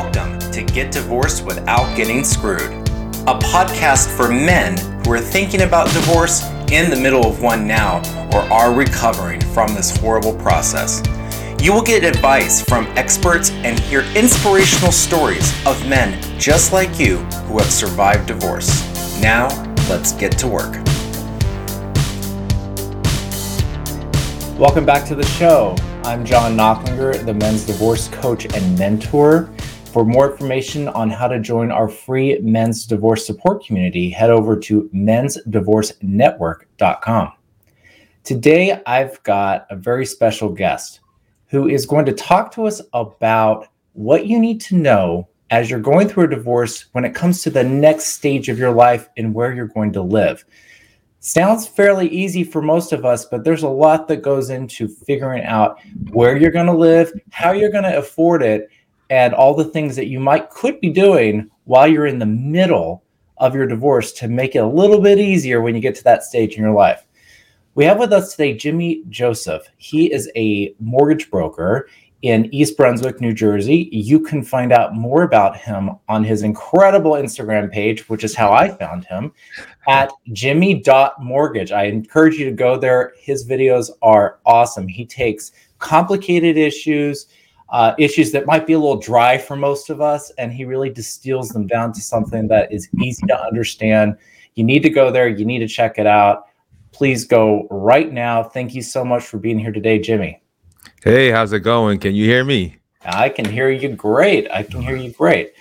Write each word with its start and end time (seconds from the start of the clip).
Welcome 0.00 0.38
to 0.52 0.62
Get 0.62 0.92
Divorced 0.92 1.44
Without 1.44 1.96
Getting 1.96 2.22
Screwed, 2.22 2.70
a 3.26 3.34
podcast 3.34 4.16
for 4.16 4.28
men 4.28 4.76
who 5.02 5.12
are 5.12 5.18
thinking 5.18 5.62
about 5.62 5.92
divorce 5.92 6.44
in 6.70 6.88
the 6.88 6.94
middle 6.94 7.26
of 7.26 7.42
one 7.42 7.66
now 7.66 7.98
or 8.32 8.42
are 8.42 8.72
recovering 8.72 9.40
from 9.40 9.74
this 9.74 9.96
horrible 9.96 10.34
process. 10.34 11.02
You 11.60 11.72
will 11.72 11.82
get 11.82 12.04
advice 12.04 12.62
from 12.62 12.86
experts 12.96 13.50
and 13.50 13.76
hear 13.76 14.02
inspirational 14.14 14.92
stories 14.92 15.52
of 15.66 15.84
men 15.88 16.22
just 16.38 16.72
like 16.72 17.00
you 17.00 17.16
who 17.48 17.58
have 17.58 17.68
survived 17.68 18.28
divorce. 18.28 18.70
Now, 19.20 19.48
let's 19.88 20.12
get 20.12 20.30
to 20.38 20.46
work. 20.46 20.74
Welcome 24.56 24.86
back 24.86 25.08
to 25.08 25.16
the 25.16 25.26
show. 25.26 25.74
I'm 26.04 26.24
John 26.24 26.56
Knocklinger, 26.56 27.26
the 27.26 27.34
men's 27.34 27.66
divorce 27.66 28.06
coach 28.06 28.46
and 28.54 28.78
mentor. 28.78 29.50
For 29.92 30.04
more 30.04 30.30
information 30.30 30.88
on 30.88 31.08
how 31.08 31.28
to 31.28 31.40
join 31.40 31.72
our 31.72 31.88
free 31.88 32.38
men's 32.40 32.84
divorce 32.84 33.26
support 33.26 33.64
community, 33.64 34.10
head 34.10 34.28
over 34.28 34.54
to 34.60 34.90
mensdivorcenetwork.com. 34.94 37.32
Today, 38.22 38.82
I've 38.84 39.22
got 39.22 39.66
a 39.70 39.76
very 39.76 40.04
special 40.04 40.50
guest 40.50 41.00
who 41.46 41.68
is 41.68 41.86
going 41.86 42.04
to 42.04 42.12
talk 42.12 42.52
to 42.52 42.66
us 42.66 42.82
about 42.92 43.68
what 43.94 44.26
you 44.26 44.38
need 44.38 44.60
to 44.60 44.76
know 44.76 45.26
as 45.48 45.70
you're 45.70 45.80
going 45.80 46.06
through 46.06 46.24
a 46.24 46.30
divorce 46.30 46.84
when 46.92 47.06
it 47.06 47.14
comes 47.14 47.40
to 47.42 47.48
the 47.48 47.64
next 47.64 48.08
stage 48.08 48.50
of 48.50 48.58
your 48.58 48.72
life 48.72 49.08
and 49.16 49.32
where 49.32 49.54
you're 49.54 49.68
going 49.68 49.94
to 49.94 50.02
live. 50.02 50.44
Sounds 51.20 51.66
fairly 51.66 52.08
easy 52.08 52.44
for 52.44 52.60
most 52.60 52.92
of 52.92 53.06
us, 53.06 53.24
but 53.24 53.42
there's 53.42 53.62
a 53.62 53.68
lot 53.68 54.06
that 54.08 54.18
goes 54.18 54.50
into 54.50 54.86
figuring 54.86 55.44
out 55.44 55.80
where 56.10 56.36
you're 56.36 56.50
going 56.50 56.66
to 56.66 56.72
live, 56.72 57.10
how 57.30 57.52
you're 57.52 57.72
going 57.72 57.84
to 57.84 57.96
afford 57.96 58.42
it, 58.42 58.68
and 59.10 59.34
all 59.34 59.54
the 59.54 59.64
things 59.64 59.96
that 59.96 60.06
you 60.06 60.20
might 60.20 60.50
could 60.50 60.80
be 60.80 60.90
doing 60.90 61.50
while 61.64 61.88
you're 61.88 62.06
in 62.06 62.18
the 62.18 62.26
middle 62.26 63.04
of 63.38 63.54
your 63.54 63.66
divorce 63.66 64.12
to 64.12 64.28
make 64.28 64.54
it 64.54 64.58
a 64.58 64.66
little 64.66 65.00
bit 65.00 65.18
easier 65.18 65.60
when 65.60 65.74
you 65.74 65.80
get 65.80 65.94
to 65.94 66.04
that 66.04 66.24
stage 66.24 66.56
in 66.56 66.62
your 66.62 66.74
life. 66.74 67.06
We 67.74 67.84
have 67.84 67.98
with 67.98 68.12
us 68.12 68.32
today 68.32 68.54
Jimmy 68.54 69.04
Joseph. 69.08 69.68
He 69.76 70.12
is 70.12 70.30
a 70.34 70.74
mortgage 70.80 71.30
broker 71.30 71.88
in 72.22 72.52
East 72.52 72.76
Brunswick, 72.76 73.20
New 73.20 73.32
Jersey. 73.32 73.88
You 73.92 74.18
can 74.18 74.42
find 74.42 74.72
out 74.72 74.96
more 74.96 75.22
about 75.22 75.56
him 75.56 75.90
on 76.08 76.24
his 76.24 76.42
incredible 76.42 77.12
Instagram 77.12 77.70
page, 77.70 78.08
which 78.08 78.24
is 78.24 78.34
how 78.34 78.52
I 78.52 78.68
found 78.68 79.04
him, 79.04 79.32
at 79.86 80.10
jimmy.mortgage. 80.32 81.70
I 81.70 81.84
encourage 81.84 82.34
you 82.34 82.46
to 82.46 82.50
go 82.50 82.76
there. 82.76 83.12
His 83.16 83.48
videos 83.48 83.90
are 84.02 84.40
awesome. 84.44 84.88
He 84.88 85.06
takes 85.06 85.52
complicated 85.78 86.56
issues, 86.56 87.28
uh, 87.70 87.94
issues 87.98 88.32
that 88.32 88.46
might 88.46 88.66
be 88.66 88.72
a 88.72 88.78
little 88.78 88.98
dry 88.98 89.38
for 89.38 89.56
most 89.56 89.90
of 89.90 90.00
us, 90.00 90.30
and 90.38 90.52
he 90.52 90.64
really 90.64 90.90
distills 90.90 91.50
them 91.50 91.66
down 91.66 91.92
to 91.92 92.00
something 92.00 92.48
that 92.48 92.72
is 92.72 92.88
easy 93.02 93.26
to 93.26 93.40
understand. 93.40 94.16
You 94.54 94.64
need 94.64 94.82
to 94.82 94.90
go 94.90 95.10
there, 95.10 95.28
you 95.28 95.44
need 95.44 95.60
to 95.60 95.68
check 95.68 95.98
it 95.98 96.06
out. 96.06 96.46
Please 96.92 97.24
go 97.24 97.66
right 97.70 98.12
now. 98.12 98.42
Thank 98.42 98.74
you 98.74 98.82
so 98.82 99.04
much 99.04 99.24
for 99.24 99.38
being 99.38 99.58
here 99.58 99.72
today, 99.72 99.98
Jimmy. 99.98 100.42
Hey, 101.02 101.30
how's 101.30 101.52
it 101.52 101.60
going? 101.60 101.98
Can 102.00 102.14
you 102.14 102.24
hear 102.24 102.44
me? 102.44 102.78
I 103.04 103.28
can 103.28 103.44
hear 103.44 103.70
you 103.70 103.90
great. 103.90 104.50
I 104.50 104.62
can 104.62 104.82
hear 104.82 104.96
you 104.96 105.12
great. 105.12 105.52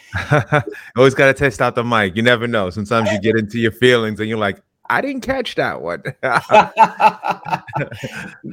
Always 0.97 1.13
got 1.13 1.27
to 1.27 1.33
test 1.33 1.61
out 1.61 1.75
the 1.75 1.83
mic. 1.83 2.15
You 2.15 2.23
never 2.23 2.47
know. 2.47 2.69
Sometimes 2.69 3.11
you 3.11 3.21
get 3.21 3.37
into 3.37 3.59
your 3.59 3.71
feelings 3.71 4.19
and 4.19 4.27
you're 4.27 4.37
like, 4.37 4.61
I 4.89 5.01
didn't 5.01 5.21
catch 5.21 5.55
that 5.55 5.81
one. 5.81 6.01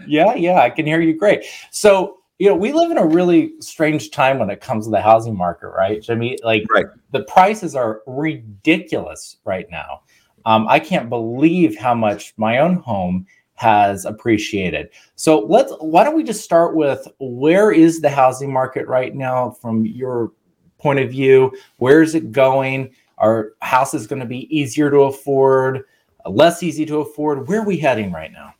yeah, 0.06 0.34
yeah, 0.34 0.60
I 0.60 0.70
can 0.70 0.86
hear 0.86 1.00
you 1.00 1.16
great. 1.16 1.44
So, 1.70 2.18
you 2.38 2.48
know, 2.48 2.56
we 2.56 2.72
live 2.72 2.90
in 2.90 2.98
a 2.98 3.06
really 3.06 3.54
strange 3.60 4.10
time 4.10 4.38
when 4.38 4.50
it 4.50 4.60
comes 4.60 4.86
to 4.86 4.90
the 4.90 5.00
housing 5.00 5.36
market, 5.36 5.68
right? 5.68 6.02
Jimmy, 6.02 6.36
like 6.42 6.64
right. 6.70 6.86
the 7.12 7.22
prices 7.24 7.76
are 7.76 8.02
ridiculous 8.06 9.36
right 9.44 9.66
now. 9.70 10.02
Um, 10.44 10.66
I 10.68 10.80
can't 10.80 11.08
believe 11.08 11.78
how 11.78 11.94
much 11.94 12.34
my 12.36 12.58
own 12.58 12.76
home 12.76 13.26
has 13.54 14.04
appreciated. 14.04 14.90
So 15.14 15.40
let's 15.40 15.72
why 15.78 16.02
don't 16.02 16.16
we 16.16 16.24
just 16.24 16.44
start 16.44 16.74
with 16.74 17.06
where 17.20 17.70
is 17.70 18.00
the 18.00 18.10
housing 18.10 18.52
market 18.52 18.88
right 18.88 19.14
now 19.14 19.50
from 19.50 19.86
your 19.86 20.32
point 20.78 20.98
of 20.98 21.10
view? 21.10 21.56
Where 21.76 22.02
is 22.02 22.14
it 22.14 22.32
going? 22.32 22.94
Are 23.18 23.52
houses 23.62 24.08
going 24.08 24.20
to 24.20 24.26
be 24.26 24.54
easier 24.54 24.90
to 24.90 25.02
afford, 25.02 25.84
less 26.26 26.64
easy 26.64 26.84
to 26.86 26.98
afford? 26.98 27.46
Where 27.46 27.60
are 27.60 27.66
we 27.66 27.78
heading 27.78 28.10
right 28.10 28.32
now? 28.32 28.54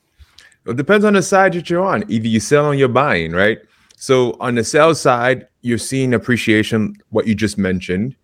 It 0.66 0.76
depends 0.76 1.04
on 1.04 1.12
the 1.14 1.22
side 1.22 1.52
that 1.54 1.68
you're 1.68 1.84
on. 1.84 2.04
Either 2.10 2.28
you 2.28 2.40
sell 2.40 2.66
or 2.66 2.74
you're 2.74 2.88
buying, 2.88 3.32
right? 3.32 3.58
So 3.96 4.36
on 4.40 4.54
the 4.54 4.64
sell 4.64 4.94
side, 4.94 5.48
you're 5.62 5.78
seeing 5.78 6.14
appreciation, 6.14 6.96
what 7.10 7.26
you 7.26 7.34
just 7.34 7.58
mentioned. 7.58 8.16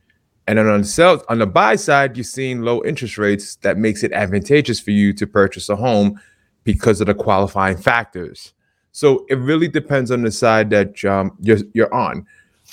And 0.47 0.59
then 0.59 0.67
on 0.67 0.81
the 0.81 0.87
sell 0.87 1.23
on 1.29 1.39
the 1.39 1.47
buy 1.47 1.77
side, 1.77 2.17
you're 2.17 2.25
seeing 2.25 2.63
low 2.63 2.83
interest 2.85 3.19
rates 3.19 3.57
that 3.57 3.79
makes 3.79 4.03
it 4.03 4.13
advantageous 4.13 4.81
for 4.81 4.91
you 4.91 5.13
to 5.13 5.27
purchase 5.27 5.69
a 5.69 5.77
home 5.77 6.21
because 6.65 7.01
of 7.01 7.07
the 7.07 7.15
qualifying 7.15 7.77
factors. 7.77 8.53
So 8.93 9.25
it 9.29 9.37
really 9.37 9.69
depends 9.69 10.11
on 10.11 10.23
the 10.23 10.31
side 10.31 10.71
that 10.71 11.05
um, 11.05 11.37
you're 11.41 11.59
you're 11.73 11.95
on. 11.95 12.27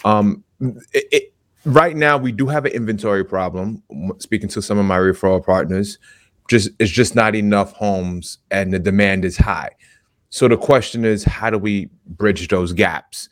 Um, 0.05 0.43
it, 0.59 1.05
it, 1.11 1.33
right 1.65 1.95
now, 1.95 2.17
we 2.17 2.31
do 2.31 2.47
have 2.47 2.65
an 2.65 2.71
inventory 2.71 3.23
problem. 3.23 3.83
Speaking 4.19 4.49
to 4.49 4.61
some 4.61 4.79
of 4.79 4.85
my 4.85 4.97
referral 4.97 5.45
partners, 5.45 5.99
just 6.47 6.69
it's 6.79 6.91
just 6.91 7.15
not 7.15 7.35
enough 7.35 7.73
homes, 7.73 8.39
and 8.51 8.73
the 8.73 8.79
demand 8.79 9.25
is 9.25 9.37
high. 9.37 9.71
So 10.29 10.47
the 10.47 10.57
question 10.57 11.05
is, 11.05 11.23
how 11.23 11.49
do 11.49 11.57
we 11.57 11.89
bridge 12.05 12.47
those 12.47 12.73
gaps? 12.73 13.29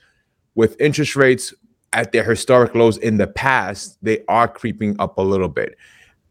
With 0.56 0.80
interest 0.80 1.16
rates 1.16 1.54
at 1.94 2.12
their 2.12 2.24
historic 2.24 2.76
lows 2.76 2.98
in 2.98 3.18
the 3.18 3.28
past, 3.28 3.98
they 4.02 4.24
are 4.28 4.48
creeping 4.48 4.96
up 5.00 5.18
a 5.18 5.22
little 5.22 5.50
bit. 5.50 5.78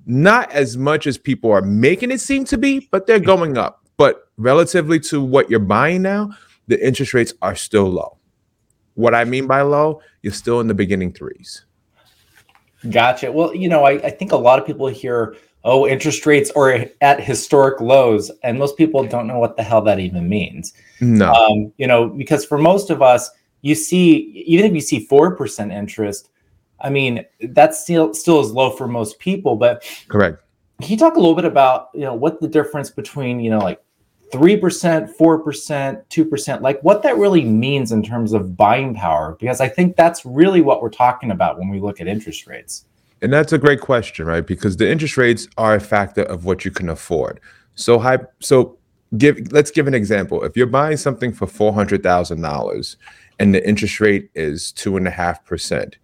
Not 0.06 0.50
as 0.52 0.76
much 0.76 1.06
as 1.06 1.16
people 1.16 1.50
are 1.50 1.62
making 1.62 2.10
it 2.10 2.20
seem 2.20 2.44
to 2.46 2.58
be, 2.58 2.88
but 2.90 3.06
they're 3.06 3.20
going 3.20 3.56
up. 3.56 3.86
But 3.96 4.28
relatively 4.36 5.00
to 5.00 5.22
what 5.22 5.48
you're 5.48 5.60
buying 5.60 6.02
now, 6.02 6.30
the 6.66 6.84
interest 6.84 7.14
rates 7.14 7.32
are 7.42 7.54
still 7.54 7.88
low. 7.88 8.18
What 8.94 9.14
I 9.14 9.24
mean 9.24 9.46
by 9.46 9.62
low, 9.62 10.00
you're 10.22 10.32
still 10.32 10.60
in 10.60 10.68
the 10.68 10.74
beginning 10.74 11.12
threes. 11.12 11.64
Gotcha. 12.90 13.32
Well, 13.32 13.54
you 13.54 13.68
know, 13.68 13.84
I, 13.84 13.92
I 13.92 14.10
think 14.10 14.32
a 14.32 14.36
lot 14.36 14.58
of 14.58 14.66
people 14.66 14.86
hear, 14.88 15.36
oh, 15.64 15.86
interest 15.86 16.26
rates 16.26 16.50
are 16.54 16.86
at 17.00 17.20
historic 17.20 17.80
lows, 17.80 18.30
and 18.42 18.58
most 18.58 18.76
people 18.76 19.02
don't 19.04 19.26
know 19.26 19.38
what 19.38 19.56
the 19.56 19.62
hell 19.62 19.80
that 19.82 19.98
even 19.98 20.28
means. 20.28 20.74
No. 21.00 21.32
Um, 21.32 21.72
you 21.78 21.86
know, 21.86 22.08
because 22.08 22.44
for 22.44 22.58
most 22.58 22.90
of 22.90 23.02
us, 23.02 23.30
you 23.62 23.74
see, 23.74 24.44
even 24.46 24.66
if 24.66 24.74
you 24.74 24.80
see 24.80 25.06
4% 25.06 25.72
interest, 25.72 26.30
I 26.80 26.90
mean, 26.90 27.24
that's 27.40 27.82
still 27.82 28.12
still 28.12 28.40
is 28.40 28.50
low 28.50 28.70
for 28.70 28.86
most 28.86 29.18
people, 29.18 29.56
but 29.56 29.84
correct. 30.08 30.42
Can 30.82 30.90
you 30.90 30.98
talk 30.98 31.14
a 31.14 31.20
little 31.20 31.36
bit 31.36 31.46
about, 31.46 31.88
you 31.94 32.00
know, 32.00 32.14
what 32.14 32.40
the 32.40 32.48
difference 32.48 32.90
between, 32.90 33.40
you 33.40 33.48
know, 33.48 33.60
like 33.60 33.80
3%, 34.32 35.16
4%, 35.16 36.02
2%, 36.08 36.60
like 36.60 36.80
what 36.82 37.02
that 37.04 37.16
really 37.16 37.44
means 37.44 37.92
in 37.92 38.02
terms 38.02 38.32
of 38.32 38.56
buying 38.56 38.92
power, 38.94 39.36
because 39.38 39.60
I 39.60 39.68
think 39.68 39.96
that's 39.96 40.26
really 40.26 40.60
what 40.60 40.82
we're 40.82 40.90
talking 40.90 41.30
about 41.30 41.58
when 41.58 41.68
we 41.68 41.80
look 41.80 42.00
at 42.00 42.08
interest 42.08 42.46
rates. 42.46 42.84
And 43.24 43.32
that's 43.32 43.54
a 43.54 43.58
great 43.58 43.80
question, 43.80 44.26
right? 44.26 44.46
Because 44.46 44.76
the 44.76 44.90
interest 44.90 45.16
rates 45.16 45.48
are 45.56 45.74
a 45.74 45.80
factor 45.80 46.24
of 46.24 46.44
what 46.44 46.66
you 46.66 46.70
can 46.70 46.90
afford. 46.90 47.40
So 47.74 47.98
high, 47.98 48.18
so 48.40 48.76
give 49.16 49.50
let's 49.50 49.70
give 49.70 49.86
an 49.86 49.94
example. 49.94 50.44
If 50.44 50.58
you're 50.58 50.66
buying 50.66 50.98
something 50.98 51.32
for 51.32 51.46
four 51.46 51.72
hundred 51.72 52.02
thousand 52.02 52.42
dollars 52.42 52.98
and 53.40 53.54
the 53.54 53.66
interest 53.66 53.98
rate 53.98 54.28
is 54.34 54.72
two 54.72 54.98
and 54.98 55.08
a 55.08 55.10
half 55.10 55.42
percent, 55.46 55.96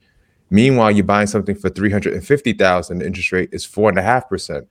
meanwhile 0.48 0.90
you're 0.90 1.04
buying 1.04 1.26
something 1.26 1.54
for 1.54 1.68
three 1.68 1.90
hundred 1.90 2.14
and 2.14 2.26
fifty 2.26 2.54
thousand, 2.54 3.00
the 3.00 3.06
interest 3.06 3.32
rate 3.32 3.50
is 3.52 3.66
four 3.66 3.90
and 3.90 3.98
a 3.98 4.02
half 4.02 4.26
percent 4.26 4.66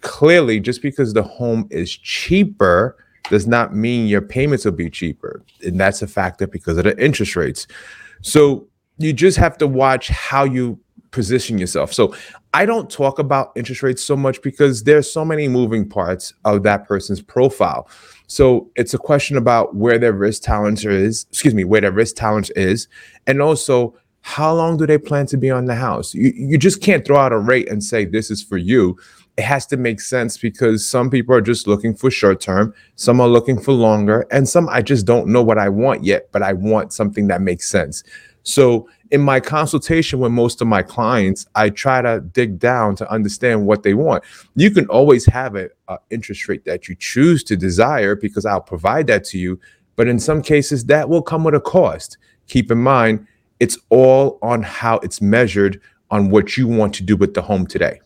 clearly 0.00 0.60
just 0.60 0.80
because 0.80 1.12
the 1.12 1.22
home 1.24 1.66
is 1.70 1.90
cheaper 1.90 2.96
does 3.28 3.48
not 3.48 3.74
mean 3.74 4.06
your 4.06 4.22
payments 4.22 4.64
will 4.64 4.70
be 4.70 4.88
cheaper 4.88 5.42
and 5.66 5.80
that's 5.80 6.02
a 6.02 6.06
factor 6.06 6.46
because 6.46 6.78
of 6.78 6.84
the 6.84 6.96
interest 7.04 7.34
rates 7.34 7.66
so 8.22 8.64
you 8.98 9.12
just 9.12 9.36
have 9.36 9.58
to 9.58 9.66
watch 9.66 10.08
how 10.08 10.44
you 10.44 10.78
position 11.10 11.58
yourself. 11.58 11.92
So 11.92 12.14
i 12.54 12.64
don't 12.64 12.90
talk 12.90 13.18
about 13.18 13.52
interest 13.56 13.82
rates 13.82 14.02
so 14.02 14.16
much 14.16 14.40
because 14.40 14.84
there's 14.84 15.10
so 15.10 15.24
many 15.24 15.48
moving 15.48 15.88
parts 15.88 16.32
of 16.44 16.62
that 16.62 16.86
person's 16.86 17.20
profile. 17.20 17.88
So 18.26 18.70
it's 18.76 18.94
a 18.94 18.98
question 18.98 19.36
about 19.36 19.74
where 19.74 19.98
their 19.98 20.12
risk 20.12 20.42
tolerance 20.42 20.84
is 20.84 21.26
excuse 21.30 21.54
me 21.54 21.64
where 21.64 21.80
their 21.80 21.92
risk 21.92 22.16
tolerance 22.16 22.50
is 22.50 22.88
and 23.26 23.40
also 23.42 23.94
how 24.22 24.54
long 24.54 24.76
do 24.76 24.86
they 24.86 24.98
plan 24.98 25.26
to 25.26 25.38
be 25.38 25.50
on 25.50 25.64
the 25.64 25.74
house? 25.74 26.14
You, 26.14 26.32
you 26.34 26.58
just 26.58 26.82
can't 26.82 27.04
throw 27.04 27.16
out 27.16 27.32
a 27.32 27.38
rate 27.38 27.68
and 27.70 27.82
say 27.82 28.04
this 28.04 28.30
is 28.30 28.42
for 28.42 28.58
you. 28.58 28.98
It 29.38 29.44
has 29.44 29.64
to 29.66 29.76
make 29.76 30.00
sense 30.00 30.36
because 30.36 30.86
some 30.86 31.08
people 31.08 31.34
are 31.34 31.40
just 31.40 31.66
looking 31.66 31.94
for 31.94 32.10
short 32.10 32.40
term, 32.40 32.74
some 32.96 33.20
are 33.20 33.28
looking 33.28 33.58
for 33.58 33.72
longer, 33.72 34.26
and 34.30 34.48
some 34.48 34.68
I 34.68 34.82
just 34.82 35.06
don't 35.06 35.28
know 35.28 35.42
what 35.42 35.58
I 35.58 35.68
want 35.68 36.04
yet, 36.04 36.28
but 36.32 36.42
I 36.42 36.52
want 36.52 36.92
something 36.92 37.28
that 37.28 37.40
makes 37.40 37.68
sense. 37.68 38.02
So, 38.48 38.88
in 39.10 39.20
my 39.20 39.40
consultation 39.40 40.20
with 40.20 40.32
most 40.32 40.62
of 40.62 40.68
my 40.68 40.82
clients, 40.82 41.46
I 41.54 41.68
try 41.68 42.00
to 42.00 42.20
dig 42.20 42.58
down 42.58 42.96
to 42.96 43.10
understand 43.10 43.66
what 43.66 43.82
they 43.82 43.92
want. 43.92 44.24
You 44.54 44.70
can 44.70 44.86
always 44.86 45.26
have 45.26 45.54
an 45.54 45.68
interest 46.08 46.48
rate 46.48 46.64
that 46.64 46.88
you 46.88 46.94
choose 46.98 47.44
to 47.44 47.56
desire 47.56 48.16
because 48.16 48.46
I'll 48.46 48.62
provide 48.62 49.06
that 49.08 49.24
to 49.24 49.38
you. 49.38 49.60
But 49.96 50.08
in 50.08 50.18
some 50.18 50.40
cases, 50.40 50.86
that 50.86 51.10
will 51.10 51.20
come 51.20 51.44
with 51.44 51.54
a 51.54 51.60
cost. 51.60 52.16
Keep 52.46 52.70
in 52.70 52.78
mind, 52.78 53.26
it's 53.60 53.76
all 53.90 54.38
on 54.40 54.62
how 54.62 54.96
it's 54.98 55.20
measured 55.20 55.78
on 56.10 56.30
what 56.30 56.56
you 56.56 56.66
want 56.66 56.94
to 56.94 57.02
do 57.02 57.16
with 57.16 57.34
the 57.34 57.42
home 57.42 57.66
today. 57.66 58.00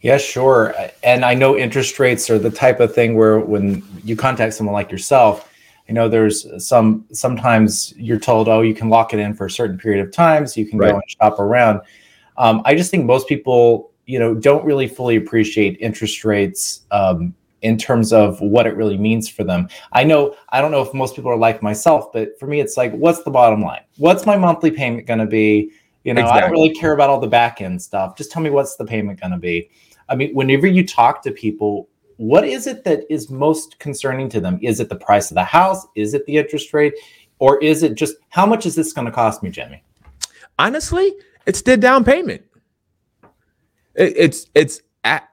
Yeah, 0.00 0.18
sure. 0.18 0.74
And 1.04 1.24
I 1.24 1.34
know 1.34 1.56
interest 1.56 2.00
rates 2.00 2.28
are 2.28 2.40
the 2.40 2.50
type 2.50 2.80
of 2.80 2.92
thing 2.92 3.14
where 3.14 3.38
when 3.38 3.84
you 4.02 4.16
contact 4.16 4.54
someone 4.54 4.72
like 4.72 4.90
yourself, 4.90 5.47
you 5.88 5.94
know, 5.94 6.08
there's 6.08 6.46
some 6.64 7.06
sometimes 7.12 7.94
you're 7.96 8.18
told, 8.18 8.46
oh, 8.46 8.60
you 8.60 8.74
can 8.74 8.90
lock 8.90 9.14
it 9.14 9.18
in 9.18 9.32
for 9.32 9.46
a 9.46 9.50
certain 9.50 9.78
period 9.78 10.06
of 10.06 10.12
time, 10.12 10.46
so 10.46 10.60
you 10.60 10.66
can 10.66 10.78
right. 10.78 10.90
go 10.90 10.96
and 10.96 11.10
shop 11.10 11.40
around. 11.40 11.80
Um, 12.36 12.60
I 12.66 12.74
just 12.74 12.90
think 12.90 13.06
most 13.06 13.26
people, 13.26 13.90
you 14.04 14.18
know, 14.18 14.34
don't 14.34 14.64
really 14.64 14.86
fully 14.86 15.16
appreciate 15.16 15.78
interest 15.80 16.24
rates 16.24 16.82
um, 16.90 17.34
in 17.62 17.78
terms 17.78 18.12
of 18.12 18.38
what 18.40 18.66
it 18.66 18.76
really 18.76 18.98
means 18.98 19.28
for 19.30 19.44
them. 19.44 19.66
I 19.92 20.04
know 20.04 20.36
I 20.50 20.60
don't 20.60 20.70
know 20.70 20.82
if 20.82 20.92
most 20.92 21.16
people 21.16 21.30
are 21.30 21.38
like 21.38 21.62
myself, 21.62 22.12
but 22.12 22.38
for 22.38 22.46
me, 22.46 22.60
it's 22.60 22.76
like, 22.76 22.92
what's 22.92 23.22
the 23.22 23.30
bottom 23.30 23.62
line? 23.62 23.82
What's 23.96 24.26
my 24.26 24.36
monthly 24.36 24.70
payment 24.70 25.06
going 25.06 25.20
to 25.20 25.26
be? 25.26 25.72
You 26.04 26.14
know, 26.14 26.20
exactly. 26.20 26.38
I 26.38 26.40
don't 26.42 26.52
really 26.52 26.74
care 26.74 26.92
about 26.92 27.08
all 27.08 27.18
the 27.18 27.26
back 27.26 27.62
end 27.62 27.80
stuff. 27.80 28.16
Just 28.16 28.30
tell 28.30 28.42
me 28.42 28.50
what's 28.50 28.76
the 28.76 28.84
payment 28.84 29.20
going 29.20 29.32
to 29.32 29.38
be. 29.38 29.70
I 30.10 30.16
mean, 30.16 30.34
whenever 30.34 30.66
you 30.66 30.86
talk 30.86 31.22
to 31.22 31.32
people, 31.32 31.88
what 32.18 32.44
is 32.44 32.66
it 32.66 32.84
that 32.84 33.04
is 33.08 33.30
most 33.30 33.78
concerning 33.78 34.28
to 34.28 34.40
them? 34.40 34.58
Is 34.60 34.80
it 34.80 34.88
the 34.88 34.96
price 34.96 35.30
of 35.30 35.36
the 35.36 35.44
house? 35.44 35.86
Is 35.94 36.14
it 36.14 36.26
the 36.26 36.36
interest 36.36 36.74
rate? 36.74 36.92
Or 37.38 37.62
is 37.62 37.84
it 37.84 37.94
just 37.94 38.16
how 38.30 38.44
much 38.44 38.66
is 38.66 38.74
this 38.74 38.92
going 38.92 39.06
to 39.06 39.12
cost 39.12 39.42
me, 39.42 39.50
Jimmy? 39.50 39.82
Honestly, 40.58 41.12
it's 41.46 41.62
the 41.62 41.76
down 41.76 42.04
payment. 42.04 42.42
It, 43.94 44.14
it's 44.16 44.46
it's 44.56 44.80
at 45.04 45.28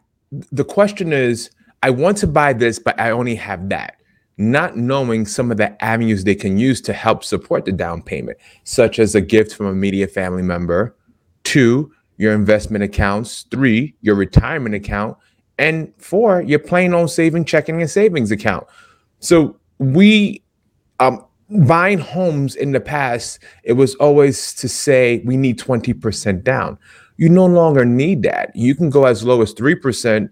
the 0.52 0.64
question 0.64 1.12
is 1.12 1.50
I 1.82 1.90
want 1.90 2.18
to 2.18 2.28
buy 2.28 2.54
this, 2.54 2.78
but 2.78 3.00
I 3.00 3.10
only 3.10 3.36
have 3.36 3.68
that. 3.70 3.98
Not 4.38 4.78
knowing 4.78 5.26
some 5.26 5.50
of 5.50 5.58
the 5.58 5.84
avenues 5.84 6.24
they 6.24 6.36
can 6.36 6.58
use 6.58 6.82
to 6.82 6.94
help 6.94 7.24
support 7.24 7.66
the 7.66 7.72
down 7.72 8.04
payment, 8.04 8.38
such 8.64 9.00
as 9.00 9.16
a 9.16 9.22
gift 9.22 9.56
from 9.56 9.66
a 9.66 9.72
immediate 9.72 10.12
family 10.12 10.44
member, 10.44 10.96
two, 11.44 11.92
your 12.18 12.34
investment 12.34 12.84
accounts, 12.84 13.46
three, 13.50 13.96
your 14.02 14.16
retirement 14.16 14.76
account, 14.76 15.18
and 15.58 15.94
four, 15.98 16.42
your 16.42 16.60
plain 16.60 16.94
old 16.94 17.12
saving 17.12 17.46
checking 17.46 17.82
and 17.82 17.90
savings 17.90 18.32
account. 18.32 18.66
So 19.20 19.58
we 19.80 20.44
um 21.00 21.26
buying 21.50 22.00
homes 22.00 22.56
in 22.56 22.72
the 22.72 22.80
past, 22.80 23.40
it 23.64 23.74
was 23.74 23.96
always 23.96 24.54
to 24.56 24.68
say 24.68 25.22
we 25.26 25.38
need 25.38 25.60
20% 25.60 26.44
down. 26.44 26.78
You 27.18 27.30
no 27.30 27.46
longer 27.46 27.86
need 27.86 28.24
that. 28.24 28.56
You 28.56 28.76
can 28.76 28.90
go 28.90 29.06
as 29.06 29.24
low 29.24 29.42
as 29.42 29.54
3%, 29.54 30.30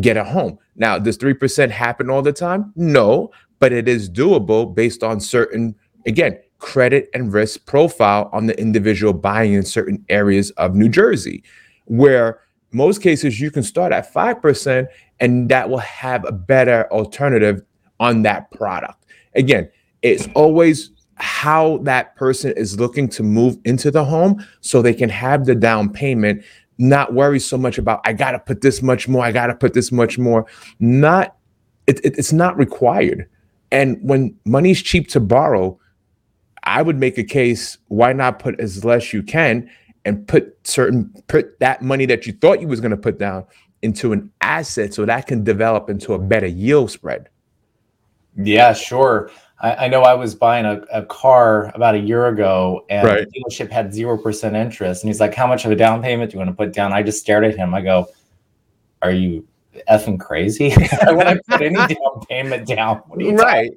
get 0.00 0.16
a 0.16 0.24
home. 0.24 0.58
Now, 0.76 0.98
does 0.98 1.18
3% 1.18 1.70
happen 1.70 2.10
all 2.10 2.22
the 2.22 2.32
time? 2.32 2.72
No, 2.76 3.30
but 3.58 3.72
it 3.72 3.88
is 3.88 4.08
doable 4.08 4.72
based 4.74 5.02
on 5.02 5.20
certain, 5.20 5.74
again, 6.06 6.38
credit 6.58 7.08
and 7.12 7.32
risk 7.32 7.66
profile 7.66 8.30
on 8.32 8.46
the 8.46 8.58
individual 8.58 9.12
buying 9.12 9.52
in 9.52 9.64
certain 9.64 10.04
areas 10.08 10.50
of 10.52 10.74
New 10.74 10.88
Jersey, 10.88 11.42
where 11.84 12.40
most 12.76 13.02
cases 13.02 13.40
you 13.40 13.50
can 13.50 13.62
start 13.62 13.92
at 13.92 14.12
5% 14.12 14.86
and 15.20 15.48
that 15.48 15.70
will 15.70 15.78
have 15.78 16.24
a 16.26 16.32
better 16.32 16.86
alternative 16.92 17.62
on 17.98 18.22
that 18.22 18.50
product. 18.50 19.06
Again, 19.34 19.70
it's 20.02 20.28
always 20.34 20.90
how 21.16 21.78
that 21.78 22.14
person 22.16 22.52
is 22.56 22.78
looking 22.78 23.08
to 23.08 23.22
move 23.22 23.56
into 23.64 23.90
the 23.90 24.04
home 24.04 24.44
so 24.60 24.82
they 24.82 24.92
can 24.92 25.08
have 25.08 25.46
the 25.46 25.54
down 25.54 25.90
payment 25.90 26.44
not 26.78 27.14
worry 27.14 27.40
so 27.40 27.56
much 27.56 27.78
about 27.78 28.02
i 28.04 28.12
gotta 28.12 28.38
put 28.38 28.60
this 28.60 28.82
much 28.82 29.08
more 29.08 29.24
i 29.24 29.32
gotta 29.32 29.54
put 29.54 29.72
this 29.72 29.90
much 29.90 30.18
more. 30.18 30.44
Not 30.78 31.34
it, 31.86 32.04
it, 32.04 32.18
it's 32.18 32.32
not 32.32 32.58
required. 32.58 33.28
And 33.70 33.98
when 34.02 34.36
money's 34.44 34.82
cheap 34.82 35.08
to 35.08 35.20
borrow 35.20 35.78
I 36.64 36.82
would 36.82 36.98
make 36.98 37.16
a 37.16 37.24
case 37.24 37.78
why 37.88 38.12
not 38.12 38.38
put 38.38 38.60
as 38.60 38.84
less 38.84 39.14
you 39.14 39.22
can 39.22 39.70
and 40.06 40.26
put 40.26 40.56
certain 40.66 41.12
put 41.26 41.58
that 41.58 41.82
money 41.82 42.06
that 42.06 42.26
you 42.26 42.32
thought 42.32 42.60
you 42.60 42.68
was 42.68 42.80
going 42.80 42.92
to 42.92 42.96
put 42.96 43.18
down 43.18 43.44
into 43.82 44.12
an 44.12 44.30
asset 44.40 44.94
so 44.94 45.04
that 45.04 45.26
can 45.26 45.44
develop 45.44 45.90
into 45.90 46.14
a 46.14 46.18
better 46.18 46.46
yield 46.46 46.90
spread. 46.90 47.28
Yeah, 48.36 48.72
sure. 48.72 49.30
I, 49.60 49.86
I 49.86 49.88
know 49.88 50.02
I 50.02 50.14
was 50.14 50.34
buying 50.34 50.64
a, 50.64 50.82
a, 50.92 51.04
car 51.06 51.72
about 51.74 51.94
a 51.94 51.98
year 51.98 52.26
ago 52.26 52.84
and 52.90 53.06
right. 53.06 53.26
the 53.26 53.40
dealership 53.40 53.70
had 53.70 53.90
0% 53.90 54.54
interest. 54.54 55.02
And 55.02 55.08
he's 55.08 55.20
like, 55.20 55.34
How 55.34 55.46
much 55.46 55.64
of 55.64 55.72
a 55.72 55.76
down 55.76 56.02
payment 56.02 56.30
do 56.30 56.34
you 56.34 56.38
want 56.38 56.50
to 56.50 56.56
put 56.56 56.72
down? 56.72 56.92
I 56.92 57.02
just 57.02 57.20
stared 57.20 57.44
at 57.44 57.56
him. 57.56 57.74
I 57.74 57.80
go, 57.80 58.06
Are 59.02 59.10
you 59.10 59.46
effing 59.88 60.18
crazy. 60.18 60.72
I 61.02 61.12
want 61.12 61.28
to 61.28 61.40
put 61.48 61.62
any 61.62 61.74
down 61.74 62.20
payment 62.28 62.66
down. 62.66 63.02
right. 63.08 63.70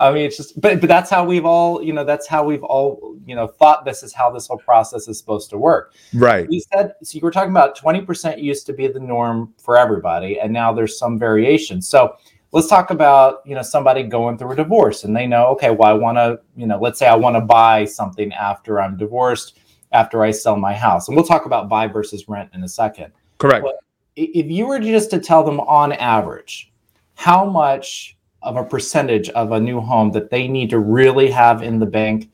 I 0.00 0.12
mean, 0.12 0.24
it's 0.24 0.36
just, 0.36 0.60
but 0.60 0.80
but 0.80 0.88
that's 0.88 1.10
how 1.10 1.24
we've 1.24 1.44
all, 1.44 1.82
you 1.82 1.92
know, 1.92 2.04
that's 2.04 2.26
how 2.26 2.44
we've 2.44 2.62
all, 2.62 3.16
you 3.26 3.34
know, 3.34 3.46
thought 3.46 3.84
this 3.84 4.02
is 4.02 4.12
how 4.12 4.30
this 4.30 4.46
whole 4.46 4.58
process 4.58 5.08
is 5.08 5.18
supposed 5.18 5.50
to 5.50 5.58
work. 5.58 5.94
Right. 6.12 6.46
You 6.50 6.60
said 6.72 6.94
so. 7.02 7.16
You 7.16 7.22
were 7.22 7.30
talking 7.30 7.50
about 7.50 7.76
twenty 7.76 8.00
percent 8.00 8.40
used 8.40 8.66
to 8.66 8.72
be 8.72 8.86
the 8.88 9.00
norm 9.00 9.54
for 9.58 9.76
everybody, 9.76 10.40
and 10.40 10.52
now 10.52 10.72
there's 10.72 10.98
some 10.98 11.18
variation. 11.18 11.80
So 11.80 12.16
let's 12.52 12.68
talk 12.68 12.90
about 12.90 13.42
you 13.44 13.54
know 13.54 13.62
somebody 13.62 14.02
going 14.02 14.38
through 14.38 14.52
a 14.52 14.56
divorce, 14.56 15.04
and 15.04 15.16
they 15.16 15.26
know, 15.26 15.46
okay, 15.48 15.70
well, 15.70 15.88
I 15.88 15.92
want 15.92 16.16
to, 16.18 16.40
you 16.56 16.66
know, 16.66 16.78
let's 16.78 16.98
say 16.98 17.06
I 17.06 17.16
want 17.16 17.36
to 17.36 17.40
buy 17.40 17.84
something 17.84 18.32
after 18.32 18.80
I'm 18.80 18.96
divorced, 18.96 19.58
after 19.92 20.22
I 20.24 20.30
sell 20.30 20.56
my 20.56 20.74
house, 20.74 21.08
and 21.08 21.16
we'll 21.16 21.26
talk 21.26 21.46
about 21.46 21.68
buy 21.68 21.86
versus 21.86 22.28
rent 22.28 22.50
in 22.54 22.62
a 22.64 22.68
second. 22.68 23.12
Correct 23.38 23.64
if 24.16 24.46
you 24.46 24.66
were 24.66 24.78
just 24.78 25.10
to 25.10 25.18
tell 25.18 25.42
them 25.44 25.60
on 25.60 25.92
average 25.92 26.72
how 27.14 27.44
much 27.44 28.16
of 28.42 28.56
a 28.56 28.64
percentage 28.64 29.28
of 29.30 29.52
a 29.52 29.60
new 29.60 29.80
home 29.80 30.10
that 30.12 30.30
they 30.30 30.46
need 30.46 30.70
to 30.70 30.78
really 30.78 31.30
have 31.30 31.62
in 31.62 31.78
the 31.78 31.86
bank 31.86 32.30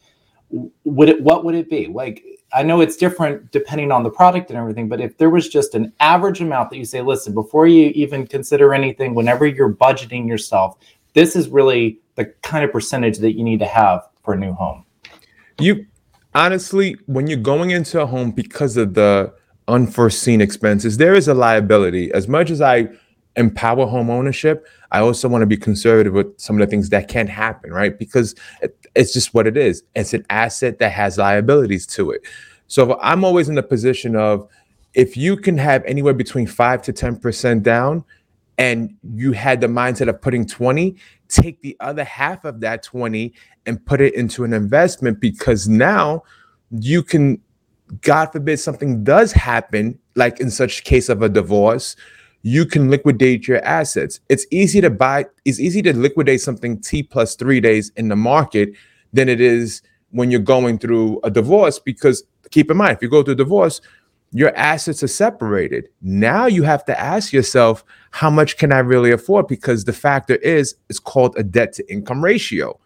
would 0.85 1.09
it 1.09 1.23
what 1.23 1.45
would 1.45 1.55
it 1.55 1.71
be? 1.71 1.87
Like 1.87 2.25
i 2.53 2.63
know 2.63 2.81
it's 2.81 2.97
different 2.97 3.53
depending 3.53 3.93
on 3.93 4.03
the 4.03 4.11
product 4.11 4.51
and 4.51 4.59
everything 4.59 4.89
but 4.89 5.01
if 5.01 5.17
there 5.19 5.31
was 5.31 5.49
just 5.49 5.77
an 5.77 5.93
average 6.01 6.41
amount 6.41 6.69
that 6.71 6.79
you 6.79 6.85
say 6.85 7.01
listen 7.01 7.33
before 7.33 7.69
you 7.69 7.91
even 7.95 8.27
consider 8.27 8.75
anything 8.75 9.15
whenever 9.15 9.47
you're 9.47 9.73
budgeting 9.73 10.27
yourself 10.27 10.77
this 11.15 11.37
is 11.37 11.49
really 11.49 12.01
the 12.17 12.27
kind 12.43 12.65
of 12.65 12.73
percentage 12.73 13.19
that 13.19 13.37
you 13.37 13.45
need 13.45 13.59
to 13.61 13.67
have 13.67 14.09
for 14.23 14.35
a 14.35 14.37
new 14.37 14.53
home. 14.53 14.85
You 15.59 15.87
honestly 16.35 16.97
when 17.07 17.27
you're 17.27 17.39
going 17.39 17.71
into 17.71 18.01
a 18.01 18.07
home 18.07 18.31
because 18.31 18.77
of 18.77 18.95
the 18.95 19.35
unforeseen 19.71 20.41
expenses, 20.41 20.97
there 20.97 21.15
is 21.15 21.29
a 21.29 21.35
liability. 21.35 22.13
As 22.13 22.29
much 22.29 22.51
as 22.51 22.61
I 22.61 22.89
empower 23.37 23.87
home 23.87 24.11
ownership, 24.11 24.67
I 24.91 25.01
also 25.01 25.29
want 25.29 25.43
to 25.43 25.47
be 25.47 25.57
conservative 25.57 26.13
with 26.13 26.39
some 26.39 26.61
of 26.61 26.67
the 26.67 26.71
things 26.71 26.91
that 26.91 27.09
can't 27.09 27.29
happen, 27.29 27.73
right? 27.73 27.97
Because 27.99 28.35
it, 28.61 28.77
it's 28.95 29.13
just 29.13 29.33
what 29.33 29.47
it 29.47 29.57
is. 29.57 29.85
It's 29.95 30.13
an 30.13 30.27
asset 30.31 30.79
that 30.81 30.91
has 30.93 31.17
liabilities 31.17 31.87
to 31.89 32.11
it. 32.11 32.23
So 32.67 32.99
I'm 33.01 33.25
always 33.25 33.49
in 33.49 33.55
the 33.55 33.63
position 33.63 34.17
of 34.17 34.49
if 34.95 35.17
you 35.17 35.37
can 35.37 35.57
have 35.59 35.85
anywhere 35.85 36.15
between 36.15 36.47
five 36.47 36.83
to 36.83 36.93
10% 36.93 37.63
down 37.63 38.05
and 38.59 38.95
you 39.15 39.33
had 39.33 39.61
the 39.61 39.69
mindset 39.69 40.09
of 40.09 40.21
putting 40.21 40.45
20, 40.47 40.97
take 41.29 41.63
the 41.63 41.77
other 41.81 42.05
half 42.05 42.45
of 42.45 42.61
that 42.61 42.83
20 42.83 43.33
and 43.67 43.85
put 43.87 44.01
it 44.01 44.15
into 44.15 44.43
an 44.43 44.53
investment 44.53 45.21
because 45.21 45.69
now 45.69 46.25
you 46.71 47.03
can 47.03 47.41
God 48.03 48.27
forbid 48.27 48.59
something 48.59 49.05
does 49.05 49.33
happen, 49.33 49.99
like 50.15 50.41
in 50.41 50.51
such 50.51 50.85
case 50.85 51.09
of 51.09 51.23
a 51.23 51.29
divorce, 51.29 51.97
you 52.43 52.65
can 52.65 52.91
liquidate 52.91 53.47
your 53.47 53.63
assets. 53.65 54.21
It's 54.29 54.47
easy 54.51 54.81
to 54.81 54.91
buy, 54.91 55.27
it's 55.45 55.61
easy 55.61 55.83
to 55.83 55.97
liquidate 55.97 56.41
something 56.41 56.81
T 56.81 57.03
plus 57.03 57.35
three 57.35 57.61
days 57.61 57.93
in 57.97 58.09
the 58.09 58.17
market 58.17 58.71
than 59.13 59.29
it 59.29 59.41
is 59.41 59.83
when 60.11 60.31
you're 60.31 60.41
going 60.41 60.79
through 60.79 61.21
a 61.23 61.31
divorce. 61.31 61.79
Because 61.79 62.23
keep 62.51 62.71
in 62.71 62.77
mind, 62.77 62.97
if 62.97 63.03
you 63.03 63.09
go 63.09 63.23
through 63.23 63.35
a 63.35 63.37
divorce, 63.37 63.81
your 64.33 64.55
assets 64.57 65.03
are 65.03 65.09
separated. 65.09 65.89
Now 66.03 66.47
you 66.47 66.63
have 66.63 66.85
to 66.85 66.99
ask 66.99 67.33
yourself, 67.33 67.85
how 68.13 68.31
much 68.31 68.57
can 68.57 68.73
I 68.73 68.79
really 68.79 69.11
afford? 69.11 69.49
Because 69.49 69.85
the 69.85 69.93
factor 69.93 70.37
is, 70.37 70.77
it's 70.89 71.01
called 71.01 71.35
a 71.37 71.43
debt 71.43 71.73
to 71.75 71.93
income 71.93 72.23
ratio. 72.23 72.79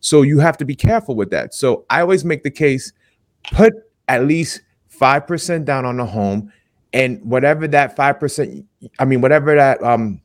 So 0.00 0.22
you 0.22 0.38
have 0.38 0.56
to 0.58 0.64
be 0.64 0.76
careful 0.76 1.16
with 1.16 1.30
that. 1.30 1.52
So 1.52 1.84
I 1.90 2.00
always 2.00 2.24
make 2.24 2.42
the 2.42 2.50
case 2.50 2.92
put 3.52 3.74
at 4.08 4.26
least 4.26 4.60
5% 4.98 5.64
down 5.64 5.84
on 5.84 5.96
the 5.96 6.06
home. 6.06 6.52
And 6.92 7.20
whatever 7.24 7.66
that 7.68 7.96
5% 7.96 8.64
i 8.98 9.04
mean 9.04 9.20
whatever 9.20 9.54
that 9.54 9.82
um 9.82 10.20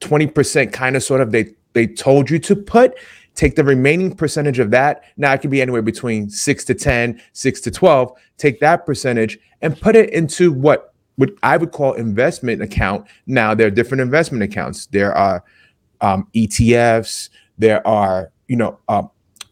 20% 0.00 0.72
kind 0.72 0.94
of 0.94 1.02
sort 1.02 1.20
of 1.20 1.32
they 1.32 1.52
they 1.72 1.86
told 1.86 2.30
you 2.30 2.38
to 2.38 2.54
put 2.54 2.94
take 3.34 3.56
the 3.56 3.64
remaining 3.64 4.14
percentage 4.14 4.58
of 4.58 4.70
that. 4.70 5.04
Now 5.16 5.32
it 5.32 5.40
can 5.40 5.50
be 5.50 5.60
anywhere 5.60 5.82
between 5.82 6.30
6 6.30 6.64
to 6.64 6.74
10 6.74 7.20
6 7.32 7.60
to 7.62 7.70
12 7.70 8.12
take 8.38 8.60
that 8.60 8.86
percentage 8.86 9.38
and 9.62 9.80
put 9.80 9.96
it 9.96 10.10
into 10.10 10.52
what 10.52 10.94
what 11.16 11.30
i 11.42 11.56
would 11.56 11.72
call 11.72 11.94
investment 11.94 12.62
account. 12.62 13.06
Now 13.26 13.54
there 13.54 13.66
are 13.66 13.70
different 13.70 14.00
investment 14.00 14.42
accounts. 14.42 14.86
There 14.86 15.14
are 15.14 15.42
um, 16.00 16.28
etfs 16.34 17.30
there 17.58 17.86
are 17.86 18.30
you 18.48 18.56
know 18.56 18.78
uh, 18.88 19.02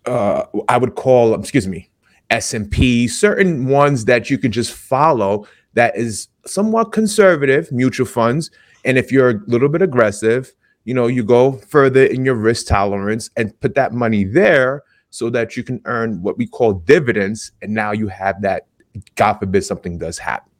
uh, 0.06 0.44
i 0.68 0.76
would 0.76 0.94
call 0.94 1.34
excuse 1.34 1.66
me 1.66 1.88
S&P, 2.30 3.06
certain 3.08 3.66
ones 3.66 4.04
that 4.06 4.30
you 4.30 4.38
can 4.38 4.50
just 4.52 4.72
follow 4.72 5.46
that 5.74 5.96
is 5.96 6.28
somewhat 6.46 6.92
conservative 6.92 7.70
mutual 7.70 8.06
funds. 8.06 8.50
And 8.84 8.96
if 8.98 9.10
you're 9.10 9.30
a 9.30 9.40
little 9.46 9.68
bit 9.68 9.82
aggressive, 9.82 10.52
you 10.84 10.94
know, 10.94 11.06
you 11.06 11.24
go 11.24 11.52
further 11.52 12.04
in 12.04 12.24
your 12.24 12.34
risk 12.34 12.66
tolerance 12.66 13.30
and 13.36 13.58
put 13.60 13.74
that 13.74 13.92
money 13.92 14.24
there 14.24 14.82
so 15.10 15.30
that 15.30 15.56
you 15.56 15.62
can 15.62 15.80
earn 15.84 16.22
what 16.22 16.36
we 16.36 16.46
call 16.46 16.74
dividends. 16.74 17.52
And 17.62 17.72
now 17.72 17.92
you 17.92 18.08
have 18.08 18.42
that, 18.42 18.66
God 19.14 19.34
forbid 19.34 19.64
something 19.64 19.98
does 19.98 20.18
happen. 20.18 20.50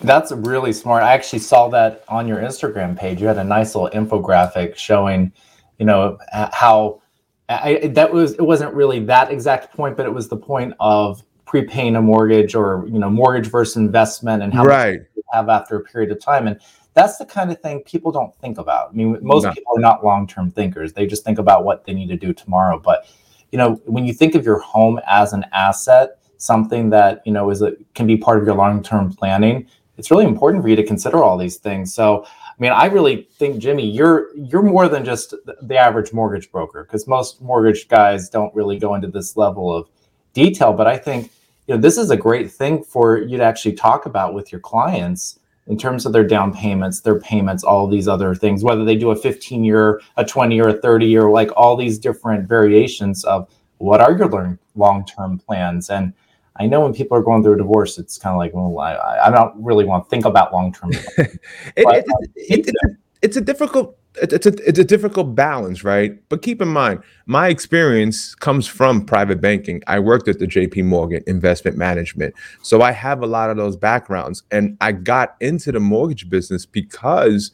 That's 0.00 0.30
really 0.30 0.72
smart. 0.72 1.02
I 1.02 1.14
actually 1.14 1.38
saw 1.38 1.68
that 1.68 2.04
on 2.08 2.28
your 2.28 2.38
Instagram 2.38 2.98
page. 2.98 3.20
You 3.20 3.28
had 3.28 3.38
a 3.38 3.44
nice 3.44 3.74
little 3.74 3.90
infographic 3.90 4.76
showing, 4.76 5.32
you 5.78 5.86
know, 5.86 6.18
how 6.32 7.00
I, 7.48 7.90
that 7.92 8.12
was 8.12 8.34
it 8.34 8.42
wasn't 8.42 8.74
really 8.74 9.00
that 9.00 9.30
exact 9.30 9.74
point, 9.74 9.96
but 9.96 10.06
it 10.06 10.12
was 10.12 10.28
the 10.28 10.36
point 10.36 10.74
of 10.80 11.22
prepaying 11.44 11.94
a 11.96 12.02
mortgage 12.02 12.54
or 12.54 12.84
you 12.88 12.98
know 12.98 13.08
mortgage 13.08 13.50
versus 13.50 13.76
investment 13.76 14.42
and 14.42 14.52
how 14.52 14.64
right. 14.64 14.98
much 14.98 15.08
you 15.14 15.22
have 15.32 15.48
after 15.48 15.76
a 15.76 15.80
period 15.80 16.10
of 16.10 16.20
time. 16.20 16.48
And 16.48 16.60
that's 16.94 17.18
the 17.18 17.26
kind 17.26 17.52
of 17.52 17.60
thing 17.60 17.82
people 17.82 18.10
don't 18.10 18.34
think 18.36 18.58
about. 18.58 18.90
I 18.90 18.92
mean, 18.94 19.18
most 19.20 19.44
no. 19.44 19.52
people 19.52 19.76
are 19.76 19.80
not 19.80 20.04
long-term 20.04 20.50
thinkers. 20.50 20.92
They 20.92 21.06
just 21.06 21.24
think 21.24 21.38
about 21.38 21.64
what 21.64 21.84
they 21.84 21.92
need 21.92 22.08
to 22.08 22.16
do 22.16 22.32
tomorrow. 22.32 22.80
But 22.80 23.06
you 23.52 23.58
know, 23.58 23.74
when 23.84 24.04
you 24.04 24.12
think 24.12 24.34
of 24.34 24.44
your 24.44 24.58
home 24.58 24.98
as 25.06 25.32
an 25.32 25.44
asset, 25.52 26.18
something 26.38 26.90
that 26.90 27.22
you 27.24 27.32
know 27.32 27.50
is 27.50 27.62
a 27.62 27.74
can 27.94 28.06
be 28.06 28.16
part 28.16 28.38
of 28.38 28.46
your 28.46 28.56
long-term 28.56 29.12
planning, 29.12 29.68
it's 29.98 30.10
really 30.10 30.24
important 30.24 30.62
for 30.62 30.68
you 30.68 30.76
to 30.76 30.84
consider 30.84 31.22
all 31.22 31.38
these 31.38 31.56
things. 31.56 31.94
So, 31.94 32.26
I 32.58 32.62
mean, 32.62 32.72
I 32.72 32.86
really 32.86 33.28
think 33.34 33.58
Jimmy, 33.58 33.88
you're 33.88 34.34
you're 34.34 34.62
more 34.62 34.88
than 34.88 35.04
just 35.04 35.34
the 35.62 35.76
average 35.76 36.12
mortgage 36.12 36.50
broker 36.50 36.84
because 36.84 37.06
most 37.06 37.42
mortgage 37.42 37.86
guys 37.88 38.30
don't 38.30 38.54
really 38.54 38.78
go 38.78 38.94
into 38.94 39.08
this 39.08 39.36
level 39.36 39.74
of 39.74 39.88
detail. 40.32 40.72
But 40.72 40.86
I 40.86 40.96
think 40.96 41.30
you 41.66 41.74
know 41.74 41.80
this 41.80 41.98
is 41.98 42.10
a 42.10 42.16
great 42.16 42.50
thing 42.50 42.82
for 42.82 43.18
you 43.18 43.36
to 43.36 43.44
actually 43.44 43.74
talk 43.74 44.06
about 44.06 44.32
with 44.32 44.52
your 44.52 44.60
clients 44.60 45.38
in 45.66 45.76
terms 45.76 46.06
of 46.06 46.12
their 46.12 46.24
down 46.24 46.54
payments, 46.54 47.00
their 47.00 47.18
payments, 47.20 47.62
all 47.62 47.86
these 47.86 48.08
other 48.08 48.34
things. 48.34 48.62
Whether 48.62 48.84
they 48.84 48.96
do 48.96 49.10
a 49.10 49.16
15 49.16 49.64
year, 49.64 50.00
a 50.16 50.24
20 50.24 50.54
year, 50.54 50.68
a 50.68 50.72
30 50.72 51.06
year, 51.06 51.28
like 51.28 51.50
all 51.56 51.76
these 51.76 51.98
different 51.98 52.48
variations 52.48 53.24
of 53.24 53.48
what 53.78 54.00
are 54.00 54.16
your 54.16 54.58
long 54.74 55.04
term 55.04 55.38
plans 55.38 55.90
and 55.90 56.14
I 56.58 56.66
know 56.66 56.80
when 56.80 56.92
people 56.92 57.16
are 57.16 57.22
going 57.22 57.42
through 57.42 57.54
a 57.54 57.58
divorce, 57.58 57.98
it's 57.98 58.18
kind 58.18 58.34
of 58.34 58.38
like, 58.38 58.52
well, 58.54 58.78
I, 58.78 59.26
I 59.26 59.30
don't 59.30 59.54
really 59.62 59.84
want 59.84 60.04
to 60.04 60.10
think 60.10 60.24
about 60.24 60.52
long 60.52 60.72
term. 60.72 60.90
it, 61.18 61.34
it, 61.76 62.04
it, 62.36 62.74
um, 62.84 62.98
it's 63.22 63.36
a 63.36 63.40
difficult 63.40 63.98
it's 64.22 64.46
a 64.46 64.68
it's 64.68 64.78
a 64.78 64.84
difficult 64.84 65.34
balance, 65.34 65.84
right? 65.84 66.18
But 66.28 66.42
keep 66.42 66.62
in 66.62 66.68
mind, 66.68 67.02
my 67.26 67.48
experience 67.48 68.34
comes 68.34 68.66
from 68.66 69.04
private 69.04 69.40
banking. 69.40 69.82
I 69.86 69.98
worked 69.98 70.28
at 70.28 70.38
the 70.38 70.46
J.P. 70.46 70.82
Morgan 70.82 71.22
Investment 71.26 71.76
Management, 71.76 72.34
so 72.62 72.82
I 72.82 72.92
have 72.92 73.22
a 73.22 73.26
lot 73.26 73.50
of 73.50 73.56
those 73.56 73.76
backgrounds, 73.76 74.42
and 74.50 74.76
I 74.80 74.92
got 74.92 75.36
into 75.40 75.72
the 75.72 75.80
mortgage 75.80 76.30
business 76.30 76.64
because 76.64 77.50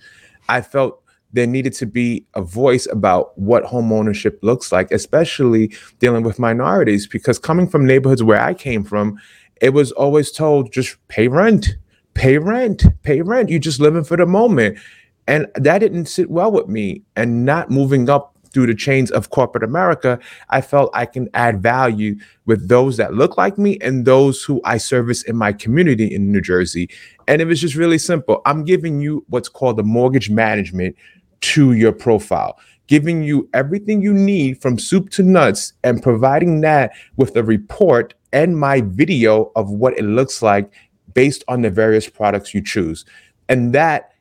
I 0.48 0.60
felt 0.60 1.01
there 1.32 1.46
needed 1.46 1.72
to 1.74 1.86
be 1.86 2.26
a 2.34 2.42
voice 2.42 2.86
about 2.86 3.36
what 3.38 3.64
home 3.64 3.92
ownership 3.92 4.38
looks 4.42 4.70
like, 4.70 4.90
especially 4.90 5.74
dealing 5.98 6.22
with 6.22 6.38
minorities. 6.38 7.06
Because 7.06 7.38
coming 7.38 7.68
from 7.68 7.86
neighborhoods 7.86 8.22
where 8.22 8.40
I 8.40 8.54
came 8.54 8.84
from, 8.84 9.18
it 9.60 9.70
was 9.70 9.92
always 9.92 10.30
told 10.30 10.72
just 10.72 10.96
pay 11.08 11.28
rent, 11.28 11.76
pay 12.14 12.38
rent, 12.38 12.84
pay 13.02 13.22
rent. 13.22 13.48
You're 13.48 13.58
just 13.58 13.80
living 13.80 14.04
for 14.04 14.16
the 14.16 14.26
moment. 14.26 14.78
And 15.26 15.46
that 15.54 15.78
didn't 15.78 16.06
sit 16.06 16.30
well 16.30 16.50
with 16.50 16.68
me. 16.68 17.02
And 17.16 17.44
not 17.44 17.70
moving 17.70 18.10
up 18.10 18.32
through 18.52 18.66
the 18.66 18.74
chains 18.74 19.10
of 19.10 19.30
corporate 19.30 19.64
America, 19.64 20.18
I 20.50 20.60
felt 20.60 20.90
I 20.94 21.06
can 21.06 21.28
add 21.34 21.62
value 21.62 22.16
with 22.44 22.68
those 22.68 22.96
that 22.98 23.14
look 23.14 23.38
like 23.38 23.56
me 23.56 23.78
and 23.80 24.04
those 24.04 24.42
who 24.42 24.60
I 24.64 24.76
service 24.76 25.22
in 25.22 25.36
my 25.36 25.52
community 25.52 26.12
in 26.12 26.30
New 26.30 26.40
Jersey. 26.40 26.90
And 27.26 27.40
it 27.40 27.46
was 27.46 27.60
just 27.60 27.76
really 27.76 27.98
simple. 27.98 28.42
I'm 28.44 28.64
giving 28.64 29.00
you 29.00 29.24
what's 29.28 29.48
called 29.48 29.78
the 29.78 29.82
mortgage 29.82 30.28
management 30.28 30.96
to 31.42 31.72
your 31.72 31.92
profile, 31.92 32.58
giving 32.86 33.22
you 33.22 33.48
everything 33.54 34.02
you 34.02 34.12
need 34.12 34.60
from 34.60 34.78
soup 34.78 35.10
to 35.10 35.22
nuts 35.22 35.74
and 35.84 36.02
providing 36.02 36.60
that 36.62 36.92
with 37.16 37.36
a 37.36 37.42
report 37.44 38.14
and 38.32 38.58
my 38.58 38.80
video 38.80 39.52
of 39.54 39.70
what 39.70 39.96
it 39.98 40.04
looks 40.04 40.42
like 40.42 40.72
based 41.14 41.44
on 41.48 41.62
the 41.62 41.70
various 41.70 42.08
products 42.08 42.54
you 42.54 42.62
choose. 42.62 43.04
And 43.48 43.74
that 43.74 44.12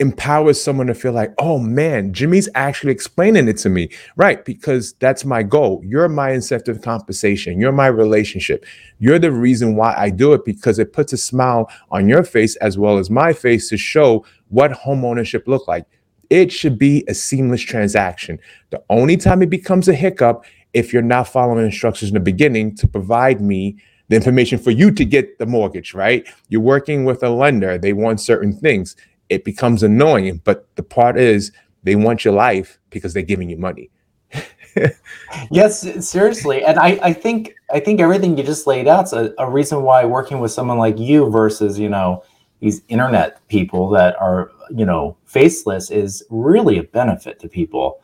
empowers 0.00 0.60
someone 0.60 0.86
to 0.86 0.94
feel 0.94 1.12
like, 1.12 1.32
oh 1.38 1.58
man, 1.58 2.12
Jimmy's 2.12 2.48
actually 2.54 2.90
explaining 2.90 3.46
it 3.48 3.58
to 3.58 3.68
me. 3.68 3.90
Right. 4.16 4.42
Because 4.44 4.94
that's 4.94 5.26
my 5.26 5.42
goal. 5.42 5.82
You're 5.84 6.08
my 6.08 6.30
incentive 6.32 6.80
compensation. 6.80 7.60
You're 7.60 7.70
my 7.70 7.88
relationship. 7.88 8.64
You're 8.98 9.18
the 9.18 9.30
reason 9.30 9.76
why 9.76 9.94
I 9.96 10.08
do 10.08 10.32
it 10.32 10.44
because 10.46 10.78
it 10.78 10.94
puts 10.94 11.12
a 11.12 11.18
smile 11.18 11.70
on 11.90 12.08
your 12.08 12.24
face 12.24 12.56
as 12.56 12.78
well 12.78 12.96
as 12.96 13.10
my 13.10 13.34
face 13.34 13.68
to 13.68 13.76
show 13.76 14.24
what 14.48 14.72
home 14.72 15.04
ownership 15.04 15.46
look 15.46 15.68
like. 15.68 15.84
It 16.30 16.52
should 16.52 16.78
be 16.78 17.04
a 17.08 17.14
seamless 17.14 17.60
transaction. 17.60 18.38
The 18.70 18.82
only 18.88 19.16
time 19.16 19.42
it 19.42 19.50
becomes 19.50 19.88
a 19.88 19.94
hiccup 19.94 20.44
if 20.72 20.92
you're 20.92 21.02
not 21.02 21.28
following 21.28 21.64
instructions 21.64 22.10
in 22.10 22.14
the 22.14 22.20
beginning 22.20 22.76
to 22.76 22.86
provide 22.86 23.40
me 23.40 23.76
the 24.08 24.16
information 24.16 24.58
for 24.58 24.70
you 24.70 24.90
to 24.92 25.04
get 25.04 25.38
the 25.38 25.46
mortgage, 25.46 25.94
right? 25.94 26.26
You're 26.48 26.60
working 26.60 27.04
with 27.04 27.22
a 27.22 27.30
lender, 27.30 27.78
they 27.78 27.92
want 27.92 28.20
certain 28.20 28.52
things. 28.56 28.96
It 29.28 29.44
becomes 29.44 29.82
annoying, 29.82 30.40
but 30.44 30.68
the 30.76 30.82
part 30.82 31.18
is 31.18 31.52
they 31.84 31.94
want 31.94 32.24
your 32.24 32.34
life 32.34 32.78
because 32.90 33.14
they're 33.14 33.22
giving 33.22 33.50
you 33.50 33.56
money. 33.56 33.90
yes, 35.50 36.08
seriously. 36.08 36.64
And 36.64 36.78
I, 36.78 36.98
I 37.02 37.12
think 37.12 37.54
I 37.72 37.80
think 37.80 38.00
everything 38.00 38.36
you 38.36 38.44
just 38.44 38.66
laid 38.66 38.86
out's 38.86 39.12
a, 39.12 39.32
a 39.38 39.50
reason 39.50 39.82
why 39.82 40.04
working 40.04 40.40
with 40.40 40.52
someone 40.52 40.78
like 40.78 40.98
you 40.98 41.30
versus, 41.30 41.78
you 41.78 41.88
know, 41.88 42.22
these 42.60 42.82
internet 42.88 43.46
people 43.48 43.88
that 43.90 44.20
are 44.20 44.50
you 44.74 44.84
know 44.84 45.16
faceless 45.24 45.90
is 45.90 46.22
really 46.30 46.78
a 46.78 46.84
benefit 46.84 47.38
to 47.40 47.48
people. 47.48 48.00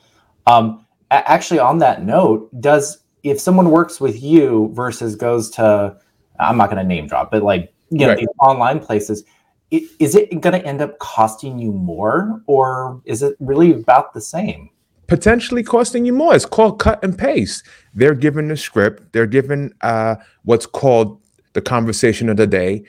Um, 0.47 0.87
actually 1.11 1.61
on 1.61 1.79
that 1.79 2.03
note 2.03 2.49
does 2.61 2.99
if 3.23 3.41
someone 3.41 3.71
works 3.71 4.01
with 4.01 4.21
you 4.21 4.71
versus 4.73 5.15
goes 5.15 5.49
to 5.49 5.97
i'm 6.41 6.57
not 6.57 6.69
going 6.69 6.83
to 6.83 6.85
name 6.85 7.07
drop 7.07 7.31
but 7.31 7.45
like 7.45 7.73
you 7.91 7.99
know 7.99 8.09
right. 8.09 8.19
these 8.19 8.29
online 8.41 8.81
places 8.81 9.23
is 9.71 10.15
it 10.15 10.41
going 10.41 10.61
to 10.61 10.65
end 10.67 10.81
up 10.81 10.99
costing 10.99 11.59
you 11.59 11.73
more 11.73 12.41
or 12.47 13.01
is 13.05 13.23
it 13.23 13.37
really 13.41 13.73
about 13.73 14.15
the 14.15 14.21
same? 14.21 14.71
Potentially 15.09 15.63
costing 15.63 16.05
you 16.05 16.13
more. 16.13 16.35
It's 16.35 16.47
called 16.47 16.79
cut 16.79 17.03
and 17.03 17.17
paste. 17.17 17.65
They're 17.95 18.15
given 18.15 18.49
the 18.49 18.57
script. 18.57 19.13
They're 19.13 19.27
given 19.27 19.73
uh, 19.81 20.17
what's 20.45 20.67
called 20.67 21.21
the 21.53 21.63
conversation 21.63 22.29
of 22.29 22.37
the 22.37 22.47
day 22.47 22.85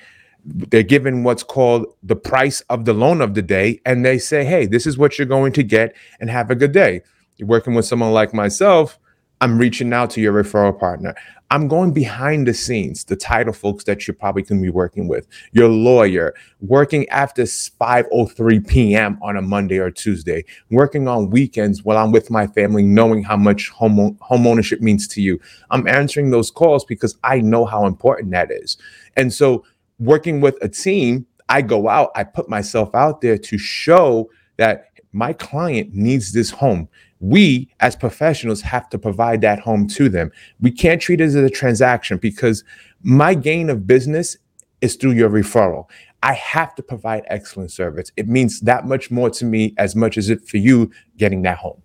they're 0.48 0.84
given 0.84 1.24
what's 1.24 1.44
called 1.44 1.86
the 2.04 2.16
price 2.16 2.62
of 2.70 2.86
the 2.86 2.94
loan 2.94 3.20
of 3.22 3.34
the 3.34 3.42
day 3.42 3.82
and 3.86 4.06
they 4.06 4.18
say 4.18 4.46
hey 4.46 4.66
this 4.66 4.88
is 4.88 4.98
what 4.98 5.18
you're 5.18 5.27
going 5.27 5.51
to 5.51 5.63
get 5.63 5.96
and 6.20 6.30
have 6.30 6.50
a 6.50 6.56
good 6.56 6.72
day. 6.72 7.01
You're 7.36 7.50
working 7.50 7.75
with 7.75 7.86
someone 7.86 8.13
like 8.13 8.34
myself 8.34 8.98
i'm 9.42 9.60
reaching 9.60 9.94
out 9.94 10.10
to 10.10 10.22
your 10.22 10.34
referral 10.34 10.77
partner. 10.77 11.13
I'm 11.50 11.70
going 11.70 11.94
behind 11.94 12.48
the 12.48 12.54
scenes 12.54 13.04
the 13.04 13.16
title 13.16 13.54
folks 13.54 13.84
that 13.86 14.08
you're 14.08 14.16
probably 14.16 14.42
going 14.42 14.60
to 14.62 14.63
be 14.63 14.70
working 14.70 15.08
with 15.08 15.27
your 15.51 15.68
lawyer 15.68 16.34
working 16.62 17.08
after 17.10 17.44
5.03 17.44 18.68
p.m 18.68 19.20
on 19.22 19.36
a 19.36 19.42
monday 19.42 19.77
or 19.77 19.92
tuesday 19.92 20.46
working 20.72 21.08
on 21.10 21.30
weekends 21.30 21.84
while 21.84 21.98
i'm 21.98 22.12
with 22.12 22.32
my 22.32 22.48
family 22.48 22.84
knowing 22.84 23.22
how 23.24 23.38
much 23.38 23.70
home, 23.70 24.18
home 24.22 24.48
ownership 24.48 24.80
means 24.82 25.08
to 25.10 25.22
you. 25.22 25.39
I'm 25.72 25.88
answering 25.88 26.32
those 26.32 26.51
calls 26.51 26.86
because 26.86 27.18
i 27.24 27.42
know 27.42 27.66
how 27.66 27.86
important 27.86 28.32
that 28.32 28.50
is. 28.50 28.77
And 29.18 29.34
so 29.34 29.66
working 30.00 30.42
with 30.42 30.58
a 30.62 30.70
team, 30.70 31.25
I 31.50 31.62
go 31.62 31.88
out, 31.88 32.12
I 32.16 32.24
put 32.24 32.50
myself 32.50 32.94
out 32.94 33.22
there 33.22 33.38
to 33.38 33.58
show 33.58 34.30
that 34.58 34.92
my 35.13 35.34
client 35.34 35.94
needs 35.94 36.34
this 36.34 36.50
home. 36.50 36.89
We, 37.20 37.70
as 37.80 37.96
professionals, 37.96 38.62
have 38.62 38.89
to 38.89 39.00
provide 39.00 39.42
that 39.42 39.60
home 39.60 39.88
to 39.89 40.10
them. 40.10 40.32
We 40.60 40.72
can't 40.72 41.01
treat 41.01 41.22
it 41.22 41.25
as 41.25 41.36
a 41.36 41.50
transaction 41.50 42.18
because 42.18 42.63
my 43.01 43.34
gain 43.34 43.70
of 43.70 43.88
business 43.88 44.38
is 44.82 44.96
through 44.96 45.12
your 45.12 45.30
referral. 45.30 45.86
I 46.22 46.34
have 46.34 46.75
to 46.75 46.84
provide 46.84 47.24
excellent 47.27 47.72
service. 47.72 48.12
It 48.18 48.27
means 48.27 48.60
that 48.62 48.86
much 48.86 49.10
more 49.10 49.30
to 49.32 49.46
me 49.46 49.74
as 49.77 49.96
much 49.96 50.18
as 50.18 50.30
it 50.30 50.48
for 50.48 50.58
you 50.58 50.92
getting 51.18 51.42
that 51.44 51.58
home. 51.58 51.82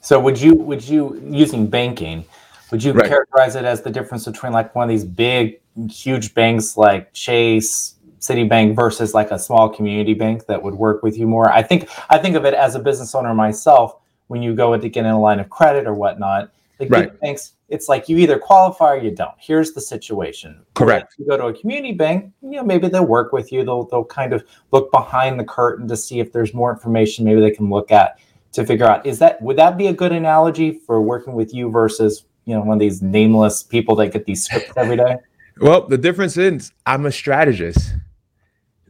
So 0.00 0.18
would 0.20 0.40
you 0.40 0.54
would 0.54 0.82
you 0.82 1.20
using 1.24 1.68
banking, 1.68 2.24
would 2.70 2.82
you 2.82 2.92
right. 2.92 3.08
characterize 3.08 3.56
it 3.56 3.64
as 3.64 3.82
the 3.82 3.90
difference 3.90 4.24
between 4.24 4.52
like 4.52 4.74
one 4.74 4.84
of 4.84 4.88
these 4.88 5.04
big 5.04 5.61
huge 5.90 6.34
banks 6.34 6.76
like 6.76 7.12
Chase, 7.12 7.96
Citibank 8.20 8.76
versus 8.76 9.14
like 9.14 9.30
a 9.30 9.38
small 9.38 9.68
community 9.68 10.14
bank 10.14 10.46
that 10.46 10.62
would 10.62 10.74
work 10.74 11.02
with 11.02 11.18
you 11.18 11.26
more. 11.26 11.50
I 11.50 11.62
think 11.62 11.88
I 12.08 12.18
think 12.18 12.36
of 12.36 12.44
it 12.44 12.54
as 12.54 12.74
a 12.74 12.78
business 12.78 13.14
owner 13.14 13.34
myself. 13.34 13.96
When 14.28 14.42
you 14.42 14.54
go 14.54 14.76
to 14.76 14.88
get 14.88 15.04
in 15.04 15.10
a 15.10 15.20
line 15.20 15.40
of 15.40 15.50
credit 15.50 15.86
or 15.86 15.92
whatnot, 15.92 16.50
the 16.78 16.86
right. 16.86 17.10
big 17.10 17.20
banks, 17.20 17.54
it's 17.68 17.88
like 17.88 18.08
you 18.08 18.16
either 18.18 18.38
qualify 18.38 18.94
or 18.94 18.96
you 18.98 19.10
don't. 19.10 19.34
Here's 19.38 19.72
the 19.72 19.80
situation. 19.80 20.64
Correct. 20.74 21.14
If 21.14 21.18
you 21.18 21.26
go 21.26 21.36
to 21.36 21.46
a 21.46 21.52
community 21.52 21.92
bank, 21.92 22.32
you 22.42 22.52
know 22.52 22.64
maybe 22.64 22.88
they'll 22.88 23.04
work 23.04 23.32
with 23.32 23.52
you. 23.52 23.64
They'll 23.64 23.84
they'll 23.84 24.04
kind 24.04 24.32
of 24.32 24.44
look 24.70 24.90
behind 24.92 25.38
the 25.38 25.44
curtain 25.44 25.88
to 25.88 25.96
see 25.96 26.20
if 26.20 26.32
there's 26.32 26.54
more 26.54 26.72
information. 26.72 27.24
Maybe 27.24 27.40
they 27.40 27.50
can 27.50 27.68
look 27.68 27.90
at 27.90 28.18
to 28.52 28.64
figure 28.64 28.86
out 28.86 29.04
is 29.04 29.18
that 29.18 29.40
would 29.42 29.56
that 29.56 29.76
be 29.76 29.86
a 29.88 29.92
good 29.92 30.12
analogy 30.12 30.72
for 30.86 31.00
working 31.00 31.32
with 31.32 31.54
you 31.54 31.70
versus 31.70 32.24
you 32.44 32.54
know 32.54 32.60
one 32.60 32.76
of 32.76 32.80
these 32.80 33.02
nameless 33.02 33.62
people 33.62 33.96
that 33.96 34.08
get 34.08 34.26
these 34.26 34.44
scripts 34.44 34.72
every 34.76 34.96
day. 34.96 35.16
Well, 35.60 35.86
the 35.86 35.98
difference 35.98 36.36
is 36.36 36.72
I'm 36.86 37.06
a 37.06 37.12
strategist. 37.12 37.94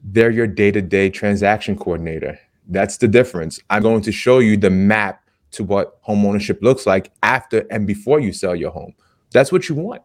They're 0.03 0.31
your 0.31 0.47
day 0.47 0.71
to 0.71 0.83
day 0.83 1.11
transaction 1.11 1.77
coordinator. 1.77 2.39
That's 2.69 2.97
the 2.97 3.09
difference. 3.09 3.61
I'm 3.71 3.83
going 3.83 4.03
to 4.03 4.13
show 4.13 4.39
you 4.39 4.57
the 4.57 4.71
map 4.71 5.23
to 5.53 5.65
what 5.65 5.99
home 6.01 6.25
ownership 6.25 6.61
looks 6.63 6.87
like 6.87 7.13
after 7.23 7.67
and 7.71 7.87
before 7.87 8.21
you 8.21 8.33
sell 8.33 8.55
your 8.55 8.71
home. 8.71 8.95
That's 9.33 9.53
what 9.53 9.69
you 9.69 9.75
want. 9.75 10.03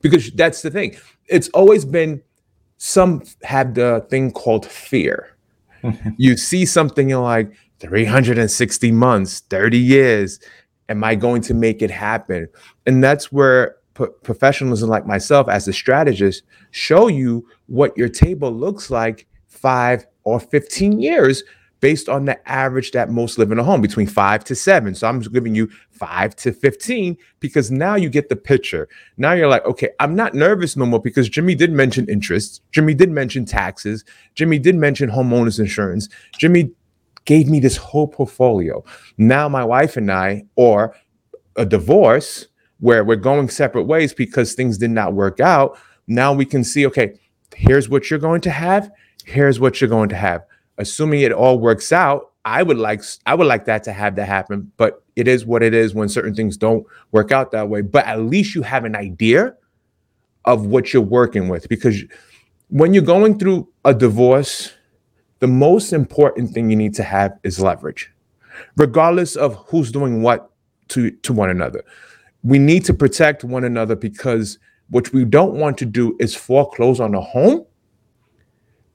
Because 0.00 0.30
that's 0.32 0.62
the 0.62 0.70
thing. 0.70 0.96
It's 1.26 1.48
always 1.50 1.84
been 1.84 2.22
some 2.78 3.22
have 3.44 3.74
the 3.74 4.04
thing 4.10 4.32
called 4.32 4.66
fear. 4.66 5.36
you 6.16 6.36
see 6.36 6.66
something 6.66 7.08
you're 7.08 7.22
like 7.22 7.52
360 7.78 8.92
months, 8.92 9.40
30 9.50 9.78
years, 9.78 10.40
am 10.88 11.04
I 11.04 11.14
going 11.14 11.42
to 11.42 11.54
make 11.54 11.82
it 11.82 11.90
happen? 11.90 12.48
And 12.86 13.02
that's 13.02 13.30
where 13.30 13.76
professionals 13.94 14.82
like 14.82 15.06
myself 15.06 15.48
as 15.48 15.68
a 15.68 15.72
strategist 15.72 16.42
show 16.70 17.08
you 17.08 17.46
what 17.66 17.96
your 17.96 18.08
table 18.08 18.50
looks 18.50 18.90
like 18.90 19.26
5 19.48 20.06
or 20.24 20.40
15 20.40 21.00
years 21.00 21.42
based 21.82 22.08
on 22.08 22.24
the 22.24 22.48
average 22.48 22.92
that 22.92 23.10
most 23.10 23.38
live 23.38 23.50
in 23.50 23.58
a 23.58 23.64
home 23.64 23.80
between 23.80 24.06
five 24.06 24.44
to 24.44 24.54
seven. 24.54 24.94
So 24.94 25.08
I'm 25.08 25.18
giving 25.20 25.54
you 25.54 25.68
five 25.90 26.34
to 26.36 26.52
15 26.52 27.18
because 27.40 27.72
now 27.72 27.96
you 27.96 28.08
get 28.08 28.28
the 28.28 28.36
picture. 28.36 28.88
Now 29.16 29.32
you're 29.32 29.48
like, 29.48 29.64
okay, 29.66 29.90
I'm 29.98 30.14
not 30.14 30.32
nervous 30.32 30.76
no 30.76 30.86
more 30.86 31.00
because 31.00 31.28
Jimmy 31.28 31.56
did 31.56 31.72
mention 31.72 32.08
interest. 32.08 32.62
Jimmy 32.70 32.94
did 32.94 33.10
mention 33.10 33.44
taxes. 33.44 34.04
Jimmy 34.36 34.60
did 34.60 34.76
mention 34.76 35.10
homeowners 35.10 35.58
insurance. 35.58 36.08
Jimmy 36.38 36.70
gave 37.24 37.48
me 37.48 37.58
this 37.58 37.76
whole 37.76 38.06
portfolio. 38.06 38.84
Now 39.18 39.48
my 39.48 39.64
wife 39.64 39.96
and 39.96 40.10
I, 40.10 40.44
or 40.54 40.94
a 41.56 41.66
divorce 41.66 42.46
where 42.82 43.02
we're 43.02 43.16
going 43.16 43.48
separate 43.48 43.84
ways 43.84 44.12
because 44.12 44.52
things 44.52 44.78
did 44.78 44.90
not 44.90 45.14
work 45.14 45.40
out. 45.40 45.78
Now 46.06 46.32
we 46.32 46.44
can 46.44 46.62
see, 46.62 46.86
okay, 46.86 47.18
here's 47.54 47.88
what 47.88 48.10
you're 48.10 48.18
going 48.18 48.42
to 48.42 48.50
have. 48.50 48.90
Here's 49.24 49.58
what 49.58 49.80
you're 49.80 49.90
going 49.90 50.10
to 50.10 50.16
have 50.16 50.44
assuming 50.78 51.20
it 51.20 51.32
all 51.32 51.58
works 51.58 51.92
out, 51.92 52.32
I 52.44 52.62
would 52.62 52.78
like 52.78 53.02
I 53.26 53.34
would 53.34 53.46
like 53.46 53.66
that 53.66 53.84
to 53.84 53.92
have 53.92 54.16
that 54.16 54.26
happen, 54.26 54.72
but 54.76 55.02
it 55.14 55.28
is 55.28 55.46
what 55.46 55.62
it 55.62 55.74
is 55.74 55.94
when 55.94 56.08
certain 56.08 56.34
things 56.34 56.56
don't 56.56 56.84
work 57.12 57.30
out 57.30 57.52
that 57.52 57.68
way. 57.68 57.82
But 57.82 58.06
at 58.06 58.20
least 58.20 58.54
you 58.54 58.62
have 58.62 58.84
an 58.84 58.96
idea 58.96 59.54
of 60.44 60.66
what 60.66 60.92
you're 60.92 61.02
working 61.02 61.48
with 61.48 61.68
because 61.68 62.02
when 62.68 62.94
you're 62.94 63.04
going 63.04 63.38
through 63.38 63.68
a 63.84 63.94
divorce, 63.94 64.72
the 65.38 65.46
most 65.46 65.92
important 65.92 66.52
thing 66.52 66.68
you 66.68 66.76
need 66.76 66.94
to 66.94 67.04
have 67.04 67.38
is 67.44 67.60
leverage. 67.60 68.10
Regardless 68.76 69.36
of 69.36 69.54
who's 69.68 69.92
doing 69.92 70.22
what 70.22 70.50
to 70.88 71.10
to 71.10 71.32
one 71.32 71.50
another. 71.50 71.84
We 72.42 72.58
need 72.58 72.84
to 72.86 72.94
protect 72.94 73.44
one 73.44 73.64
another 73.64 73.96
because 73.96 74.58
what 74.90 75.12
we 75.12 75.24
don't 75.24 75.54
want 75.54 75.78
to 75.78 75.86
do 75.86 76.16
is 76.20 76.34
foreclose 76.34 77.00
on 77.00 77.14
a 77.14 77.20
home 77.20 77.64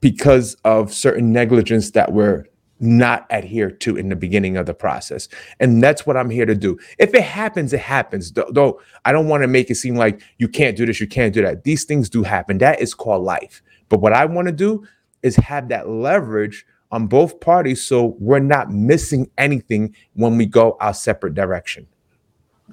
because 0.00 0.54
of 0.64 0.92
certain 0.92 1.32
negligence 1.32 1.90
that 1.92 2.12
we're 2.12 2.46
not 2.80 3.26
adhered 3.32 3.80
to 3.80 3.96
in 3.96 4.08
the 4.08 4.16
beginning 4.16 4.56
of 4.56 4.66
the 4.66 4.74
process. 4.74 5.28
And 5.58 5.82
that's 5.82 6.06
what 6.06 6.16
I'm 6.16 6.30
here 6.30 6.46
to 6.46 6.54
do. 6.54 6.78
If 6.98 7.12
it 7.14 7.24
happens, 7.24 7.72
it 7.72 7.80
happens. 7.80 8.32
Though 8.32 8.80
I 9.04 9.12
don't 9.12 9.28
want 9.28 9.42
to 9.42 9.48
make 9.48 9.70
it 9.70 9.74
seem 9.74 9.96
like 9.96 10.20
you 10.38 10.48
can't 10.48 10.76
do 10.76 10.86
this, 10.86 11.00
you 11.00 11.08
can't 11.08 11.34
do 11.34 11.42
that. 11.42 11.64
These 11.64 11.84
things 11.84 12.08
do 12.08 12.22
happen. 12.22 12.58
That 12.58 12.80
is 12.80 12.94
called 12.94 13.24
life. 13.24 13.62
But 13.88 14.00
what 14.00 14.12
I 14.12 14.26
want 14.26 14.46
to 14.46 14.52
do 14.52 14.86
is 15.22 15.34
have 15.36 15.68
that 15.70 15.88
leverage 15.88 16.64
on 16.90 17.06
both 17.06 17.40
parties 17.40 17.82
so 17.82 18.16
we're 18.18 18.38
not 18.38 18.70
missing 18.70 19.30
anything 19.36 19.94
when 20.14 20.36
we 20.36 20.46
go 20.46 20.76
our 20.80 20.94
separate 20.94 21.34
direction. 21.34 21.86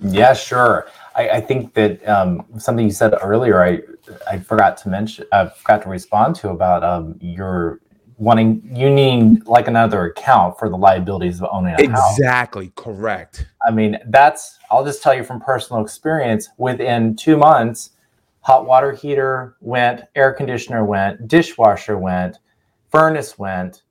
Yeah, 0.02 0.34
sure. 0.34 0.88
I, 1.16 1.30
I 1.30 1.42
think 1.42 1.74
that 1.76 2.08
um, 2.08 2.46
something 2.58 2.86
you 2.86 2.92
said 2.92 3.14
earlier, 3.22 3.64
I 3.64 3.82
I 4.30 4.40
forgot 4.40 4.78
to 4.78 4.90
mention, 4.90 5.26
I 5.32 5.48
forgot 5.48 5.82
to 5.84 5.90
respond 5.90 6.36
to 6.38 6.50
about 6.50 6.84
um, 6.84 7.18
your 7.22 7.80
wanting 8.18 8.62
you 8.74 8.90
need 8.90 9.46
like 9.46 9.68
another 9.68 10.06
account 10.06 10.58
for 10.58 10.70
the 10.70 10.78
liabilities 10.78 11.42
of 11.42 11.50
owning 11.52 11.74
a 11.74 11.84
exactly, 11.84 11.94
house. 11.94 12.18
Exactly, 12.18 12.72
correct. 12.76 13.48
I 13.66 13.72
mean, 13.72 13.98
that's 14.08 14.58
I'll 14.72 14.86
just 14.86 15.02
tell 15.02 15.14
you 15.14 15.24
from 15.24 15.40
personal 15.40 15.82
experience. 15.82 16.50
Within 16.58 17.16
two 17.16 17.38
months, 17.38 17.92
hot 18.42 18.66
water 18.66 18.92
heater 18.92 19.56
went, 19.62 20.02
air 20.16 20.34
conditioner 20.34 20.86
went, 20.86 21.28
dishwasher 21.28 21.98
went, 21.98 22.40
furnace 22.90 23.38
went, 23.38 23.84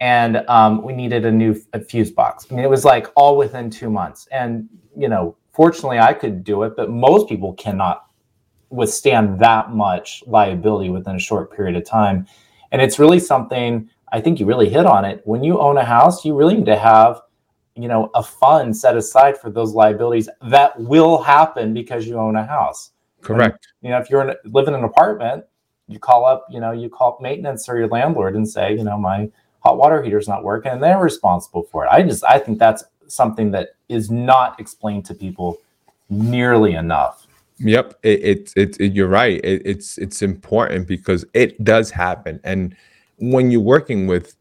and 0.00 0.38
um, 0.48 0.82
we 0.82 0.92
needed 0.92 1.24
a 1.26 1.32
new 1.32 1.60
a 1.72 1.80
fuse 1.80 2.10
box. 2.10 2.46
I 2.50 2.54
mean, 2.54 2.64
it 2.64 2.70
was 2.70 2.84
like 2.84 3.08
all 3.14 3.36
within 3.36 3.70
two 3.70 3.90
months. 3.90 4.26
And 4.32 4.68
you 4.96 5.08
know, 5.08 5.36
fortunately, 5.52 5.98
I 5.98 6.12
could 6.12 6.44
do 6.44 6.62
it, 6.62 6.74
but 6.76 6.90
most 6.90 7.28
people 7.28 7.52
cannot 7.54 8.06
withstand 8.70 9.38
that 9.40 9.72
much 9.72 10.22
liability 10.26 10.90
within 10.90 11.16
a 11.16 11.20
short 11.20 11.54
period 11.54 11.76
of 11.76 11.84
time. 11.84 12.26
And 12.72 12.80
it's 12.80 12.98
really 12.98 13.18
something 13.18 13.90
I 14.12 14.20
think 14.20 14.40
you 14.40 14.46
really 14.46 14.68
hit 14.68 14.86
on 14.86 15.04
it. 15.04 15.22
When 15.24 15.42
you 15.44 15.58
own 15.58 15.76
a 15.76 15.84
house, 15.84 16.24
you 16.24 16.34
really 16.34 16.56
need 16.56 16.66
to 16.66 16.76
have, 16.76 17.20
you 17.76 17.88
know, 17.88 18.10
a 18.14 18.22
fund 18.22 18.76
set 18.76 18.96
aside 18.96 19.38
for 19.38 19.50
those 19.50 19.72
liabilities 19.72 20.28
that 20.42 20.78
will 20.80 21.22
happen 21.22 21.72
because 21.74 22.06
you 22.06 22.16
own 22.16 22.36
a 22.36 22.44
house. 22.44 22.90
Correct. 23.20 23.68
When, 23.80 23.90
you 23.90 23.96
know, 23.96 24.02
if 24.02 24.10
you're 24.10 24.28
in, 24.28 24.36
live 24.52 24.68
in 24.68 24.74
an 24.74 24.84
apartment, 24.84 25.44
you 25.86 25.98
call 25.98 26.24
up, 26.24 26.46
you 26.50 26.60
know, 26.60 26.72
you 26.72 26.88
call 26.88 27.18
maintenance 27.20 27.68
or 27.68 27.76
your 27.76 27.88
landlord 27.88 28.36
and 28.36 28.48
say, 28.48 28.76
you 28.76 28.84
know, 28.84 28.98
my 28.98 29.30
hot 29.60 29.76
water 29.76 30.02
heater's 30.02 30.28
not 30.28 30.44
working, 30.44 30.72
and 30.72 30.82
they're 30.82 30.98
responsible 30.98 31.64
for 31.64 31.84
it. 31.84 31.88
I 31.90 32.02
just 32.02 32.24
I 32.24 32.38
think 32.38 32.58
that's 32.58 32.84
something 33.10 33.50
that 33.52 33.70
is 33.88 34.10
not 34.10 34.58
explained 34.60 35.04
to 35.06 35.14
people 35.14 35.58
nearly 36.08 36.74
enough. 36.74 37.26
Yep, 37.58 37.98
it, 38.02 38.52
it, 38.56 38.80
it, 38.80 38.92
you're 38.94 39.08
right. 39.08 39.40
It, 39.44 39.62
it's 39.64 39.98
it's 39.98 40.22
important 40.22 40.88
because 40.88 41.24
it 41.34 41.62
does 41.62 41.90
happen, 41.90 42.40
and 42.42 42.74
when 43.18 43.50
you're 43.50 43.60
working 43.60 44.06
with 44.06 44.34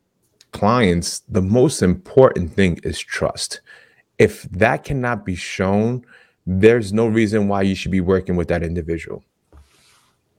clients, 0.52 1.20
the 1.28 1.42
most 1.42 1.82
important 1.82 2.54
thing 2.54 2.80
is 2.84 2.98
trust. 2.98 3.62
If 4.18 4.44
that 4.44 4.84
cannot 4.84 5.26
be 5.26 5.36
shown, 5.36 6.06
there's 6.46 6.92
no 6.94 7.08
reason 7.08 7.48
why 7.48 7.64
you 7.64 7.76
should 7.76 7.92
be 7.92 8.02
working 8.02 8.36
with 8.36 8.48
that 8.48 8.64
individual. 8.64 9.24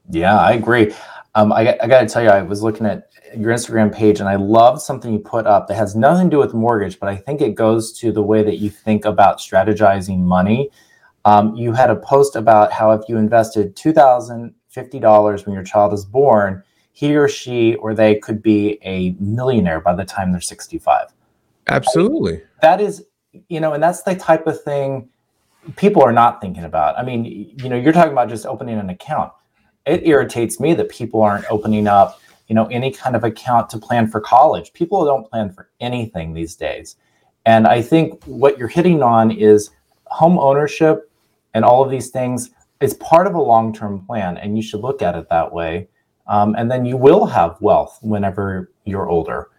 Yeah, 0.09 0.37
I 0.37 0.53
agree. 0.53 0.93
Um, 1.33 1.53
I, 1.53 1.77
I 1.81 1.87
got 1.87 2.01
to 2.01 2.07
tell 2.07 2.21
you, 2.21 2.29
I 2.29 2.41
was 2.41 2.61
looking 2.61 2.85
at 2.85 3.09
your 3.37 3.53
Instagram 3.53 3.93
page 3.93 4.19
and 4.19 4.27
I 4.27 4.35
loved 4.35 4.81
something 4.81 5.13
you 5.13 5.19
put 5.19 5.47
up 5.47 5.67
that 5.67 5.75
has 5.75 5.95
nothing 5.95 6.29
to 6.29 6.35
do 6.35 6.39
with 6.39 6.53
mortgage, 6.53 6.99
but 6.99 7.07
I 7.07 7.15
think 7.15 7.39
it 7.39 7.55
goes 7.55 7.93
to 7.99 8.11
the 8.11 8.21
way 8.21 8.43
that 8.43 8.57
you 8.57 8.69
think 8.69 9.05
about 9.05 9.37
strategizing 9.37 10.19
money. 10.19 10.69
Um, 11.23 11.55
you 11.55 11.71
had 11.71 11.89
a 11.89 11.95
post 11.95 12.35
about 12.35 12.73
how 12.73 12.91
if 12.91 13.07
you 13.07 13.17
invested 13.17 13.75
$2,050 13.77 15.45
when 15.45 15.53
your 15.53 15.63
child 15.63 15.93
is 15.93 16.03
born, 16.03 16.63
he 16.91 17.15
or 17.15 17.29
she 17.29 17.75
or 17.75 17.93
they 17.93 18.15
could 18.15 18.41
be 18.41 18.77
a 18.83 19.11
millionaire 19.19 19.79
by 19.79 19.95
the 19.95 20.03
time 20.03 20.31
they're 20.31 20.41
65. 20.41 21.07
Absolutely. 21.67 22.41
That 22.61 22.81
is, 22.81 23.05
you 23.47 23.61
know, 23.61 23.73
and 23.73 23.81
that's 23.81 24.03
the 24.03 24.15
type 24.15 24.47
of 24.47 24.61
thing 24.61 25.07
people 25.75 26.01
are 26.01 26.11
not 26.11 26.41
thinking 26.41 26.63
about. 26.63 26.97
I 26.97 27.03
mean, 27.03 27.55
you 27.57 27.69
know, 27.69 27.75
you're 27.75 27.93
talking 27.93 28.11
about 28.11 28.29
just 28.29 28.45
opening 28.45 28.79
an 28.79 28.89
account. 28.89 29.31
It 29.85 30.07
irritates 30.07 30.59
me 30.59 30.73
that 30.75 30.89
people 30.89 31.21
aren't 31.21 31.45
opening 31.49 31.87
up 31.87 32.21
you 32.51 32.55
know 32.55 32.65
any 32.65 32.91
kind 32.91 33.15
of 33.15 33.23
account 33.23 33.69
to 33.69 33.77
plan 33.77 34.07
for 34.07 34.19
college. 34.19 34.73
People 34.73 35.05
don't 35.05 35.25
plan 35.29 35.53
for 35.53 35.69
anything 35.79 36.33
these 36.33 36.57
days. 36.57 36.97
And 37.45 37.65
i 37.65 37.81
think 37.81 38.21
what 38.25 38.57
you're 38.57 38.67
hitting 38.67 39.01
on 39.01 39.31
is 39.31 39.69
home 40.07 40.37
ownership 40.37 41.09
and 41.53 41.63
all 41.63 41.81
of 41.81 41.89
these 41.89 42.09
things 42.09 42.49
is 42.81 42.93
part 42.95 43.25
of 43.25 43.35
a 43.35 43.41
long-term 43.41 44.05
plan 44.05 44.37
and 44.37 44.57
you 44.57 44.61
should 44.61 44.81
look 44.81 45.01
at 45.01 45.15
it 45.15 45.29
that 45.29 45.53
way. 45.53 45.87
Um, 46.27 46.55
and 46.57 46.69
then 46.69 46.85
you 46.85 46.97
will 46.97 47.25
have 47.25 47.55
wealth 47.61 47.99
whenever 48.01 48.71
you're 48.83 49.09
older. 49.09 49.49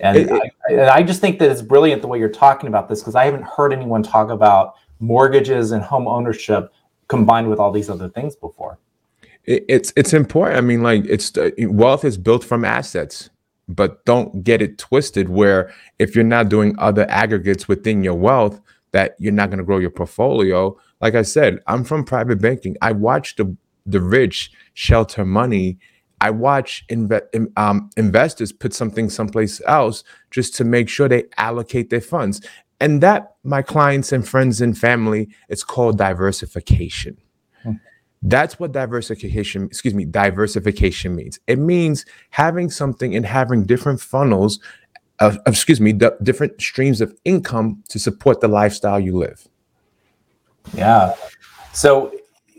And, 0.00 0.16
it, 0.16 0.32
I, 0.32 0.50
and 0.70 0.90
I 0.90 1.04
just 1.04 1.20
think 1.20 1.38
that 1.38 1.52
it's 1.52 1.62
brilliant 1.62 2.02
the 2.02 2.08
way 2.08 2.18
you're 2.18 2.28
talking 2.28 2.68
about 2.68 2.88
this 2.88 3.00
because 3.00 3.14
i 3.14 3.24
haven't 3.24 3.44
heard 3.44 3.72
anyone 3.72 4.02
talk 4.02 4.28
about 4.28 4.74
mortgages 4.98 5.70
and 5.70 5.84
home 5.84 6.08
ownership 6.08 6.72
combined 7.06 7.48
with 7.48 7.60
all 7.60 7.70
these 7.70 7.88
other 7.88 8.08
things 8.08 8.34
before 8.34 8.78
it, 9.50 9.64
it's 9.68 9.92
it's 9.96 10.12
important. 10.14 10.58
I 10.58 10.60
mean, 10.60 10.82
like 10.82 11.04
it's 11.06 11.36
uh, 11.36 11.50
wealth 11.58 12.04
is 12.04 12.16
built 12.16 12.44
from 12.44 12.64
assets, 12.64 13.30
but 13.68 14.04
don't 14.04 14.44
get 14.44 14.62
it 14.62 14.78
twisted. 14.78 15.28
Where 15.28 15.72
if 15.98 16.14
you're 16.14 16.24
not 16.24 16.48
doing 16.48 16.76
other 16.78 17.06
aggregates 17.10 17.66
within 17.68 18.04
your 18.04 18.14
wealth, 18.14 18.60
that 18.92 19.16
you're 19.18 19.32
not 19.32 19.50
going 19.50 19.58
to 19.58 19.64
grow 19.64 19.78
your 19.78 19.90
portfolio. 19.90 20.78
Like 21.00 21.14
I 21.16 21.22
said, 21.22 21.58
I'm 21.66 21.84
from 21.84 22.04
private 22.04 22.40
banking. 22.40 22.76
I 22.80 22.92
watch 22.92 23.36
the 23.36 23.56
the 23.84 24.00
rich 24.00 24.52
shelter 24.74 25.24
money. 25.24 25.78
I 26.22 26.30
watch 26.30 26.84
inve- 26.88 27.50
um, 27.56 27.90
investors 27.96 28.52
put 28.52 28.74
something 28.74 29.08
someplace 29.10 29.60
else 29.66 30.04
just 30.30 30.54
to 30.56 30.64
make 30.64 30.88
sure 30.88 31.08
they 31.08 31.24
allocate 31.38 31.90
their 31.90 32.02
funds. 32.02 32.42
And 32.78 33.02
that, 33.02 33.36
my 33.42 33.62
clients 33.62 34.12
and 34.12 34.26
friends 34.26 34.60
and 34.60 34.76
family, 34.76 35.30
it's 35.48 35.64
called 35.64 35.98
diversification. 35.98 37.16
That's 38.22 38.60
what 38.60 38.72
diversification, 38.72 39.64
excuse 39.64 39.94
me, 39.94 40.04
diversification 40.04 41.14
means. 41.16 41.40
It 41.46 41.58
means 41.58 42.04
having 42.30 42.70
something 42.70 43.16
and 43.16 43.24
having 43.24 43.64
different 43.64 44.00
funnels 44.00 44.60
of, 45.20 45.38
excuse 45.46 45.80
me, 45.80 45.92
the 45.92 46.16
different 46.22 46.60
streams 46.60 47.00
of 47.00 47.14
income 47.24 47.82
to 47.88 47.98
support 47.98 48.40
the 48.40 48.48
lifestyle 48.48 49.00
you 49.00 49.16
live. 49.16 49.48
Yeah. 50.74 51.14
So 51.72 52.14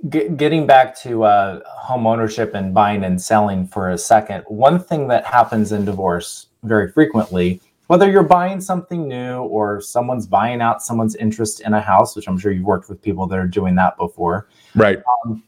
getting 0.10 0.66
back 0.66 0.98
to 1.02 1.24
uh, 1.24 1.62
home 1.68 2.08
ownership 2.08 2.56
and 2.56 2.74
buying 2.74 3.04
and 3.04 3.22
selling 3.22 3.68
for 3.68 3.92
a 3.92 3.98
second, 3.98 4.44
one 4.48 4.80
thing 4.80 5.08
that 5.10 5.26
happens 5.26 5.72
in 5.72 5.86
divorce 5.86 6.48
very 6.64 6.92
frequently, 6.92 7.62
whether 7.86 8.10
you're 8.10 8.24
buying 8.24 8.62
something 8.62 9.08
new 9.08 9.42
or 9.42 9.80
someone's 9.82 10.26
buying 10.26 10.62
out 10.62 10.82
someone's 10.82 11.16
interest 11.18 11.62
in 11.62 11.74
a 11.74 11.82
house, 11.82 12.16
which 12.16 12.28
I'm 12.28 12.38
sure 12.38 12.52
you've 12.52 12.66
worked 12.66 12.90
with 12.90 13.02
people 13.02 13.28
that 13.28 13.38
are 13.38 13.48
doing 13.48 13.76
that 13.76 13.98
before. 13.98 14.48
Right. 14.74 15.00
Um, 15.26 15.44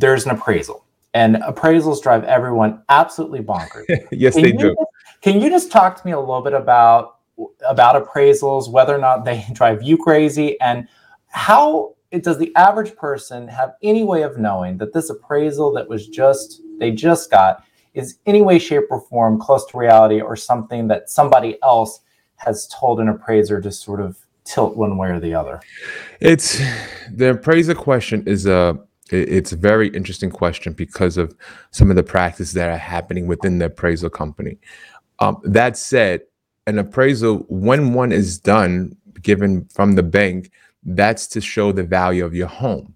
there's 0.00 0.24
an 0.24 0.32
appraisal, 0.32 0.84
and 1.14 1.36
appraisals 1.36 2.02
drive 2.02 2.24
everyone 2.24 2.82
absolutely 2.88 3.40
bonkers. 3.40 3.84
yes, 4.12 4.34
can 4.34 4.42
they 4.42 4.52
do. 4.52 4.76
Can 5.22 5.40
you 5.40 5.50
just 5.50 5.70
talk 5.70 6.00
to 6.00 6.06
me 6.06 6.12
a 6.12 6.20
little 6.20 6.42
bit 6.42 6.52
about 6.52 7.18
about 7.66 8.02
appraisals, 8.02 8.70
whether 8.70 8.94
or 8.94 8.98
not 8.98 9.24
they 9.24 9.44
drive 9.52 9.82
you 9.82 9.96
crazy, 9.96 10.60
and 10.60 10.88
how 11.28 11.94
it, 12.10 12.22
does 12.22 12.38
the 12.38 12.54
average 12.56 12.94
person 12.96 13.48
have 13.48 13.74
any 13.82 14.04
way 14.04 14.22
of 14.22 14.38
knowing 14.38 14.78
that 14.78 14.92
this 14.92 15.10
appraisal 15.10 15.72
that 15.72 15.88
was 15.88 16.08
just 16.08 16.60
they 16.78 16.90
just 16.90 17.30
got 17.30 17.64
is 17.94 18.18
any 18.26 18.42
way, 18.42 18.58
shape, 18.58 18.84
or 18.90 19.00
form 19.00 19.40
close 19.40 19.64
to 19.66 19.78
reality 19.78 20.20
or 20.20 20.36
something 20.36 20.86
that 20.88 21.08
somebody 21.08 21.56
else 21.62 22.00
has 22.36 22.68
told 22.68 23.00
an 23.00 23.08
appraiser 23.08 23.60
to 23.60 23.72
sort 23.72 24.00
of 24.00 24.18
tilt 24.44 24.76
one 24.76 24.96
way 24.96 25.08
or 25.08 25.18
the 25.18 25.34
other? 25.34 25.60
It's 26.20 26.58
the 27.10 27.30
appraiser 27.30 27.74
question 27.74 28.22
is 28.26 28.46
a 28.46 28.78
it's 29.10 29.52
a 29.52 29.56
very 29.56 29.88
interesting 29.88 30.30
question 30.30 30.72
because 30.72 31.16
of 31.16 31.34
some 31.70 31.90
of 31.90 31.96
the 31.96 32.02
practices 32.02 32.52
that 32.54 32.70
are 32.70 32.78
happening 32.78 33.26
within 33.26 33.58
the 33.58 33.66
appraisal 33.66 34.10
company. 34.10 34.58
Um, 35.20 35.40
that 35.44 35.76
said, 35.76 36.22
an 36.66 36.78
appraisal 36.78 37.46
when 37.48 37.92
one 37.92 38.12
is 38.12 38.38
done 38.38 38.96
given 39.22 39.64
from 39.66 39.92
the 39.92 40.02
bank, 40.02 40.50
that's 40.84 41.26
to 41.28 41.40
show 41.40 41.72
the 41.72 41.82
value 41.82 42.24
of 42.24 42.34
your 42.34 42.48
home. 42.48 42.94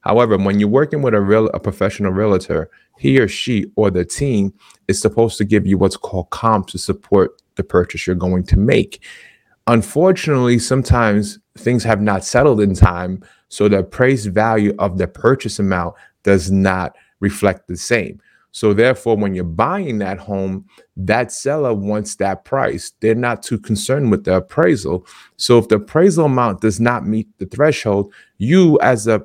However, 0.00 0.36
when 0.36 0.58
you're 0.58 0.68
working 0.68 1.02
with 1.02 1.14
a 1.14 1.20
real 1.20 1.46
a 1.54 1.60
professional 1.60 2.12
realtor, 2.12 2.70
he 2.98 3.18
or 3.20 3.28
she 3.28 3.66
or 3.76 3.90
the 3.90 4.04
team 4.04 4.52
is 4.88 5.00
supposed 5.00 5.38
to 5.38 5.44
give 5.44 5.66
you 5.66 5.78
what's 5.78 5.96
called 5.96 6.30
comps 6.30 6.72
to 6.72 6.78
support 6.78 7.40
the 7.56 7.64
purchase 7.64 8.06
you're 8.06 8.16
going 8.16 8.44
to 8.44 8.58
make. 8.58 9.02
Unfortunately, 9.66 10.58
sometimes 10.58 11.38
things 11.56 11.84
have 11.84 12.00
not 12.00 12.24
settled 12.24 12.60
in 12.60 12.74
time, 12.74 13.22
so 13.52 13.68
the 13.68 13.80
appraised 13.80 14.32
value 14.32 14.74
of 14.78 14.96
the 14.96 15.06
purchase 15.06 15.58
amount 15.58 15.94
does 16.22 16.50
not 16.50 16.96
reflect 17.20 17.68
the 17.68 17.76
same. 17.76 18.18
So 18.50 18.72
therefore, 18.72 19.18
when 19.18 19.34
you're 19.34 19.44
buying 19.44 19.98
that 19.98 20.18
home, 20.18 20.64
that 20.96 21.30
seller 21.30 21.74
wants 21.74 22.16
that 22.16 22.46
price. 22.46 22.92
They're 23.00 23.14
not 23.14 23.42
too 23.42 23.58
concerned 23.58 24.10
with 24.10 24.24
the 24.24 24.36
appraisal. 24.36 25.06
So 25.36 25.58
if 25.58 25.68
the 25.68 25.74
appraisal 25.74 26.24
amount 26.24 26.62
does 26.62 26.80
not 26.80 27.06
meet 27.06 27.28
the 27.36 27.44
threshold, 27.44 28.14
you 28.38 28.80
as 28.80 29.06
a, 29.06 29.22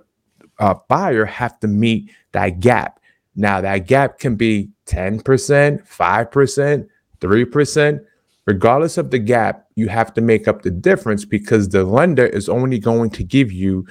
a 0.60 0.76
buyer 0.90 1.24
have 1.24 1.58
to 1.62 1.70
meet 1.70 2.12
that 2.34 2.60
gap. 2.60 3.00
Now 3.38 3.62
that 3.62 3.88
gap 3.88 4.20
can 4.20 4.36
be 4.36 4.70
10%, 4.88 5.24
5%, 5.24 6.88
3%. 7.22 8.06
Regardless 8.46 8.98
of 8.98 9.12
the 9.12 9.20
gap, 9.20 9.68
you 9.76 9.88
have 9.88 10.14
to 10.16 10.22
make 10.22 10.50
up 10.50 10.64
the 10.64 10.72
difference 10.72 11.24
because 11.24 11.70
the 11.70 11.86
lender 11.86 12.26
is 12.26 12.50
only 12.50 12.80
going 12.80 13.10
to 13.12 13.24
give 13.24 13.54
you 13.54 13.86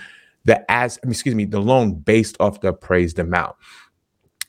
the 0.47 0.71
as 0.71 0.99
excuse 1.03 1.35
me, 1.35 1.45
the 1.45 1.61
loan 1.61 1.95
based 1.95 2.37
off 2.41 2.61
the 2.61 2.69
appraised 2.69 3.19
amount. 3.19 3.57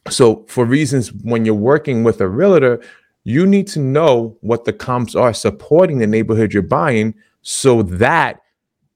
So, 0.10 0.46
for 0.48 0.64
reasons 0.64 1.12
when 1.12 1.44
you're 1.44 1.54
working 1.54 2.04
with 2.04 2.22
a 2.22 2.28
realtor, 2.30 2.82
you 3.24 3.46
need 3.46 3.68
to 3.68 3.80
know 3.80 4.38
what 4.42 4.64
the 4.64 4.72
comps 4.72 5.16
are 5.16 5.34
supporting 5.34 5.98
the 5.98 6.08
neighborhood 6.08 6.54
you're 6.54 6.64
buying 6.64 7.14
so 7.42 7.82
that 7.84 8.42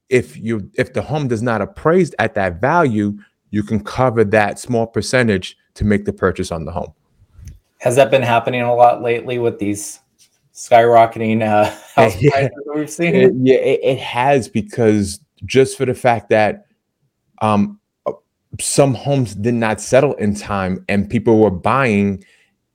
if 0.10 0.38
you 0.38 0.70
if 0.76 0.94
the 0.94 1.02
home 1.02 1.28
does 1.28 1.42
not 1.42 1.62
appraised 1.62 2.16
at 2.20 2.36
that 2.36 2.62
value, 2.62 3.18
you 3.50 3.64
can 3.64 3.84
cover 3.84 4.24
that 4.24 4.60
small 4.60 4.88
percentage 4.88 5.58
to 5.74 5.84
make 5.84 6.06
the 6.06 6.14
purchase 6.14 6.52
on 6.52 6.66
the 6.66 6.72
home. 6.72 6.94
Has 7.80 7.96
that 7.96 8.12
been 8.12 8.22
happening 8.22 8.62
a 8.62 8.74
lot 8.74 9.02
lately 9.02 9.40
with 9.40 9.58
these 9.58 10.00
skyrocketing 10.54 11.42
uh, 11.42 11.66
house 11.96 12.22
yeah. 12.22 12.30
prices 12.30 12.52
that 12.66 12.76
we've 12.76 12.90
seen? 12.90 13.16
It, 13.16 13.34
yeah, 13.38 13.56
it, 13.56 13.80
it 13.84 14.00
has 14.00 14.48
because 14.48 15.20
just 15.46 15.78
for 15.78 15.86
the 15.86 15.96
fact 15.96 16.30
that 16.30 16.68
um, 17.42 17.80
some 18.60 18.94
homes 18.94 19.36
did 19.36 19.54
not 19.54 19.82
settle 19.82 20.14
in 20.16 20.36
time 20.36 20.84
and 20.90 21.10
people 21.10 21.40
were 21.40 21.52
buying 21.52 22.24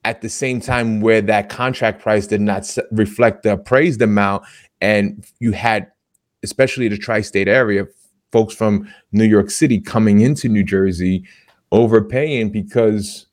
at 0.05 0.21
the 0.21 0.29
same 0.29 0.61
time 0.61 1.01
where 1.01 1.21
that 1.21 1.49
contract 1.49 2.01
price 2.01 2.27
did 2.27 2.41
not 2.41 2.77
reflect 2.93 3.43
the 3.43 3.53
appraised 3.53 4.01
amount. 4.03 4.45
And 4.81 5.27
you 5.41 5.53
had 5.53 5.91
especially 6.43 6.89
the 6.89 6.99
tri-state 6.99 7.49
area 7.49 7.87
folks 8.31 8.55
from 8.55 8.87
new 9.13 9.25
york 9.25 9.51
city 9.51 9.81
coming 9.81 10.21
into 10.21 10.49
new 10.49 10.63
jersey 10.63 11.25
overpaying 11.73 12.51
because 12.51 13.27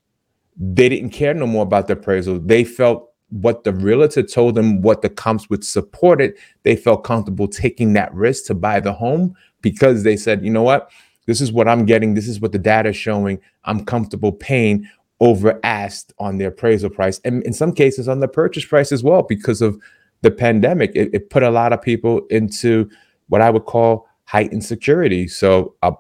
they 0.57 0.89
didn't 0.89 1.09
care 1.09 1.33
no 1.33 1.47
more 1.47 1.63
about 1.63 1.87
the 1.87 1.93
appraisal. 1.93 2.39
They 2.39 2.63
felt 2.63 3.09
what 3.29 3.63
the 3.63 3.73
realtor 3.73 4.23
told 4.23 4.55
them 4.55 4.81
what 4.81 5.01
the 5.01 5.09
comps 5.09 5.49
would 5.49 5.63
support 5.63 6.21
it. 6.21 6.35
They 6.61 6.75
felt 6.75 7.03
comfortable 7.03 7.47
taking 7.47 7.93
that 7.93 8.13
risk 8.13 8.45
to 8.45 8.53
buy 8.53 8.79
the 8.79 8.93
home 8.93 9.35
because 9.61 10.03
they 10.03 10.15
said 10.15 10.43
you 10.43 10.51
know 10.51 10.63
what 10.63 10.89
this 11.25 11.41
is 11.41 11.51
what 11.51 11.67
I'm 11.67 11.85
getting. 11.85 12.13
This 12.13 12.27
is 12.27 12.39
what 12.39 12.51
the 12.51 12.59
data 12.59 12.89
is 12.89 12.97
showing. 12.97 13.39
I'm 13.63 13.85
comfortable 13.85 14.31
paying 14.31 14.87
over 15.19 15.59
asked 15.63 16.13
on 16.19 16.37
the 16.37 16.45
appraisal 16.45 16.89
price. 16.89 17.21
And 17.23 17.43
in 17.43 17.53
some 17.53 17.73
cases 17.73 18.07
on 18.07 18.19
the 18.19 18.27
purchase 18.27 18.65
price 18.65 18.91
as 18.91 19.03
well, 19.03 19.23
because 19.23 19.61
of 19.61 19.79
the 20.21 20.31
pandemic, 20.31 20.91
it, 20.95 21.13
it 21.13 21.29
put 21.29 21.43
a 21.43 21.49
lot 21.49 21.71
of 21.71 21.81
people 21.81 22.25
into 22.29 22.89
what 23.29 23.41
I 23.41 23.49
would 23.49 23.65
call 23.65 24.07
heightened 24.25 24.65
security. 24.65 25.27
So 25.27 25.75
uh, 25.81 25.93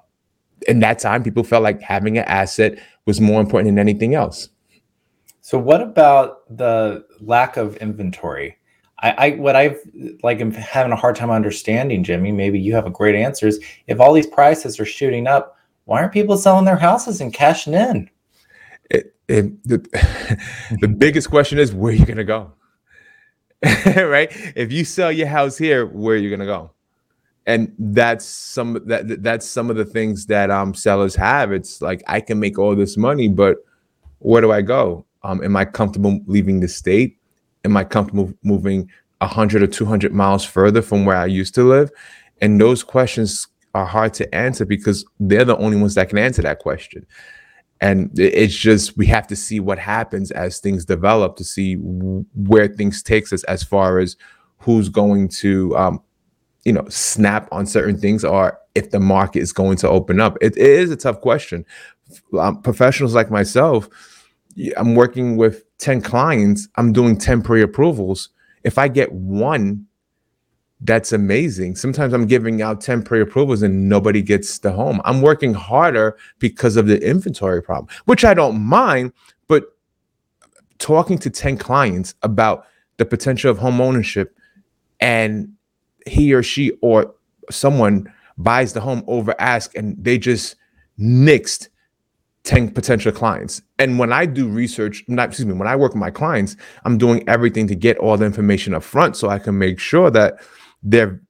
in 0.67 0.79
that 0.79 0.99
time, 0.99 1.23
people 1.23 1.43
felt 1.43 1.63
like 1.63 1.81
having 1.81 2.17
an 2.17 2.25
asset 2.25 2.79
was 3.05 3.21
more 3.21 3.39
important 3.39 3.69
than 3.69 3.79
anything 3.79 4.15
else. 4.15 4.49
So 5.41 5.57
what 5.57 5.81
about 5.81 6.57
the 6.57 7.05
lack 7.19 7.57
of 7.57 7.75
inventory? 7.77 8.57
I, 9.03 9.11
I 9.11 9.29
what 9.31 9.55
I've 9.55 9.79
like 10.23 10.39
am 10.39 10.51
having 10.53 10.93
a 10.93 10.95
hard 10.95 11.15
time 11.15 11.29
understanding, 11.29 12.03
Jimmy. 12.03 12.31
Maybe 12.31 12.59
you 12.59 12.73
have 12.73 12.87
a 12.87 12.89
great 12.89 13.15
answer. 13.15 13.47
Is 13.47 13.63
If 13.87 13.99
all 13.99 14.13
these 14.13 14.25
prices 14.25 14.79
are 14.79 14.85
shooting 14.85 15.27
up, 15.27 15.57
why 15.85 15.99
aren't 15.99 16.13
people 16.13 16.37
selling 16.37 16.65
their 16.65 16.77
houses 16.77 17.19
and 17.19 17.33
cashing 17.33 17.73
in? 17.73 18.09
It, 18.89 19.13
it, 19.27 19.63
the, 19.67 19.77
the 20.81 20.87
biggest 20.87 21.29
question 21.29 21.59
is 21.59 21.73
where 21.73 21.91
are 21.91 21.95
you 21.95 22.05
gonna 22.05 22.23
go? 22.23 22.53
right? 23.85 24.31
If 24.55 24.71
you 24.71 24.85
sell 24.85 25.11
your 25.11 25.27
house 25.27 25.57
here, 25.57 25.85
where 25.85 26.15
are 26.15 26.19
you 26.19 26.29
gonna 26.29 26.45
go? 26.45 26.71
And 27.45 27.75
that's 27.77 28.23
some 28.23 28.81
that 28.85 29.21
that's 29.21 29.45
some 29.45 29.69
of 29.69 29.75
the 29.75 29.83
things 29.83 30.27
that 30.27 30.49
um 30.49 30.73
sellers 30.73 31.13
have. 31.15 31.51
It's 31.51 31.81
like 31.81 32.01
I 32.07 32.21
can 32.21 32.39
make 32.39 32.57
all 32.57 32.73
this 32.73 32.95
money, 32.95 33.27
but 33.27 33.57
where 34.19 34.41
do 34.41 34.53
I 34.53 34.61
go? 34.61 35.05
Um, 35.23 35.43
am 35.43 35.57
I 35.57 35.65
comfortable 35.65 36.21
leaving 36.25 36.61
the 36.61 36.69
state? 36.69 37.17
Am 37.63 37.77
I 37.77 37.83
comfortable 37.83 38.33
moving 38.43 38.89
100 39.19 39.63
or 39.63 39.67
200 39.67 40.13
miles 40.13 40.43
further 40.43 40.81
from 40.81 41.05
where 41.05 41.15
I 41.15 41.25
used 41.25 41.55
to 41.55 41.63
live? 41.63 41.91
And 42.41 42.59
those 42.59 42.83
questions 42.83 43.47
are 43.73 43.85
hard 43.85 44.13
to 44.15 44.35
answer 44.35 44.65
because 44.65 45.05
they're 45.19 45.45
the 45.45 45.57
only 45.57 45.77
ones 45.77 45.95
that 45.95 46.09
can 46.09 46.17
answer 46.17 46.41
that 46.41 46.59
question. 46.59 47.05
And 47.81 48.17
it's 48.17 48.55
just 48.55 48.97
we 48.97 49.05
have 49.07 49.27
to 49.27 49.35
see 49.35 49.59
what 49.59 49.79
happens 49.79 50.31
as 50.31 50.59
things 50.59 50.85
develop 50.85 51.35
to 51.37 51.43
see 51.43 51.75
where 51.75 52.67
things 52.67 53.03
takes 53.03 53.33
us 53.33 53.43
as 53.45 53.63
far 53.63 53.99
as 53.99 54.15
who's 54.59 54.87
going 54.87 55.27
to, 55.27 55.75
um, 55.75 56.01
you 56.63 56.71
know, 56.71 56.87
snap 56.87 57.49
on 57.51 57.65
certain 57.65 57.97
things 57.97 58.23
or 58.23 58.57
if 58.75 58.91
the 58.91 58.99
market 58.99 59.39
is 59.39 59.51
going 59.51 59.77
to 59.77 59.89
open 59.89 60.21
up. 60.21 60.37
it, 60.41 60.55
it 60.55 60.65
is 60.65 60.91
a 60.91 60.95
tough 60.95 61.19
question. 61.19 61.65
Um, 62.39 62.61
professionals 62.61 63.15
like 63.15 63.29
myself, 63.29 63.89
I'm 64.77 64.95
working 64.95 65.35
with 65.35 65.63
10 65.83 66.01
clients, 66.01 66.69
I'm 66.75 66.93
doing 66.93 67.17
10 67.17 67.41
pre 67.41 67.61
approvals. 67.61 68.29
If 68.63 68.77
I 68.77 68.87
get 68.87 69.11
one, 69.11 69.85
that's 70.79 71.11
amazing. 71.11 71.75
Sometimes 71.75 72.13
I'm 72.13 72.25
giving 72.25 72.61
out 72.61 72.79
10 72.79 73.03
pre 73.03 73.21
approvals 73.21 73.61
and 73.61 73.89
nobody 73.89 74.21
gets 74.21 74.59
the 74.59 74.71
home. 74.71 75.01
I'm 75.03 75.21
working 75.21 75.53
harder 75.53 76.17
because 76.39 76.77
of 76.77 76.87
the 76.87 77.05
inventory 77.05 77.61
problem, 77.61 77.89
which 78.05 78.23
I 78.23 78.33
don't 78.33 78.61
mind, 78.61 79.11
but 79.47 79.75
talking 80.79 81.17
to 81.19 81.29
10 81.29 81.57
clients 81.57 82.15
about 82.23 82.65
the 82.97 83.05
potential 83.05 83.51
of 83.51 83.57
home 83.57 83.81
ownership 83.81 84.37
and 85.01 85.51
he 86.07 86.33
or 86.33 86.43
she 86.43 86.71
or 86.81 87.13
someone 87.51 88.11
buys 88.37 88.71
the 88.71 88.79
home 88.79 89.03
over 89.07 89.35
ask 89.37 89.75
and 89.75 90.01
they 90.01 90.17
just 90.17 90.55
nixed 90.97 91.67
10 92.43 92.71
potential 92.71 93.11
clients. 93.11 93.61
And 93.79 93.97
when 93.97 94.11
I 94.11 94.25
do 94.25 94.47
research, 94.47 95.03
not 95.07 95.29
excuse 95.29 95.45
me, 95.45 95.53
when 95.53 95.67
I 95.67 95.75
work 95.75 95.93
with 95.93 95.99
my 95.99 96.11
clients, 96.11 96.57
I'm 96.83 96.97
doing 96.97 97.27
everything 97.27 97.67
to 97.67 97.75
get 97.75 97.97
all 97.97 98.17
the 98.17 98.25
information 98.25 98.73
up 98.73 98.83
front 98.83 99.15
so 99.15 99.29
I 99.29 99.39
can 99.39 99.57
make 99.57 99.79
sure 99.79 100.11
that 100.11 100.35
they're 100.81 101.21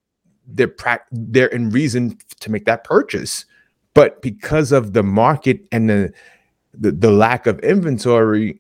they're 0.45 0.67
pra- 0.67 1.05
they're 1.11 1.47
in 1.47 1.69
reason 1.69 2.17
to 2.39 2.51
make 2.51 2.65
that 2.65 2.83
purchase. 2.83 3.45
But 3.93 4.21
because 4.21 4.71
of 4.71 4.93
the 4.93 5.03
market 5.03 5.67
and 5.71 5.89
the, 5.89 6.13
the 6.73 6.91
the 6.91 7.11
lack 7.11 7.45
of 7.45 7.59
inventory, 7.59 8.59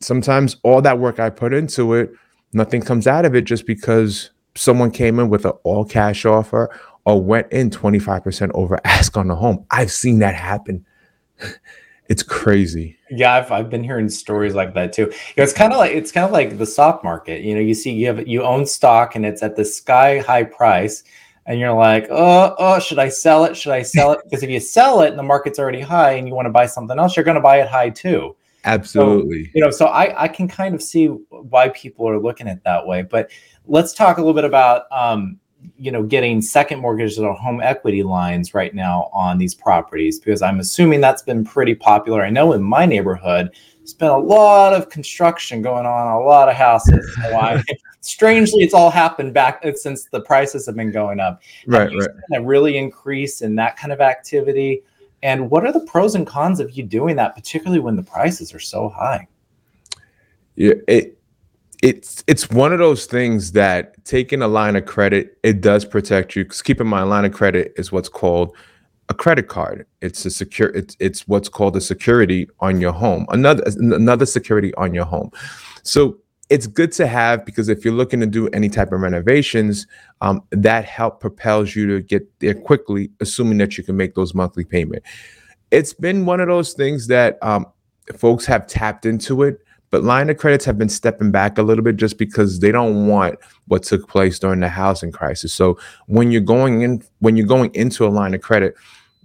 sometimes 0.00 0.56
all 0.62 0.82
that 0.82 0.98
work 0.98 1.18
I 1.18 1.30
put 1.30 1.54
into 1.54 1.94
it, 1.94 2.12
nothing 2.52 2.82
comes 2.82 3.06
out 3.06 3.24
of 3.24 3.34
it 3.34 3.42
just 3.42 3.66
because 3.66 4.30
someone 4.54 4.90
came 4.90 5.18
in 5.18 5.30
with 5.30 5.46
an 5.46 5.52
all 5.64 5.86
cash 5.86 6.26
offer 6.26 6.68
or 7.06 7.22
went 7.22 7.50
in 7.50 7.70
25% 7.70 8.50
over 8.52 8.78
ask 8.84 9.16
on 9.16 9.28
the 9.28 9.34
home. 9.34 9.64
I've 9.70 9.90
seen 9.90 10.18
that 10.18 10.34
happen 10.34 10.84
It's 12.08 12.24
crazy. 12.24 12.98
Yeah, 13.08 13.34
I've, 13.34 13.52
I've 13.52 13.70
been 13.70 13.84
hearing 13.84 14.08
stories 14.08 14.52
like 14.52 14.74
that 14.74 14.92
too. 14.92 15.02
You 15.02 15.08
know, 15.36 15.44
it's 15.44 15.52
kind 15.52 15.72
of 15.72 15.78
like 15.78 15.92
it's 15.92 16.10
kind 16.10 16.24
of 16.24 16.32
like 16.32 16.58
the 16.58 16.66
stock 16.66 17.04
market. 17.04 17.42
You 17.42 17.54
know, 17.54 17.60
you 17.60 17.72
see 17.72 17.92
you 17.92 18.08
have 18.08 18.26
you 18.26 18.42
own 18.42 18.66
stock 18.66 19.14
and 19.14 19.24
it's 19.24 19.44
at 19.44 19.54
the 19.54 19.64
sky 19.64 20.18
high 20.18 20.42
price, 20.42 21.04
and 21.46 21.60
you're 21.60 21.72
like, 21.72 22.06
oh, 22.10 22.54
oh, 22.58 22.80
should 22.80 22.98
I 22.98 23.08
sell 23.08 23.44
it? 23.44 23.56
Should 23.56 23.72
I 23.72 23.82
sell 23.82 24.12
it? 24.12 24.20
Because 24.24 24.42
if 24.42 24.50
you 24.50 24.60
sell 24.60 25.02
it 25.02 25.10
and 25.10 25.18
the 25.18 25.22
market's 25.22 25.58
already 25.58 25.80
high 25.80 26.12
and 26.12 26.28
you 26.28 26.34
want 26.34 26.46
to 26.46 26.50
buy 26.50 26.66
something 26.66 26.98
else, 26.98 27.16
you're 27.16 27.24
going 27.24 27.36
to 27.36 27.40
buy 27.40 27.60
it 27.60 27.68
high 27.68 27.90
too. 27.90 28.36
Absolutely. 28.64 29.44
So, 29.46 29.50
you 29.54 29.60
know, 29.62 29.70
so 29.70 29.86
I, 29.86 30.24
I 30.24 30.28
can 30.28 30.46
kind 30.46 30.74
of 30.74 30.82
see 30.82 31.06
why 31.06 31.70
people 31.70 32.08
are 32.08 32.20
looking 32.20 32.46
at 32.46 32.62
that 32.64 32.86
way. 32.86 33.02
But 33.02 33.30
let's 33.66 33.92
talk 33.92 34.18
a 34.18 34.20
little 34.20 34.34
bit 34.34 34.44
about, 34.44 34.82
um, 34.92 35.38
you 35.76 35.90
know, 35.90 36.02
getting 36.02 36.42
second 36.42 36.80
mortgages 36.80 37.18
or 37.18 37.34
home 37.34 37.60
equity 37.62 38.02
lines 38.02 38.54
right 38.54 38.74
now 38.74 39.10
on 39.12 39.38
these 39.38 39.54
properties, 39.54 40.18
because 40.18 40.42
I'm 40.42 40.60
assuming 40.60 41.00
that's 41.00 41.22
been 41.22 41.44
pretty 41.44 41.74
popular. 41.74 42.22
I 42.22 42.30
know 42.30 42.52
in 42.52 42.62
my 42.62 42.86
neighborhood, 42.86 43.50
there's 43.78 43.94
been 43.94 44.08
a 44.08 44.18
lot 44.18 44.72
of 44.72 44.90
construction 44.90 45.62
going 45.62 45.86
on, 45.86 46.06
a 46.06 46.20
lot 46.20 46.48
of 46.48 46.54
houses. 46.54 47.14
So 47.14 47.36
I, 47.36 47.62
strangely, 48.00 48.62
it's 48.62 48.74
all 48.74 48.90
happened 48.90 49.34
back 49.34 49.60
uh, 49.64 49.72
since 49.74 50.04
the 50.04 50.20
prices 50.20 50.66
have 50.66 50.76
been 50.76 50.92
going 50.92 51.20
up. 51.20 51.42
Right, 51.66 51.90
right. 51.94 52.08
A 52.34 52.42
really 52.42 52.76
increase 52.76 53.40
in 53.42 53.54
that 53.56 53.76
kind 53.76 53.92
of 53.92 54.00
activity. 54.00 54.82
And 55.22 55.50
what 55.50 55.66
are 55.66 55.72
the 55.72 55.80
pros 55.80 56.14
and 56.14 56.26
cons 56.26 56.60
of 56.60 56.70
you 56.72 56.82
doing 56.82 57.16
that, 57.16 57.34
particularly 57.34 57.80
when 57.80 57.96
the 57.96 58.02
prices 58.02 58.54
are 58.54 58.60
so 58.60 58.88
high? 58.88 59.26
Yeah, 60.56 60.74
it 60.88 61.19
it's 61.82 62.22
it's 62.26 62.50
one 62.50 62.72
of 62.72 62.78
those 62.78 63.06
things 63.06 63.52
that 63.52 64.04
taking 64.04 64.42
a 64.42 64.48
line 64.48 64.76
of 64.76 64.84
credit 64.86 65.38
it 65.42 65.60
does 65.60 65.84
protect 65.84 66.36
you. 66.36 66.44
Because 66.44 66.62
keep 66.62 66.80
in 66.80 66.86
mind, 66.86 67.08
line 67.10 67.24
of 67.24 67.32
credit 67.32 67.72
is 67.76 67.90
what's 67.90 68.08
called 68.08 68.54
a 69.08 69.14
credit 69.14 69.48
card. 69.48 69.86
It's 70.02 70.24
a 70.24 70.30
secure. 70.30 70.68
It's 70.70 70.96
it's 71.00 71.26
what's 71.26 71.48
called 71.48 71.76
a 71.76 71.80
security 71.80 72.48
on 72.60 72.80
your 72.80 72.92
home. 72.92 73.26
Another 73.30 73.64
another 73.76 74.26
security 74.26 74.74
on 74.74 74.94
your 74.94 75.06
home. 75.06 75.30
So 75.82 76.18
it's 76.50 76.66
good 76.66 76.92
to 76.92 77.06
have 77.06 77.46
because 77.46 77.68
if 77.68 77.84
you're 77.84 77.94
looking 77.94 78.20
to 78.20 78.26
do 78.26 78.48
any 78.48 78.68
type 78.68 78.92
of 78.92 79.00
renovations, 79.00 79.86
um, 80.20 80.42
that 80.50 80.84
help 80.84 81.20
propels 81.20 81.74
you 81.76 81.86
to 81.86 82.02
get 82.02 82.28
there 82.40 82.54
quickly, 82.54 83.10
assuming 83.20 83.58
that 83.58 83.78
you 83.78 83.84
can 83.84 83.96
make 83.96 84.14
those 84.14 84.34
monthly 84.34 84.64
payment. 84.64 85.02
It's 85.70 85.92
been 85.92 86.26
one 86.26 86.40
of 86.40 86.48
those 86.48 86.72
things 86.72 87.06
that 87.06 87.38
um, 87.40 87.66
folks 88.16 88.44
have 88.46 88.66
tapped 88.66 89.06
into 89.06 89.44
it, 89.44 89.60
but 89.90 90.04
line 90.04 90.30
of 90.30 90.36
credits 90.36 90.64
have 90.64 90.78
been 90.78 90.88
stepping 90.88 91.30
back 91.30 91.58
a 91.58 91.62
little 91.62 91.84
bit 91.84 91.96
just 91.96 92.18
because 92.18 92.60
they 92.60 92.70
don't 92.70 93.06
want 93.06 93.38
what 93.66 93.82
took 93.82 94.08
place 94.08 94.38
during 94.38 94.60
the 94.60 94.68
housing 94.68 95.12
crisis. 95.12 95.52
So 95.52 95.78
when 96.06 96.30
you're 96.30 96.40
going 96.40 96.82
in, 96.82 97.02
when 97.18 97.36
you're 97.36 97.46
going 97.46 97.74
into 97.74 98.06
a 98.06 98.08
line 98.08 98.34
of 98.34 98.40
credit, 98.40 98.74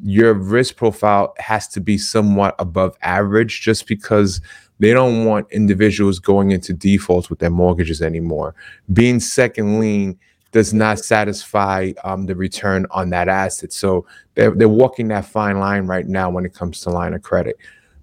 your 0.03 0.33
risk 0.33 0.75
profile 0.75 1.33
has 1.37 1.67
to 1.69 1.79
be 1.79 1.97
somewhat 1.97 2.55
above 2.59 2.97
average 3.01 3.61
just 3.61 3.87
because 3.87 4.41
they 4.79 4.91
don't 4.91 5.25
want 5.25 5.49
individuals 5.51 6.19
going 6.19 6.51
into 6.51 6.73
defaults 6.73 7.29
with 7.29 7.39
their 7.39 7.49
mortgages 7.49 8.01
anymore. 8.01 8.55
Being 8.91 9.19
second 9.19 9.79
lien 9.79 10.19
does 10.51 10.73
not 10.73 10.99
satisfy 10.99 11.91
um, 12.03 12.25
the 12.25 12.35
return 12.35 12.85
on 12.91 13.09
that 13.09 13.27
asset. 13.27 13.71
So 13.71 14.05
they're, 14.35 14.51
they're 14.51 14.67
walking 14.69 15.09
that 15.09 15.25
fine 15.25 15.59
line 15.59 15.85
right 15.85 16.07
now 16.07 16.29
when 16.29 16.45
it 16.45 16.53
comes 16.53 16.81
to 16.81 16.89
line 16.89 17.13
of 17.13 17.21
credit. 17.21 17.57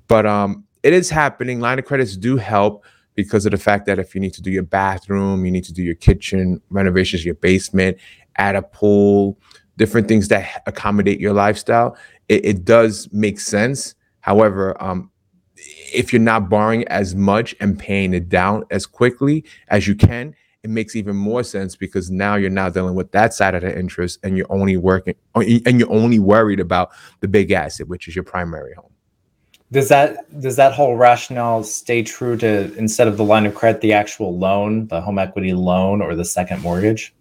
But 0.08 0.26
um, 0.26 0.64
it 0.82 0.92
is 0.92 1.10
happening. 1.10 1.60
Line 1.60 1.78
of 1.78 1.84
credits 1.84 2.16
do 2.16 2.36
help 2.36 2.84
because 3.14 3.44
of 3.44 3.52
the 3.52 3.58
fact 3.58 3.86
that 3.86 3.98
if 3.98 4.14
you 4.14 4.20
need 4.20 4.34
to 4.34 4.42
do 4.42 4.50
your 4.50 4.62
bathroom, 4.62 5.44
you 5.44 5.50
need 5.50 5.64
to 5.64 5.72
do 5.72 5.82
your 5.82 5.94
kitchen 5.94 6.60
renovations, 6.70 7.24
your 7.24 7.34
basement, 7.34 7.98
add 8.36 8.56
a 8.56 8.62
pool, 8.62 9.38
different 9.76 10.08
things 10.08 10.28
that 10.28 10.62
accommodate 10.66 11.20
your 11.20 11.32
lifestyle, 11.32 11.96
it, 12.28 12.44
it 12.44 12.64
does 12.64 13.08
make 13.12 13.38
sense. 13.38 13.94
However, 14.20 14.80
um, 14.82 15.10
if 15.56 16.12
you're 16.12 16.22
not 16.22 16.48
borrowing 16.48 16.86
as 16.88 17.14
much 17.14 17.54
and 17.60 17.78
paying 17.78 18.14
it 18.14 18.28
down 18.28 18.64
as 18.70 18.86
quickly 18.86 19.44
as 19.68 19.86
you 19.86 19.94
can, 19.94 20.34
it 20.62 20.70
makes 20.70 20.94
even 20.94 21.16
more 21.16 21.42
sense 21.42 21.74
because 21.74 22.10
now 22.10 22.36
you're 22.36 22.50
now 22.50 22.68
dealing 22.68 22.94
with 22.94 23.10
that 23.12 23.34
side 23.34 23.54
of 23.54 23.62
the 23.62 23.76
interest 23.76 24.20
and 24.22 24.36
you're 24.36 24.50
only 24.50 24.76
working 24.76 25.14
and 25.34 25.80
you're 25.80 25.92
only 25.92 26.20
worried 26.20 26.60
about 26.60 26.90
the 27.20 27.26
big 27.26 27.50
asset, 27.50 27.88
which 27.88 28.06
is 28.06 28.14
your 28.14 28.22
primary 28.22 28.72
home. 28.74 28.91
Does 29.72 29.88
that 29.88 30.40
does 30.40 30.56
that 30.56 30.74
whole 30.74 30.96
rationale 30.96 31.64
stay 31.64 32.02
true 32.02 32.36
to 32.36 32.72
instead 32.76 33.08
of 33.08 33.16
the 33.16 33.24
line 33.24 33.46
of 33.46 33.54
credit, 33.54 33.80
the 33.80 33.94
actual 33.94 34.38
loan, 34.38 34.86
the 34.88 35.00
home 35.00 35.18
equity 35.18 35.54
loan, 35.54 36.02
or 36.02 36.14
the 36.14 36.26
second 36.26 36.60
mortgage? 36.62 37.14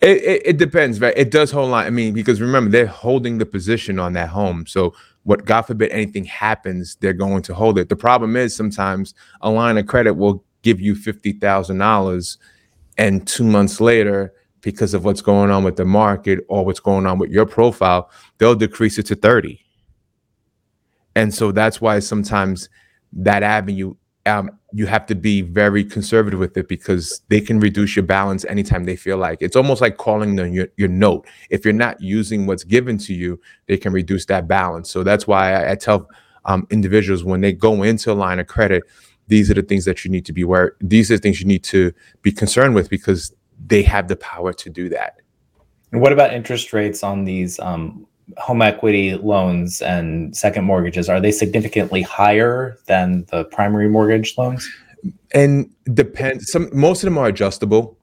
It, 0.00 0.22
it, 0.22 0.42
it 0.44 0.56
depends, 0.58 1.00
right? 1.00 1.12
It 1.16 1.32
does 1.32 1.50
hold 1.50 1.72
on. 1.72 1.84
I 1.84 1.90
mean, 1.90 2.14
because 2.14 2.40
remember, 2.40 2.70
they're 2.70 2.86
holding 2.86 3.38
the 3.38 3.46
position 3.46 3.98
on 3.98 4.12
that 4.12 4.28
home. 4.28 4.64
So 4.64 4.94
what 5.24 5.44
God 5.44 5.62
forbid 5.62 5.90
anything 5.90 6.24
happens, 6.24 6.96
they're 7.00 7.12
going 7.12 7.42
to 7.42 7.54
hold 7.54 7.80
it. 7.80 7.88
The 7.88 7.96
problem 7.96 8.36
is 8.36 8.54
sometimes 8.54 9.12
a 9.40 9.50
line 9.50 9.76
of 9.76 9.88
credit 9.88 10.14
will 10.14 10.44
give 10.62 10.80
you 10.80 10.94
fifty 10.94 11.32
thousand 11.32 11.78
dollars, 11.78 12.38
and 12.96 13.26
two 13.26 13.44
months 13.44 13.80
later, 13.80 14.32
because 14.60 14.94
of 14.94 15.04
what's 15.04 15.20
going 15.20 15.50
on 15.50 15.64
with 15.64 15.74
the 15.74 15.84
market 15.84 16.44
or 16.48 16.64
what's 16.64 16.80
going 16.80 17.06
on 17.06 17.18
with 17.18 17.30
your 17.30 17.46
profile, 17.46 18.08
they'll 18.38 18.54
decrease 18.54 18.98
it 18.98 19.06
to 19.06 19.16
thirty. 19.16 19.64
And 21.18 21.34
so 21.34 21.50
that's 21.50 21.80
why 21.80 21.98
sometimes 21.98 22.68
that 23.12 23.42
avenue 23.42 23.94
um, 24.24 24.50
you 24.72 24.86
have 24.86 25.04
to 25.06 25.16
be 25.16 25.40
very 25.42 25.82
conservative 25.82 26.38
with 26.38 26.56
it 26.56 26.68
because 26.68 27.22
they 27.28 27.40
can 27.40 27.58
reduce 27.58 27.96
your 27.96 28.04
balance 28.04 28.44
anytime 28.44 28.84
they 28.84 28.94
feel 28.94 29.16
like. 29.16 29.38
It's 29.40 29.56
almost 29.56 29.80
like 29.80 29.96
calling 29.96 30.36
them 30.36 30.52
your, 30.52 30.68
your 30.76 30.88
note. 30.88 31.26
If 31.50 31.64
you're 31.64 31.74
not 31.74 32.00
using 32.00 32.46
what's 32.46 32.62
given 32.62 32.98
to 32.98 33.14
you 33.14 33.40
they 33.66 33.76
can 33.76 33.92
reduce 33.92 34.26
that 34.26 34.46
balance. 34.46 34.90
So 34.90 35.02
that's 35.02 35.26
why 35.26 35.54
i, 35.54 35.72
I 35.72 35.74
tell 35.74 36.08
um, 36.44 36.68
individuals 36.70 37.24
when 37.24 37.40
they 37.40 37.52
go 37.52 37.82
into 37.82 38.12
a 38.12 38.14
line 38.14 38.38
of 38.38 38.46
credit 38.46 38.84
these 39.26 39.50
are 39.50 39.54
the 39.54 39.62
things 39.62 39.84
that 39.86 40.04
you 40.04 40.10
need 40.10 40.24
to 40.26 40.32
be 40.32 40.42
aware 40.42 40.76
these 40.80 41.10
are 41.10 41.16
the 41.16 41.22
things 41.22 41.40
you 41.40 41.46
need 41.46 41.64
to 41.64 41.92
be 42.22 42.30
concerned 42.30 42.76
with 42.76 42.88
because 42.88 43.34
they 43.66 43.82
have 43.82 44.06
the 44.06 44.16
power 44.16 44.52
to 44.52 44.70
do 44.70 44.88
that. 44.90 45.20
And 45.90 46.00
what 46.00 46.12
about 46.12 46.32
interest 46.32 46.72
rates 46.72 47.02
on 47.02 47.24
these 47.24 47.58
um, 47.58 48.06
home 48.36 48.62
equity 48.62 49.14
loans 49.14 49.80
and 49.80 50.36
second 50.36 50.64
mortgages 50.64 51.08
are 51.08 51.20
they 51.20 51.32
significantly 51.32 52.02
higher 52.02 52.78
than 52.86 53.24
the 53.30 53.44
primary 53.44 53.88
mortgage 53.88 54.36
loans? 54.36 54.68
And 55.32 55.70
depend 55.94 56.42
some 56.42 56.68
most 56.72 57.02
of 57.02 57.06
them 57.06 57.18
are 57.18 57.28
adjustable 57.28 57.96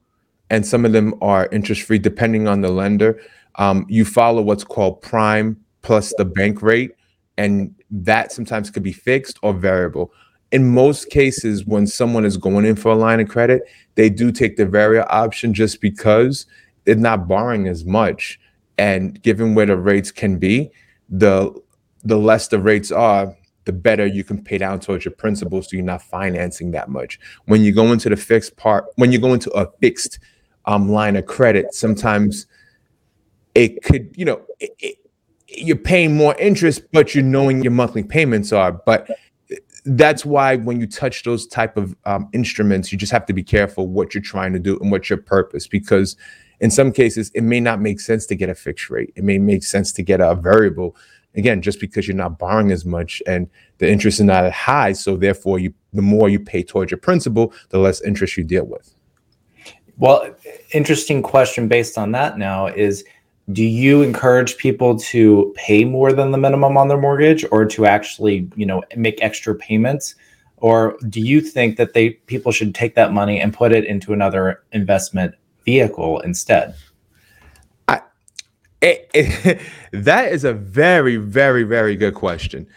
and 0.49 0.65
some 0.65 0.85
of 0.85 0.93
them 0.93 1.13
are 1.21 1.47
interest 1.51 1.83
free 1.83 1.99
depending 1.99 2.47
on 2.47 2.61
the 2.61 2.69
lender. 2.69 3.21
Um, 3.55 3.85
you 3.87 4.05
follow 4.05 4.41
what's 4.41 4.63
called 4.63 5.01
prime 5.01 5.57
plus 5.81 6.13
the 6.17 6.25
bank 6.25 6.61
rate 6.61 6.91
and 7.37 7.75
that 7.91 8.31
sometimes 8.31 8.71
could 8.71 8.83
be 8.83 8.93
fixed 8.93 9.37
or 9.43 9.53
variable. 9.53 10.11
In 10.51 10.73
most 10.73 11.09
cases 11.09 11.65
when 11.65 11.85
someone 11.85 12.25
is 12.25 12.37
going 12.37 12.65
in 12.65 12.75
for 12.75 12.91
a 12.91 12.95
line 12.95 13.19
of 13.19 13.29
credit 13.29 13.63
they 13.95 14.09
do 14.09 14.31
take 14.31 14.57
the 14.57 14.65
variable 14.65 15.07
option 15.09 15.53
just 15.53 15.81
because 15.81 16.45
they're 16.85 16.95
not 16.95 17.27
borrowing 17.27 17.67
as 17.67 17.85
much 17.85 18.39
and 18.77 19.21
given 19.21 19.55
where 19.55 19.65
the 19.65 19.77
rates 19.77 20.11
can 20.11 20.37
be, 20.37 20.71
the 21.09 21.53
the 22.03 22.17
less 22.17 22.47
the 22.47 22.59
rates 22.59 22.91
are, 22.91 23.35
the 23.65 23.73
better 23.73 24.05
you 24.05 24.23
can 24.23 24.43
pay 24.43 24.57
down 24.57 24.79
towards 24.79 25.03
your 25.03 25.13
principal 25.13 25.61
so 25.61 25.69
you're 25.73 25.83
not 25.83 26.01
financing 26.01 26.71
that 26.71 26.87
much. 26.87 27.19
When 27.45 27.63
you 27.63 27.71
go 27.71 27.91
into 27.91 28.09
the 28.09 28.15
fixed 28.15 28.55
part, 28.57 28.85
when 28.95 29.11
you 29.11 29.19
go 29.19 29.33
into 29.33 29.49
a 29.51 29.69
fixed 29.81 30.19
um, 30.65 30.89
line 30.89 31.15
of 31.15 31.25
credit, 31.25 31.73
sometimes 31.73 32.45
it 33.55 33.83
could, 33.83 34.13
you 34.15 34.25
know, 34.25 34.41
it, 34.59 34.71
it, 34.79 34.95
you're 35.47 35.75
paying 35.77 36.15
more 36.15 36.35
interest, 36.35 36.83
but 36.91 37.15
you're 37.15 37.23
knowing 37.23 37.63
your 37.63 37.71
monthly 37.71 38.03
payments 38.03 38.53
are. 38.53 38.71
But 38.71 39.09
that's 39.85 40.25
why 40.25 40.57
when 40.57 40.79
you 40.79 40.87
touch 40.87 41.23
those 41.23 41.47
type 41.47 41.77
of 41.77 41.95
um, 42.05 42.29
instruments, 42.33 42.91
you 42.91 42.97
just 42.97 43.11
have 43.11 43.25
to 43.27 43.33
be 43.33 43.43
careful 43.43 43.87
what 43.87 44.13
you're 44.13 44.21
trying 44.21 44.53
to 44.53 44.59
do 44.59 44.77
and 44.79 44.91
what's 44.91 45.09
your 45.09 45.17
purpose 45.17 45.67
because 45.67 46.17
in 46.59 46.71
some 46.71 46.91
cases, 46.91 47.31
it 47.33 47.41
may 47.41 47.59
not 47.59 47.81
make 47.81 47.99
sense 47.99 48.25
to 48.27 48.35
get 48.35 48.49
a 48.49 48.55
fixed 48.55 48.89
rate. 48.89 49.11
It 49.15 49.23
may 49.23 49.37
make 49.37 49.63
sense 49.63 49.91
to 49.93 50.03
get 50.03 50.21
a 50.21 50.35
variable. 50.35 50.95
Again, 51.35 51.61
just 51.61 51.79
because 51.79 52.07
you're 52.07 52.15
not 52.15 52.39
borrowing 52.39 52.71
as 52.71 52.85
much 52.85 53.21
and 53.27 53.49
the 53.79 53.91
interest 53.91 54.19
is 54.19 54.25
not 54.25 54.45
as 54.45 54.53
high, 54.53 54.93
so 54.93 55.17
therefore, 55.17 55.59
you 55.59 55.73
the 55.93 56.01
more 56.01 56.29
you 56.29 56.39
pay 56.39 56.63
towards 56.63 56.91
your 56.91 56.97
principal, 56.97 57.53
the 57.69 57.79
less 57.79 58.01
interest 58.01 58.37
you 58.37 58.43
deal 58.43 58.65
with. 58.65 58.93
Well, 59.97 60.29
interesting 60.73 61.21
question 61.21 61.67
based 61.67 61.97
on 61.97 62.11
that 62.11 62.37
now 62.37 62.67
is 62.67 63.05
do 63.51 63.63
you 63.63 64.01
encourage 64.01 64.57
people 64.57 64.97
to 64.97 65.53
pay 65.55 65.85
more 65.85 66.11
than 66.11 66.31
the 66.31 66.37
minimum 66.37 66.77
on 66.77 66.87
their 66.87 66.97
mortgage 66.97 67.45
or 67.51 67.65
to 67.65 67.85
actually, 67.85 68.49
you 68.55 68.65
know, 68.65 68.83
make 68.95 69.21
extra 69.21 69.55
payments? 69.55 70.15
Or 70.57 70.97
do 71.09 71.21
you 71.21 71.41
think 71.41 71.77
that 71.77 71.93
they 71.93 72.11
people 72.11 72.51
should 72.51 72.73
take 72.73 72.95
that 72.95 73.13
money 73.13 73.39
and 73.39 73.53
put 73.53 73.71
it 73.71 73.85
into 73.85 74.13
another 74.13 74.63
investment 74.71 75.35
vehicle 75.65 76.19
instead? 76.21 76.75
I, 77.87 78.01
it, 78.81 79.09
it, 79.13 79.61
that 79.91 80.31
is 80.31 80.43
a 80.43 80.53
very, 80.53 81.17
very, 81.17 81.63
very 81.63 81.95
good 81.95 82.13
question. 82.13 82.67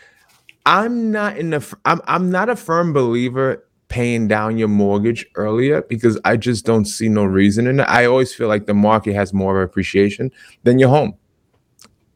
I'm 0.66 1.10
not 1.10 1.38
in 1.38 1.50
the. 1.50 1.76
I'm 1.86 2.02
I'm 2.06 2.30
not 2.30 2.50
a 2.50 2.56
firm 2.56 2.92
believer 2.92 3.64
paying 3.88 4.28
down 4.28 4.58
your 4.58 4.68
mortgage 4.68 5.26
earlier 5.34 5.80
because 5.82 6.20
I 6.24 6.36
just 6.36 6.66
don't 6.66 6.84
see 6.84 7.08
no 7.08 7.24
reason 7.24 7.66
in 7.66 7.80
it. 7.80 7.84
I 7.84 8.04
always 8.04 8.34
feel 8.34 8.48
like 8.48 8.66
the 8.66 8.74
market 8.74 9.14
has 9.14 9.32
more 9.32 9.60
of 9.62 9.68
appreciation 9.68 10.30
than 10.64 10.78
your 10.78 10.90
home. 10.90 11.14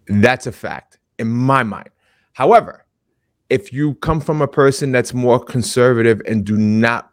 That's 0.06 0.46
a 0.46 0.52
fact 0.52 0.98
in 1.18 1.28
my 1.28 1.62
mind. 1.62 1.88
However, 2.34 2.84
if 3.48 3.72
you 3.72 3.94
come 3.96 4.20
from 4.20 4.42
a 4.42 4.48
person 4.48 4.92
that's 4.92 5.14
more 5.14 5.38
conservative 5.38 6.20
and 6.26 6.44
do 6.44 6.56
not 6.56 7.11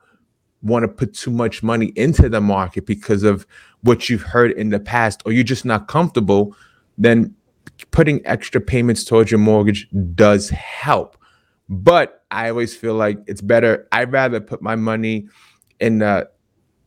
want 0.61 0.83
to 0.83 0.87
put 0.87 1.13
too 1.13 1.31
much 1.31 1.63
money 1.63 1.93
into 1.95 2.29
the 2.29 2.41
market 2.41 2.85
because 2.85 3.23
of 3.23 3.45
what 3.81 4.09
you've 4.09 4.21
heard 4.21 4.51
in 4.51 4.69
the 4.69 4.79
past, 4.79 5.21
or 5.25 5.31
you're 5.31 5.43
just 5.43 5.65
not 5.65 5.87
comfortable, 5.87 6.55
then 6.97 7.33
putting 7.91 8.25
extra 8.25 8.59
payments 8.59 9.03
towards 9.03 9.31
your 9.31 9.39
mortgage 9.39 9.87
does 10.15 10.49
help. 10.49 11.17
But 11.69 12.25
I 12.31 12.49
always 12.49 12.75
feel 12.75 12.95
like 12.95 13.19
it's 13.27 13.41
better. 13.41 13.87
I'd 13.91 14.11
rather 14.11 14.41
put 14.41 14.61
my 14.61 14.75
money 14.75 15.29
in 15.79 16.01
a 16.01 16.25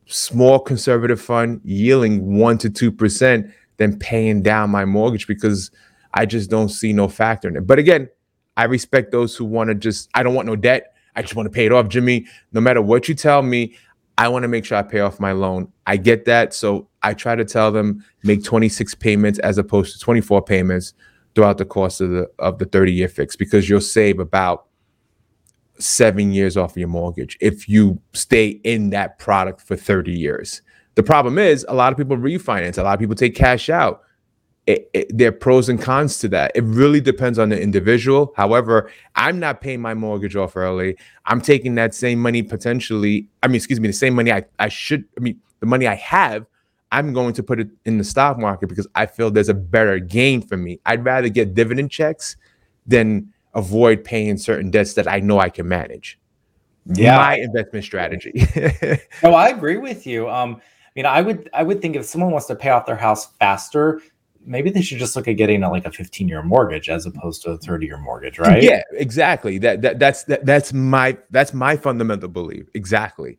small 0.05 0.59
conservative 0.59 1.19
fund 1.19 1.61
yielding 1.63 2.37
one 2.37 2.57
to 2.59 2.69
two 2.69 2.91
percent 2.91 3.49
than 3.77 3.97
paying 3.97 4.43
down 4.43 4.69
my 4.69 4.85
mortgage 4.85 5.25
because 5.25 5.71
I 6.13 6.25
just 6.25 6.49
don't 6.49 6.69
see 6.69 6.93
no 6.93 7.07
factor 7.07 7.47
in 7.47 7.55
it. 7.55 7.65
But 7.65 7.79
again, 7.79 8.09
I 8.55 8.65
respect 8.65 9.11
those 9.11 9.35
who 9.35 9.45
want 9.45 9.69
to 9.69 9.75
just, 9.75 10.09
I 10.13 10.21
don't 10.21 10.35
want 10.35 10.45
no 10.45 10.55
debt. 10.55 10.92
I 11.15 11.21
just 11.21 11.35
want 11.35 11.45
to 11.47 11.51
pay 11.51 11.65
it 11.65 11.71
off, 11.71 11.87
Jimmy. 11.87 12.25
No 12.51 12.61
matter 12.61 12.81
what 12.81 13.07
you 13.07 13.15
tell 13.15 13.41
me, 13.41 13.75
I 14.17 14.27
want 14.27 14.43
to 14.43 14.47
make 14.47 14.65
sure 14.65 14.77
I 14.77 14.83
pay 14.83 14.99
off 14.99 15.19
my 15.19 15.31
loan. 15.31 15.71
I 15.87 15.97
get 15.97 16.25
that. 16.25 16.53
So 16.53 16.87
I 17.01 17.13
try 17.13 17.35
to 17.35 17.45
tell 17.45 17.71
them 17.71 18.03
make 18.23 18.43
26 18.43 18.95
payments 18.95 19.39
as 19.39 19.57
opposed 19.57 19.93
to 19.93 19.99
24 19.99 20.43
payments 20.43 20.93
throughout 21.35 21.57
the 21.57 21.65
course 21.65 21.99
of 21.99 22.11
the 22.11 22.29
of 22.39 22.59
the 22.59 22.65
30 22.65 22.93
year 22.93 23.07
fix 23.07 23.35
because 23.35 23.67
you'll 23.67 23.81
save 23.81 24.19
about 24.19 24.67
seven 25.79 26.31
years 26.31 26.55
off 26.55 26.71
of 26.71 26.77
your 26.77 26.87
mortgage 26.87 27.37
if 27.41 27.67
you 27.67 27.99
stay 28.13 28.47
in 28.63 28.91
that 28.91 29.17
product 29.17 29.61
for 29.61 29.75
30 29.75 30.11
years. 30.11 30.61
The 30.95 31.03
problem 31.03 31.39
is 31.39 31.65
a 31.67 31.73
lot 31.73 31.91
of 31.91 31.97
people 31.97 32.15
refinance, 32.15 32.77
a 32.77 32.83
lot 32.83 32.93
of 32.93 32.99
people 32.99 33.15
take 33.15 33.35
cash 33.35 33.69
out. 33.69 34.01
It, 34.65 34.89
it, 34.93 35.17
there 35.17 35.27
are 35.27 35.33
pros 35.33 35.67
and 35.67 35.81
cons 35.81 36.19
to 36.19 36.29
that. 36.29 36.53
It 36.55 36.63
really 36.63 37.01
depends 37.01 37.37
on 37.37 37.49
the 37.49 37.61
individual. 37.61 38.33
However, 38.37 38.89
I'm 39.15 39.37
not 39.37 39.59
paying 39.59 39.81
my 39.81 39.93
mortgage 39.93 40.37
off 40.37 40.55
early. 40.55 40.95
I'm 41.25 41.41
taking 41.41 41.75
that 41.75 41.93
same 41.93 42.19
money 42.19 42.43
potentially. 42.43 43.27
I 43.41 43.47
mean, 43.47 43.55
excuse 43.55 43.81
me, 43.81 43.87
the 43.89 43.93
same 43.93 44.15
money 44.15 44.31
I, 44.31 44.45
I 44.59 44.69
should, 44.69 45.03
I 45.17 45.19
mean, 45.19 45.39
the 45.59 45.65
money 45.65 45.85
I 45.85 45.95
have, 45.95 46.45
I'm 46.93 47.11
going 47.11 47.33
to 47.33 47.43
put 47.43 47.59
it 47.59 47.69
in 47.85 47.97
the 47.97 48.03
stock 48.03 48.37
market 48.37 48.69
because 48.69 48.87
I 48.95 49.07
feel 49.07 49.31
there's 49.31 49.49
a 49.49 49.53
better 49.53 49.99
gain 49.99 50.41
for 50.41 50.55
me. 50.55 50.79
I'd 50.85 51.03
rather 51.03 51.27
get 51.27 51.55
dividend 51.55 51.91
checks 51.91 52.37
than 52.85 53.33
avoid 53.55 54.03
paying 54.03 54.37
certain 54.37 54.71
debts 54.71 54.93
that 54.93 55.07
I 55.07 55.19
know 55.19 55.39
I 55.39 55.49
can 55.49 55.67
manage. 55.67 56.19
Yeah. 56.85 57.17
My 57.17 57.37
investment 57.37 57.85
strategy. 57.85 58.45
no, 59.23 59.33
I 59.33 59.49
agree 59.49 59.77
with 59.77 60.05
you. 60.05 60.29
Um, 60.29 60.61
I 60.61 60.89
mean, 60.95 61.05
I 61.05 61.21
would 61.21 61.49
I 61.53 61.63
would 61.63 61.81
think 61.81 61.95
if 61.95 62.05
someone 62.05 62.31
wants 62.31 62.47
to 62.47 62.55
pay 62.55 62.69
off 62.69 62.85
their 62.85 62.95
house 62.95 63.33
faster, 63.39 64.01
maybe 64.45 64.69
they 64.69 64.81
should 64.81 64.99
just 64.99 65.15
look 65.15 65.27
at 65.27 65.33
getting 65.33 65.63
a, 65.63 65.69
like 65.69 65.85
a 65.85 65.91
15 65.91 66.27
year 66.27 66.43
mortgage 66.43 66.89
as 66.89 67.05
opposed 67.05 67.41
to 67.43 67.51
a 67.51 67.57
30 67.57 67.85
year 67.85 67.97
mortgage, 67.97 68.39
right? 68.39 68.61
Yeah, 68.61 68.81
exactly. 68.91 69.57
That, 69.57 69.81
that 69.81 69.99
that's 69.99 70.23
that, 70.25 70.45
that's 70.45 70.73
my 70.73 71.17
that's 71.29 71.53
my 71.53 71.77
fundamental 71.77 72.29
belief. 72.29 72.67
Exactly. 72.73 73.37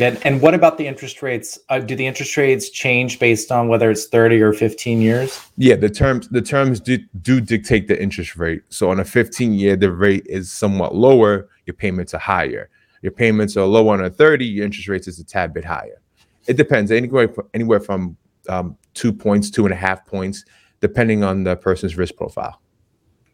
And, 0.00 0.18
and 0.26 0.40
what 0.40 0.54
about 0.54 0.76
the 0.76 0.86
interest 0.86 1.22
rates? 1.22 1.58
Uh, 1.68 1.78
do 1.78 1.94
the 1.94 2.06
interest 2.06 2.36
rates 2.36 2.70
change 2.70 3.20
based 3.20 3.52
on 3.52 3.68
whether 3.68 3.90
it's 3.90 4.06
30 4.06 4.42
or 4.42 4.52
15 4.52 5.00
years? 5.00 5.40
Yeah, 5.56 5.76
the 5.76 5.88
terms 5.88 6.28
the 6.28 6.42
terms 6.42 6.80
do, 6.80 6.98
do 7.22 7.40
dictate 7.40 7.86
the 7.86 8.00
interest 8.00 8.36
rate. 8.36 8.62
So 8.70 8.90
on 8.90 9.00
a 9.00 9.04
15 9.04 9.54
year, 9.54 9.76
the 9.76 9.92
rate 9.92 10.26
is 10.26 10.52
somewhat 10.52 10.96
lower, 10.96 11.48
your 11.66 11.74
payments 11.74 12.12
are 12.12 12.18
higher. 12.18 12.70
Your 13.02 13.12
payments 13.12 13.56
are 13.56 13.66
low 13.66 13.88
on 13.88 14.04
a 14.04 14.10
30, 14.10 14.46
your 14.46 14.64
interest 14.64 14.88
rates 14.88 15.06
is 15.06 15.20
a 15.20 15.24
tad 15.24 15.54
bit 15.54 15.64
higher. 15.64 16.00
It 16.46 16.56
depends 16.56 16.90
anywhere 16.90 17.32
anywhere 17.54 17.80
from 17.80 18.16
um, 18.48 18.76
two 18.94 19.12
points, 19.12 19.50
two 19.50 19.64
and 19.64 19.72
a 19.72 19.76
half 19.76 20.06
points, 20.06 20.44
depending 20.80 21.24
on 21.24 21.44
the 21.44 21.56
person's 21.56 21.96
risk 21.96 22.16
profile. 22.16 22.60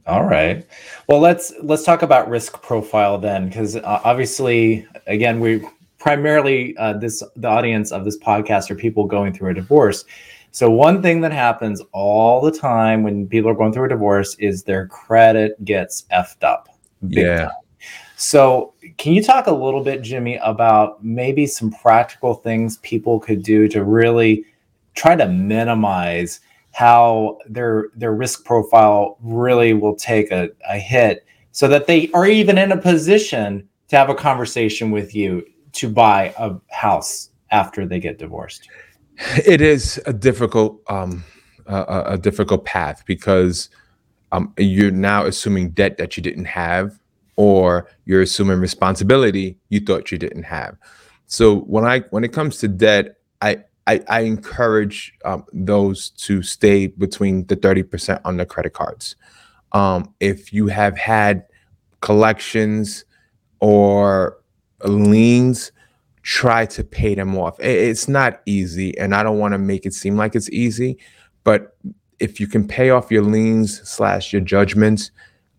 All 0.07 0.25
right. 0.25 0.67
Well, 1.09 1.21
let's 1.21 1.53
let's 1.63 1.85
talk 1.85 2.03
about 2.03 2.29
risk 2.29 2.61
profile 2.63 3.19
then, 3.19 3.49
because 3.49 3.77
uh, 3.77 4.01
obviously, 4.05 4.87
again, 5.07 5.41
we 5.41 5.67
primarily 5.99 6.77
uh, 6.79 6.95
this 6.95 7.23
the 7.37 7.49
audience 7.49 7.93
of 7.93 8.05
this 8.05 8.19
podcast 8.19 8.71
are 8.71 8.75
people 8.75 9.07
going 9.07 9.33
through 9.33 9.51
a 9.51 9.55
divorce. 9.55 10.05
So 10.53 10.69
one 10.69 11.01
thing 11.01 11.21
that 11.21 11.33
happens 11.33 11.81
all 11.93 12.41
the 12.41 12.51
time 12.51 13.05
when 13.05 13.29
people 13.29 13.51
are 13.51 13.55
going 13.55 13.73
through 13.73 13.85
a 13.85 13.89
divorce 13.91 14.35
is 14.41 14.65
their 14.65 14.89
credit 14.89 15.65
gets 15.65 16.07
effed 16.13 16.43
up. 16.43 16.69
yeah. 17.07 17.45
Time. 17.45 17.51
So 18.17 18.75
can 18.99 19.13
you 19.15 19.23
talk 19.23 19.47
a 19.47 19.53
little 19.53 19.83
bit, 19.83 20.03
Jimmy, 20.03 20.37
about 20.43 21.03
maybe 21.05 21.47
some 21.47 21.71
practical 21.71 22.35
things 22.35 22.79
people 22.79 23.21
could 23.21 23.43
do 23.43 23.69
to 23.69 23.85
really 23.85 24.45
try 25.01 25.17
to 25.17 25.27
minimize 25.27 26.41
how 26.73 27.39
their 27.49 27.89
their 27.97 28.13
risk 28.13 28.45
profile 28.45 29.17
really 29.23 29.73
will 29.73 29.97
take 29.97 30.31
a, 30.31 30.51
a 30.69 30.79
hit 30.79 31.25
so 31.53 31.67
that 31.67 31.87
they 31.87 32.11
are 32.13 32.27
even 32.27 32.59
in 32.59 32.71
a 32.71 32.77
position 32.77 33.67
to 33.89 33.97
have 33.97 34.11
a 34.11 34.15
conversation 34.15 34.91
with 34.91 35.15
you 35.15 35.43
to 35.73 35.89
buy 35.89 36.35
a 36.39 36.55
house 36.69 37.31
after 37.51 37.87
they 37.87 37.99
get 37.99 38.19
divorced? 38.19 38.69
It 39.47 39.63
is 39.63 40.01
a 40.05 40.13
difficult 40.13 40.81
um, 40.89 41.25
a, 41.67 42.03
a 42.15 42.19
difficult 42.19 42.67
path 42.67 43.03
because 43.07 43.71
um, 44.33 44.53
you're 44.59 44.91
now 44.91 45.25
assuming 45.25 45.71
debt 45.71 45.97
that 45.97 46.17
you 46.17 46.23
didn't 46.23 46.45
have, 46.45 47.01
or 47.37 47.89
you're 48.05 48.23
assuming 48.23 48.59
responsibility 48.61 49.57
you 49.71 49.81
thought 49.81 50.13
you 50.13 50.19
didn't 50.19 50.45
have. 50.45 50.77
So 51.27 51.61
when 51.61 51.87
I 51.87 52.01
when 52.11 52.23
it 52.23 52.35
comes 52.35 52.59
to 52.59 52.69
debt, 52.69 53.17
I 53.41 53.65
I, 53.91 54.01
I 54.09 54.21
encourage 54.21 55.13
um, 55.25 55.45
those 55.53 56.11
to 56.11 56.43
stay 56.43 56.87
between 56.87 57.45
the 57.47 57.57
30% 57.57 58.21
on 58.25 58.37
the 58.37 58.47
credit 58.47 58.73
cards. 58.73 59.17
Um, 59.73 60.15
if 60.21 60.53
you 60.53 60.69
have 60.69 60.97
had 60.97 61.47
collections 62.01 63.05
or 63.59 64.39
liens, 64.85 65.73
try 66.23 66.67
to 66.67 66.85
pay 66.85 67.17
them 67.17 67.37
off. 67.37 67.59
It's 67.59 68.07
not 68.07 68.43
easy, 68.47 68.97
and 68.97 69.13
I 69.13 69.25
don't 69.25 69.39
want 69.39 69.55
to 69.55 69.59
make 69.59 69.87
it 69.87 69.95
seem 69.95 70.17
like 70.17 70.37
it's 70.37 70.51
easy, 70.51 70.99
but 71.43 71.77
if 72.21 72.39
you 72.39 72.47
can 72.47 72.69
pay 72.69 72.91
off 72.91 73.11
your 73.11 73.23
liens 73.25 73.81
slash 73.89 74.33
your 74.33 74.43
judgments, 74.43 75.11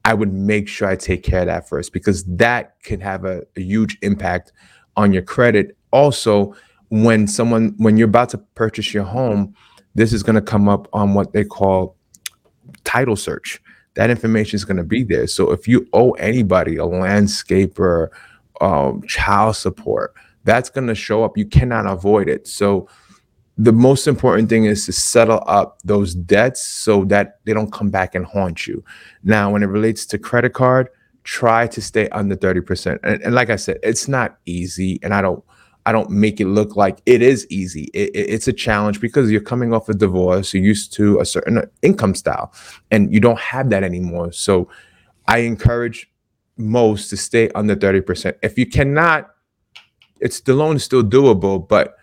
I 0.06 0.14
would 0.14 0.32
make 0.32 0.70
sure 0.70 0.88
I 0.88 0.96
take 0.96 1.24
care 1.24 1.42
of 1.42 1.48
that 1.48 1.68
first 1.68 1.92
because 1.92 2.24
that 2.26 2.82
can 2.84 3.02
have 3.02 3.26
a, 3.26 3.44
a 3.58 3.62
huge 3.62 3.98
impact 4.02 4.54
on 4.96 5.12
your 5.12 5.24
credit. 5.24 5.76
Also, 5.92 6.56
when 6.92 7.28
someone 7.28 7.74
when 7.78 7.98
you're 7.98 8.08
about 8.08 8.30
to 8.30 8.38
purchase 8.38 8.94
your 8.94 9.04
home, 9.04 9.56
this 9.96 10.14
is 10.14 10.24
going 10.24 10.36
to 10.36 10.42
come 10.42 10.70
up 10.70 10.88
on 10.94 11.14
what 11.14 11.34
they 11.34 11.44
call 11.44 11.96
title 12.84 13.16
search. 13.16 13.62
That 13.96 14.10
information 14.10 14.56
is 14.56 14.64
going 14.64 14.78
to 14.78 14.84
be 14.84 15.04
there. 15.04 15.28
So 15.28 15.52
if 15.52 15.68
you 15.68 15.88
owe 15.92 16.12
anybody 16.12 16.78
a 16.78 16.84
landscaper 16.84 18.10
um, 18.62 19.02
child 19.08 19.56
support. 19.58 20.14
That's 20.44 20.70
going 20.70 20.88
to 20.88 20.96
show 20.96 21.24
up. 21.24 21.38
You 21.38 21.46
cannot 21.46 21.88
avoid 21.88 22.30
it. 22.30 22.48
So 22.48 22.88
the 23.58 23.74
most 23.74 24.08
important 24.08 24.50
thing 24.50 24.66
is 24.66 24.86
to 24.86 24.94
settle 24.94 25.44
up 25.46 25.80
those 25.84 26.16
debts 26.16 26.62
so 26.62 27.04
that 27.06 27.40
they 27.44 27.54
don't 27.54 27.72
come 27.72 27.90
back 27.90 28.16
and 28.16 28.26
haunt 28.26 28.66
you. 28.66 28.84
Now, 29.24 29.52
when 29.52 29.62
it 29.62 29.68
relates 29.68 30.06
to 30.08 30.18
credit 30.18 30.54
card, 30.54 30.88
try 31.24 31.68
to 31.68 31.82
stay 31.82 32.08
under 32.10 32.36
30%. 32.36 33.00
And, 33.04 33.22
and 33.22 33.36
like 33.36 33.50
I 33.50 33.56
said, 33.56 33.80
it's 33.84 34.08
not 34.08 34.38
easy. 34.46 35.00
And 35.04 35.14
I 35.14 35.22
don't 35.22 35.44
I 35.86 35.92
don't 35.92 36.10
make 36.10 36.40
it 36.40 36.48
look 36.48 36.76
like 36.76 37.02
it 37.06 37.22
is 37.22 37.48
easy. 37.50 37.90
It, 37.94 38.10
it, 38.14 38.30
it's 38.30 38.48
a 38.48 38.54
challenge 38.54 39.02
because 39.02 39.32
you're 39.32 39.42
coming 39.42 39.74
off 39.74 39.90
a 39.90 39.94
divorce. 39.94 40.54
You're 40.54 40.64
used 40.64 40.94
to 40.94 41.20
a 41.20 41.26
certain 41.26 41.64
income 41.82 42.16
style, 42.16 42.54
and 42.92 43.14
you 43.14 43.20
don't 43.20 43.40
have 43.40 43.70
that 43.72 43.84
anymore. 43.84 44.32
So, 44.32 44.70
I 45.28 45.40
encourage 45.40 46.12
most 46.58 47.10
to 47.10 47.18
stay 47.18 47.50
under 47.56 47.76
30%. 47.76 48.36
If 48.44 48.58
you 48.58 48.66
cannot, 48.66 49.32
it's 50.20 50.40
the 50.42 50.54
loan 50.54 50.76
is 50.76 50.84
still 50.84 51.04
doable, 51.04 51.68
but 51.68 51.96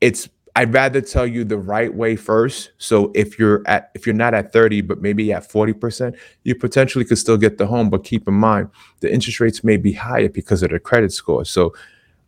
it's 0.00 0.28
I'd 0.56 0.72
rather 0.72 1.02
tell 1.02 1.26
you 1.26 1.44
the 1.44 1.58
right 1.58 1.94
way 1.94 2.16
first. 2.16 2.70
So 2.78 3.12
if 3.14 3.38
you're 3.38 3.62
at 3.66 3.90
if 3.94 4.06
you're 4.06 4.14
not 4.14 4.32
at 4.32 4.54
30, 4.54 4.80
but 4.80 5.02
maybe 5.02 5.30
at 5.30 5.46
40%, 5.46 6.16
you 6.44 6.54
potentially 6.54 7.04
could 7.04 7.18
still 7.18 7.36
get 7.36 7.58
the 7.58 7.66
home. 7.66 7.90
But 7.90 8.04
keep 8.04 8.26
in 8.26 8.34
mind 8.34 8.70
the 9.00 9.12
interest 9.12 9.38
rates 9.38 9.62
may 9.62 9.76
be 9.76 9.92
higher 9.92 10.30
because 10.30 10.62
of 10.62 10.70
the 10.70 10.78
credit 10.80 11.12
score. 11.12 11.44
So 11.44 11.74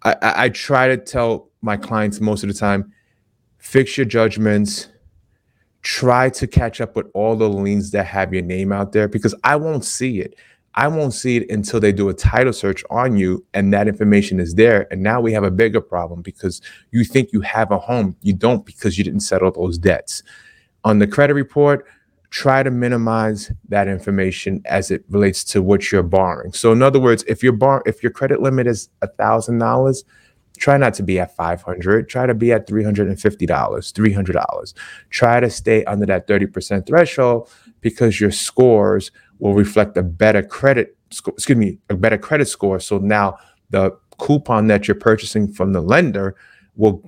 I, 0.02 0.16
I, 0.22 0.48
try 0.50 0.88
to 0.88 0.96
tell 0.96 1.50
my 1.60 1.76
clients 1.76 2.20
most 2.20 2.42
of 2.44 2.48
the 2.48 2.54
time, 2.54 2.92
fix 3.58 3.96
your 3.96 4.06
judgments, 4.06 4.88
try 5.82 6.30
to 6.30 6.46
catch 6.46 6.80
up 6.80 6.94
with 6.96 7.06
all 7.14 7.36
the 7.36 7.48
liens 7.48 7.90
that 7.92 8.06
have 8.06 8.32
your 8.32 8.42
name 8.42 8.72
out 8.72 8.92
there 8.92 9.08
because 9.08 9.34
I 9.44 9.56
won't 9.56 9.84
see 9.84 10.20
it. 10.20 10.36
I 10.74 10.86
won't 10.86 11.14
see 11.14 11.38
it 11.38 11.50
until 11.50 11.80
they 11.80 11.90
do 11.92 12.08
a 12.08 12.14
title 12.14 12.52
search 12.52 12.84
on 12.90 13.16
you 13.16 13.44
and 13.54 13.72
that 13.72 13.88
information 13.88 14.38
is 14.38 14.54
there. 14.54 14.86
And 14.92 15.02
now 15.02 15.20
we 15.20 15.32
have 15.32 15.42
a 15.42 15.50
bigger 15.50 15.80
problem 15.80 16.22
because 16.22 16.60
you 16.92 17.02
think 17.02 17.32
you 17.32 17.40
have 17.40 17.72
a 17.72 17.78
home. 17.78 18.14
You 18.22 18.32
don't 18.32 18.64
because 18.64 18.96
you 18.96 19.02
didn't 19.02 19.20
settle 19.20 19.50
those 19.50 19.78
debts. 19.78 20.22
On 20.84 21.00
the 21.00 21.06
credit 21.08 21.34
report, 21.34 21.86
try 22.30 22.62
to 22.62 22.70
minimize 22.70 23.50
that 23.68 23.88
information 23.88 24.60
as 24.66 24.90
it 24.90 25.04
relates 25.08 25.42
to 25.44 25.62
what 25.62 25.90
you're 25.90 26.02
borrowing. 26.02 26.52
So 26.52 26.72
in 26.72 26.82
other 26.82 27.00
words, 27.00 27.24
if 27.26 27.42
your 27.42 27.52
bar 27.52 27.82
if 27.86 28.02
your 28.02 28.12
credit 28.12 28.42
limit 28.42 28.66
is 28.66 28.90
a 29.02 29.08
thousand 29.08 29.58
dollars, 29.58 30.04
try 30.58 30.76
not 30.76 30.92
to 30.92 31.02
be 31.04 31.20
at 31.20 31.34
500 31.36 32.08
try 32.08 32.26
to 32.26 32.34
be 32.34 32.52
at 32.52 32.66
$350 32.66 33.16
$300 33.46 34.74
try 35.08 35.38
to 35.38 35.48
stay 35.48 35.84
under 35.84 36.04
that 36.04 36.26
30% 36.26 36.84
threshold 36.84 37.48
because 37.80 38.20
your 38.20 38.32
scores 38.32 39.12
will 39.38 39.54
reflect 39.54 39.96
a 39.96 40.02
better 40.02 40.42
credit 40.42 40.96
score, 41.10 41.34
excuse 41.34 41.58
me, 41.58 41.78
a 41.90 41.94
better 41.94 42.18
credit 42.18 42.48
score. 42.48 42.80
So 42.80 42.98
now 42.98 43.38
the 43.70 43.96
coupon 44.18 44.66
that 44.68 44.88
you're 44.88 44.94
purchasing 44.96 45.52
from 45.52 45.72
the 45.72 45.80
lender 45.80 46.36
will, 46.78 47.02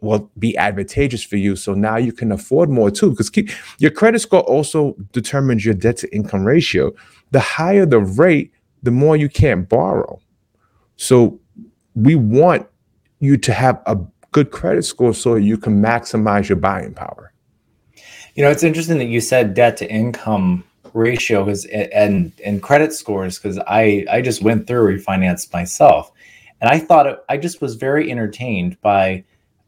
will, 0.00 0.30
be 0.38 0.56
advantageous 0.56 1.24
for 1.24 1.36
you. 1.36 1.56
So 1.56 1.74
now 1.74 1.96
you 1.96 2.12
can 2.12 2.30
afford 2.30 2.70
more 2.70 2.90
too, 2.90 3.10
because 3.10 3.30
keep, 3.30 3.50
your 3.78 3.90
credit 3.90 4.20
score 4.20 4.42
also 4.42 4.94
determines 5.12 5.64
your 5.64 5.74
debt 5.74 5.96
to 5.98 6.14
income 6.14 6.44
ratio. 6.44 6.92
The 7.32 7.40
higher 7.40 7.86
the 7.86 7.98
rate, 7.98 8.52
the 8.82 8.92
more 8.92 9.16
you 9.16 9.28
can't 9.28 9.68
borrow. 9.68 10.20
So 10.96 11.40
we 11.96 12.14
want 12.14 12.68
you 13.18 13.36
to 13.38 13.52
have 13.52 13.82
a 13.86 13.98
good 14.30 14.50
credit 14.50 14.84
score 14.84 15.14
so 15.14 15.34
you 15.36 15.56
can 15.56 15.82
maximize 15.82 16.48
your 16.48 16.56
buying 16.56 16.92
power. 16.94 17.32
You 18.34 18.44
know, 18.44 18.50
it's 18.50 18.62
interesting 18.62 18.98
that 18.98 19.06
you 19.06 19.20
said 19.20 19.54
debt 19.54 19.76
to 19.78 19.90
income 19.90 20.64
ratio 20.92 21.44
because 21.44 21.64
and 21.66 22.32
and 22.44 22.62
credit 22.62 22.92
scores 22.92 23.38
because 23.38 23.58
I 23.66 24.04
I 24.10 24.20
just 24.22 24.42
went 24.42 24.66
through 24.66 24.98
refinance 24.98 25.52
myself, 25.52 26.10
and 26.64 26.72
I 26.72 26.78
thought 26.78 27.06
it, 27.06 27.22
I 27.28 27.36
just 27.36 27.60
was 27.60 27.74
very 27.74 28.10
entertained 28.10 28.80
by 28.80 29.22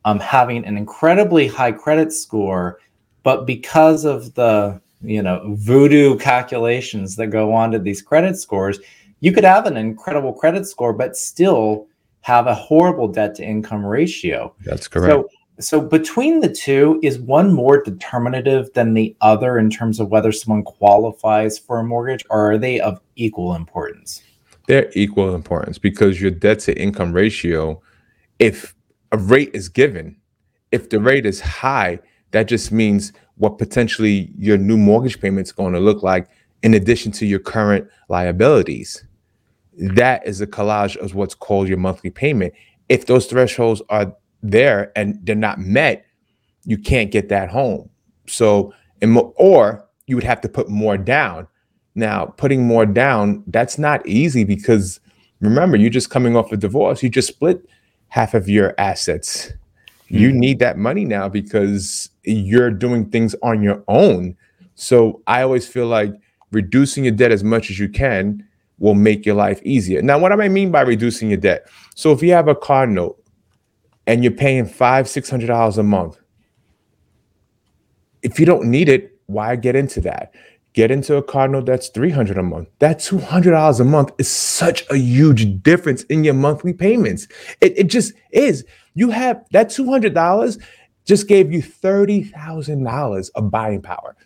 um, 0.07 0.19
having 0.19 0.65
an 0.65 0.79
incredibly 0.79 1.47
high 1.47 1.73
credit 1.73 2.11
score, 2.11 2.81
but 3.23 3.45
because 3.47 4.07
of 4.07 4.33
the 4.33 4.81
you 5.03 5.23
know 5.23 5.55
voodoo 5.59 6.17
calculations 6.17 7.15
that 7.17 7.27
go 7.27 7.53
on 7.53 7.71
to 7.73 7.79
these 7.79 8.01
credit 8.01 8.39
scores, 8.39 8.79
you 9.21 9.31
could 9.31 9.45
have 9.45 9.67
an 9.67 9.77
incredible 9.77 10.33
credit 10.33 10.67
score, 10.67 10.95
but 10.95 11.19
still 11.19 11.87
have 12.23 12.47
a 12.47 12.55
horrible 12.55 13.09
debt 13.09 13.35
to 13.35 13.45
income 13.45 13.85
ratio. 13.85 14.55
That's 14.65 14.89
correct. 14.89 15.13
So, 15.13 15.29
so 15.61 15.81
between 15.83 16.41
the 16.41 16.49
two, 16.49 16.99
is 17.03 17.19
one 17.19 17.53
more 17.53 17.83
determinative 17.83 18.73
than 18.73 18.95
the 18.95 19.15
other 19.21 19.59
in 19.59 19.69
terms 19.69 20.01
of 20.01 20.09
whether 20.09 20.33
someone 20.33 20.63
qualifies 20.63 21.59
for 21.59 21.79
a 21.79 21.85
mortgage, 21.85 22.25
or 22.31 22.53
are 22.53 22.59
they 22.59 22.81
of 22.81 23.03
equal 23.17 23.55
importance? 23.55 24.23
They're 24.67 24.91
equal 24.95 25.35
importance 25.35 25.79
because 25.79 26.21
your 26.21 26.31
debt 26.31 26.61
to 26.61 26.79
income 26.81 27.13
ratio, 27.13 27.81
if 28.39 28.75
a 29.13 29.19
rate 29.19 29.51
is 29.55 29.69
given, 29.69 30.17
if 30.73 30.91
the 30.91 31.01
rate 31.01 31.27
is 31.27 31.41
high, 31.41 32.01
that 32.33 32.49
just 32.49 32.73
means 32.73 33.13
what 33.37 33.59
potentially 33.59 34.31
your 34.37 34.59
new 34.59 34.77
mortgage 34.77 35.21
payment 35.21 35.47
is 35.47 35.53
going 35.53 35.73
to 35.75 35.81
look 35.81 36.03
like 36.03 36.29
in 36.63 36.75
addition 36.75 37.13
to 37.13 37.27
your 37.27 37.39
current 37.39 37.89
liabilities 38.09 39.05
that 39.77 40.27
is 40.27 40.41
a 40.41 40.47
collage 40.47 40.97
of 40.97 41.15
what's 41.15 41.35
called 41.35 41.69
your 41.69 41.79
monthly 41.79 42.11
payment. 42.11 42.55
If 42.89 43.07
those 43.07 43.27
thresholds 43.27 43.83
are 43.89 44.15
there 44.43 44.93
and 44.97 45.19
they're 45.25 45.35
not 45.35 45.59
met, 45.59 46.05
you 46.65 46.79
can't 46.79 47.11
get 47.11 47.29
that 47.29 47.51
home. 47.51 47.91
So, 48.27 48.73
or 49.37 49.87
you 50.07 50.17
would 50.17 50.25
have 50.25 50.41
to 50.41 50.49
put 50.49 50.69
more 50.69 50.97
down. 50.97 51.47
Now, 51.97 52.27
putting 52.27 52.67
more 52.67 52.87
down, 52.87 53.43
that's 53.49 53.79
not 53.79 54.07
easy 54.07 54.45
because 54.45 55.01
remember, 55.41 55.77
you're 55.77 55.91
just 55.91 56.11
coming 56.11 56.37
off 56.37 56.53
a 56.53 56.57
divorce. 56.57 57.03
You 57.03 57.09
just 57.09 57.29
split 57.29 57.67
half 58.09 58.35
of 58.35 58.49
your 58.49 58.75
assets. 58.79 59.49
Mm-hmm. 60.05 60.17
You 60.19 60.33
need 60.33 60.59
that 60.61 60.79
money 60.79 61.05
now 61.05 61.29
because 61.29 62.11
you're 62.23 62.71
doing 62.71 63.11
things 63.11 63.35
on 63.43 63.63
your 63.63 63.83
own. 63.89 64.37
So, 64.75 65.23
I 65.27 65.43
always 65.43 65.67
feel 65.67 65.87
like 65.87 66.13
reducing 66.53 67.05
your 67.05 67.15
debt 67.15 67.33
as 67.33 67.43
much 67.43 67.71
as 67.71 67.79
you 67.79 67.89
can 67.89 68.47
will 68.79 68.95
make 68.95 69.25
your 69.25 69.35
life 69.35 69.61
easier. 69.65 70.03
Now, 70.03 70.19
what 70.19 70.33
do 70.33 70.41
I 70.41 70.49
mean 70.49 70.71
by 70.71 70.83
reducing 70.83 71.31
your 71.31 71.39
debt? 71.39 71.67
So 71.95 72.13
if 72.13 72.23
you 72.23 72.33
have 72.33 72.49
a 72.49 72.55
car 72.55 72.87
note 72.87 73.23
and 74.07 74.23
you're 74.23 74.33
paying 74.33 74.67
five, 74.67 75.09
six 75.09 75.31
hundred 75.31 75.47
dollars 75.47 75.79
a 75.79 75.83
month, 75.83 76.19
if 78.23 78.39
you 78.39 78.47
don't 78.47 78.65
need 78.71 78.89
it, 78.89 79.19
why 79.27 79.57
get 79.57 79.77
into 79.77 80.01
that? 80.03 80.35
Get 80.77 80.91
into 80.91 81.17
a 81.17 81.23
car 81.23 81.49
note 81.49 81.65
that's 81.65 81.89
300 81.89 82.37
a 82.37 82.43
month. 82.43 82.69
That 82.81 82.99
$200 82.99 83.81
a 83.81 83.85
month 83.85 84.13
is 84.19 84.31
such 84.31 84.85
a 84.91 84.97
huge 84.97 85.63
difference 85.63 86.03
in 86.05 86.23
your 86.23 86.35
monthly 86.35 86.75
payments. 86.75 87.27
It, 87.63 87.79
it 87.79 87.85
just 87.85 88.13
is. 88.31 88.63
You 88.93 89.09
have 89.09 89.43
that 89.53 89.69
$200 89.69 90.63
just 91.07 91.29
gave 91.29 91.51
you 91.51 91.63
$30,000 91.63 93.31
of 93.35 93.51
buying 93.51 93.81
power. 93.81 94.17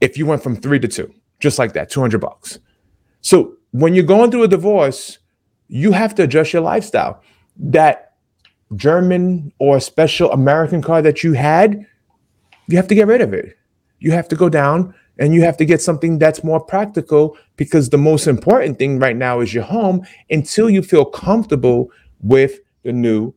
If 0.00 0.16
you 0.16 0.26
went 0.26 0.44
from 0.44 0.54
three 0.54 0.78
to 0.78 0.86
two, 0.86 1.12
just 1.40 1.58
like 1.58 1.72
that, 1.72 1.90
200 1.90 2.20
bucks. 2.20 2.60
So 3.20 3.56
when 3.72 3.94
you're 3.94 4.04
going 4.04 4.30
through 4.30 4.44
a 4.44 4.48
divorce, 4.48 5.18
you 5.66 5.90
have 5.90 6.14
to 6.14 6.22
adjust 6.22 6.52
your 6.52 6.62
lifestyle. 6.62 7.20
That 7.56 8.12
German 8.76 9.52
or 9.58 9.80
special 9.80 10.30
American 10.30 10.82
car 10.82 11.02
that 11.02 11.24
you 11.24 11.32
had, 11.32 11.84
you 12.68 12.76
have 12.76 12.86
to 12.86 12.94
get 12.94 13.08
rid 13.08 13.22
of 13.22 13.34
it. 13.34 13.58
You 13.98 14.12
have 14.12 14.28
to 14.28 14.36
go 14.36 14.48
down 14.48 14.94
and 15.18 15.34
you 15.34 15.42
have 15.42 15.56
to 15.58 15.64
get 15.64 15.80
something 15.80 16.18
that's 16.18 16.42
more 16.42 16.60
practical 16.60 17.36
because 17.56 17.90
the 17.90 17.98
most 17.98 18.26
important 18.26 18.78
thing 18.78 18.98
right 18.98 19.16
now 19.16 19.40
is 19.40 19.54
your 19.54 19.64
home 19.64 20.04
until 20.30 20.68
you 20.68 20.82
feel 20.82 21.04
comfortable 21.04 21.90
with 22.20 22.58
the 22.82 22.92
new 22.92 23.34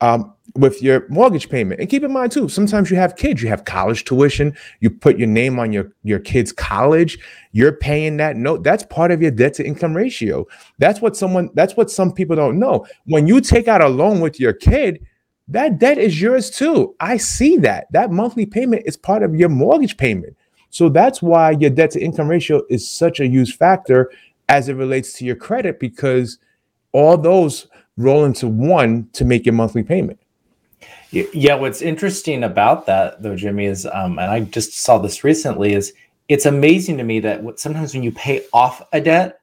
um, 0.00 0.32
with 0.54 0.82
your 0.82 1.06
mortgage 1.08 1.48
payment. 1.48 1.80
And 1.80 1.90
keep 1.90 2.02
in 2.02 2.12
mind 2.12 2.32
too, 2.32 2.48
sometimes 2.48 2.90
you 2.90 2.96
have 2.96 3.16
kids, 3.16 3.42
you 3.42 3.48
have 3.48 3.64
college 3.64 4.04
tuition, 4.04 4.56
you 4.80 4.90
put 4.90 5.18
your 5.18 5.28
name 5.28 5.58
on 5.58 5.72
your 5.72 5.92
your 6.02 6.18
kid's 6.18 6.52
college, 6.52 7.18
you're 7.52 7.72
paying 7.72 8.16
that 8.18 8.36
note. 8.36 8.62
That's 8.62 8.84
part 8.84 9.10
of 9.10 9.20
your 9.20 9.30
debt 9.30 9.54
to 9.54 9.66
income 9.66 9.96
ratio. 9.96 10.46
That's 10.78 11.00
what 11.00 11.16
someone 11.16 11.50
that's 11.54 11.76
what 11.76 11.90
some 11.90 12.12
people 12.12 12.36
don't 12.36 12.58
know. 12.58 12.86
When 13.04 13.26
you 13.26 13.40
take 13.40 13.68
out 13.68 13.82
a 13.82 13.88
loan 13.88 14.20
with 14.20 14.40
your 14.40 14.52
kid, 14.52 15.04
that 15.48 15.78
debt 15.78 15.98
is 15.98 16.20
yours 16.20 16.50
too. 16.50 16.94
I 17.00 17.16
see 17.16 17.56
that. 17.58 17.86
That 17.92 18.10
monthly 18.10 18.46
payment 18.46 18.82
is 18.86 18.96
part 18.96 19.22
of 19.22 19.34
your 19.34 19.48
mortgage 19.48 19.96
payment. 19.96 20.36
So 20.70 20.88
that's 20.88 21.22
why 21.22 21.52
your 21.52 21.70
debt 21.70 21.90
to 21.92 22.00
income 22.00 22.28
ratio 22.28 22.62
is 22.68 22.88
such 22.88 23.20
a 23.20 23.26
huge 23.26 23.56
factor 23.56 24.10
as 24.48 24.68
it 24.68 24.74
relates 24.74 25.12
to 25.14 25.24
your 25.24 25.36
credit 25.36 25.80
because 25.80 26.38
all 26.92 27.16
those 27.16 27.68
roll 27.96 28.24
into 28.24 28.48
one 28.48 29.08
to 29.12 29.24
make 29.24 29.44
your 29.44 29.54
monthly 29.54 29.82
payment. 29.82 30.18
Yeah, 31.10 31.54
what's 31.54 31.80
interesting 31.80 32.44
about 32.44 32.86
that 32.86 33.22
though, 33.22 33.34
Jimmy, 33.34 33.64
is 33.64 33.86
um, 33.86 34.18
and 34.18 34.30
I 34.30 34.40
just 34.40 34.74
saw 34.74 34.98
this 34.98 35.24
recently, 35.24 35.72
is 35.72 35.94
it's 36.28 36.44
amazing 36.44 36.98
to 36.98 37.04
me 37.04 37.20
that 37.20 37.42
sometimes 37.58 37.94
when 37.94 38.02
you 38.02 38.12
pay 38.12 38.44
off 38.52 38.82
a 38.92 39.00
debt, 39.00 39.40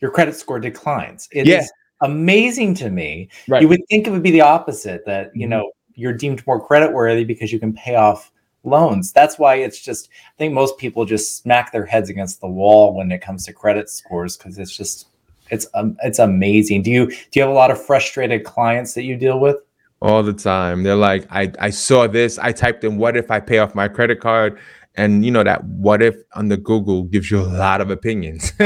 your 0.00 0.10
credit 0.10 0.34
score 0.34 0.58
declines. 0.58 1.28
It 1.30 1.46
yeah. 1.46 1.60
is 1.60 1.72
amazing 2.02 2.74
to 2.74 2.90
me. 2.90 3.28
Right. 3.48 3.62
You 3.62 3.68
would 3.68 3.80
think 3.88 4.06
it 4.06 4.10
would 4.10 4.24
be 4.24 4.32
the 4.32 4.40
opposite, 4.40 5.06
that 5.06 5.34
you 5.34 5.42
mm-hmm. 5.42 5.50
know, 5.50 5.72
you're 5.94 6.12
deemed 6.12 6.44
more 6.46 6.64
credit 6.64 6.92
worthy 6.92 7.24
because 7.24 7.52
you 7.52 7.60
can 7.60 7.72
pay 7.72 7.94
off 7.94 8.32
loans. 8.64 9.12
That's 9.12 9.38
why 9.38 9.56
it's 9.56 9.80
just 9.80 10.08
I 10.26 10.36
think 10.38 10.54
most 10.54 10.78
people 10.78 11.04
just 11.04 11.38
smack 11.38 11.72
their 11.72 11.86
heads 11.86 12.10
against 12.10 12.40
the 12.40 12.48
wall 12.48 12.94
when 12.94 13.12
it 13.12 13.20
comes 13.20 13.44
to 13.46 13.52
credit 13.52 13.90
scores 13.90 14.36
because 14.36 14.58
it's 14.58 14.76
just 14.76 15.08
it's 15.50 15.66
um, 15.74 15.96
it's 16.02 16.18
amazing. 16.18 16.82
Do 16.82 16.90
you 16.90 17.06
do 17.06 17.28
you 17.34 17.42
have 17.42 17.50
a 17.50 17.54
lot 17.54 17.70
of 17.70 17.84
frustrated 17.84 18.44
clients 18.44 18.94
that 18.94 19.04
you 19.04 19.16
deal 19.16 19.38
with? 19.38 19.56
all 20.04 20.22
the 20.22 20.34
time. 20.34 20.82
They're 20.82 20.94
like, 20.94 21.26
I, 21.30 21.50
I 21.58 21.70
saw 21.70 22.06
this. 22.06 22.38
I 22.38 22.52
typed 22.52 22.84
in, 22.84 22.98
what 22.98 23.16
if 23.16 23.30
I 23.30 23.40
pay 23.40 23.56
off 23.58 23.74
my 23.74 23.88
credit 23.88 24.20
card? 24.20 24.58
And 24.96 25.24
you 25.24 25.32
know 25.32 25.42
that 25.42 25.64
what 25.64 26.02
if 26.02 26.14
on 26.34 26.46
the 26.46 26.56
Google 26.56 27.02
gives 27.02 27.28
you 27.28 27.40
a 27.40 27.42
lot 27.42 27.80
of 27.80 27.90
opinions. 27.90 28.52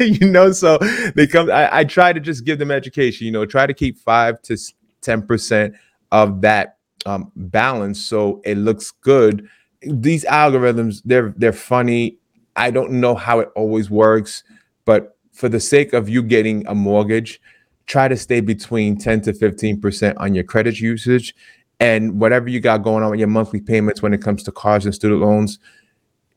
you 0.00 0.26
know, 0.30 0.52
so 0.52 0.76
they 1.14 1.26
come. 1.26 1.50
I, 1.50 1.78
I 1.78 1.84
try 1.84 2.12
to 2.12 2.20
just 2.20 2.44
give 2.44 2.58
them 2.58 2.70
education. 2.70 3.24
You 3.24 3.32
know, 3.32 3.46
try 3.46 3.66
to 3.66 3.72
keep 3.72 3.96
five 3.96 4.42
to 4.42 4.58
ten 5.00 5.22
percent 5.22 5.76
of 6.12 6.40
that 6.42 6.78
um, 7.06 7.30
balance 7.36 8.00
so 8.00 8.40
it 8.44 8.56
looks 8.56 8.90
good. 8.90 9.48
These 9.82 10.24
algorithms, 10.24 11.02
they're 11.04 11.34
they're 11.36 11.52
funny. 11.52 12.18
I 12.56 12.70
don't 12.70 12.92
know 12.92 13.14
how 13.14 13.38
it 13.40 13.50
always 13.54 13.88
works, 13.88 14.42
but 14.84 15.16
for 15.32 15.48
the 15.48 15.60
sake 15.60 15.92
of 15.92 16.08
you 16.08 16.22
getting 16.22 16.66
a 16.66 16.74
mortgage, 16.74 17.40
try 17.86 18.08
to 18.08 18.16
stay 18.16 18.40
between 18.40 18.98
10 18.98 19.20
to 19.22 19.32
15% 19.32 20.14
on 20.18 20.34
your 20.34 20.42
credit 20.42 20.80
usage 20.80 21.34
and 21.78 22.20
whatever 22.20 22.48
you 22.48 22.58
got 22.58 22.82
going 22.82 23.04
on 23.04 23.10
with 23.10 23.20
your 23.20 23.28
monthly 23.28 23.60
payments 23.60 24.02
when 24.02 24.12
it 24.12 24.20
comes 24.20 24.42
to 24.42 24.50
cars 24.50 24.84
and 24.84 24.94
student 24.94 25.20
loans 25.20 25.60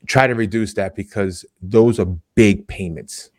try 0.06 0.26
to 0.26 0.34
reduce 0.34 0.74
that 0.74 0.94
because 0.94 1.44
those 1.60 1.98
are 1.98 2.06
big 2.34 2.66
payments 2.68 3.30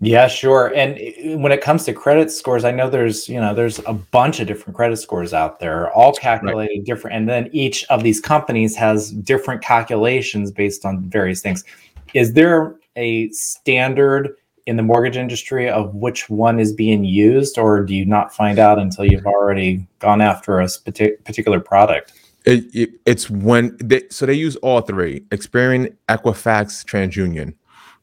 yeah 0.00 0.26
sure 0.26 0.72
and 0.74 0.98
eh, 0.98 1.36
when 1.36 1.52
it 1.52 1.60
comes 1.60 1.84
to 1.84 1.92
credit 1.92 2.30
scores 2.30 2.64
i 2.64 2.70
know 2.70 2.90
there's 2.90 3.28
you 3.28 3.40
know 3.40 3.54
there's 3.54 3.78
a 3.86 3.92
bunch 3.92 4.40
of 4.40 4.46
different 4.46 4.76
credit 4.76 4.96
scores 4.96 5.32
out 5.32 5.60
there 5.60 5.90
all 5.92 6.12
calculated 6.12 6.78
right. 6.78 6.84
different 6.84 7.16
and 7.16 7.28
then 7.28 7.48
each 7.52 7.84
of 7.84 8.02
these 8.02 8.20
companies 8.20 8.76
has 8.76 9.10
different 9.10 9.62
calculations 9.62 10.50
based 10.50 10.84
on 10.84 11.00
various 11.02 11.40
things 11.40 11.64
is 12.12 12.32
there 12.32 12.76
a 12.96 13.28
standard 13.30 14.36
in 14.66 14.76
the 14.76 14.82
mortgage 14.82 15.16
industry 15.16 15.68
of 15.68 15.94
which 15.94 16.30
one 16.30 16.58
is 16.58 16.72
being 16.72 17.04
used, 17.04 17.58
or 17.58 17.84
do 17.84 17.94
you 17.94 18.06
not 18.06 18.34
find 18.34 18.58
out 18.58 18.78
until 18.78 19.04
you've 19.04 19.26
already 19.26 19.86
gone 19.98 20.20
after 20.20 20.60
a 20.60 20.68
particular 20.84 21.60
product? 21.60 22.12
It, 22.46 22.64
it, 22.74 22.90
it's 23.06 23.28
when 23.30 23.76
they 23.78 24.02
so 24.10 24.26
they 24.26 24.34
use 24.34 24.56
all 24.56 24.80
three: 24.80 25.20
Experian, 25.30 25.94
Equifax, 26.08 26.84
TransUnion. 26.84 27.54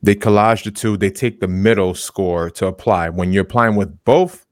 They 0.04 0.16
collage 0.16 0.64
the 0.64 0.72
two. 0.72 0.97
They 0.97 1.12
take 1.12 1.39
the 1.39 1.47
middle 1.47 1.93
score 1.93 2.49
to 2.52 2.68
apply. 2.68 3.10
When 3.10 3.32
you're 3.32 3.43
applying 3.43 3.76
with 3.76 4.04
both, 4.04 4.45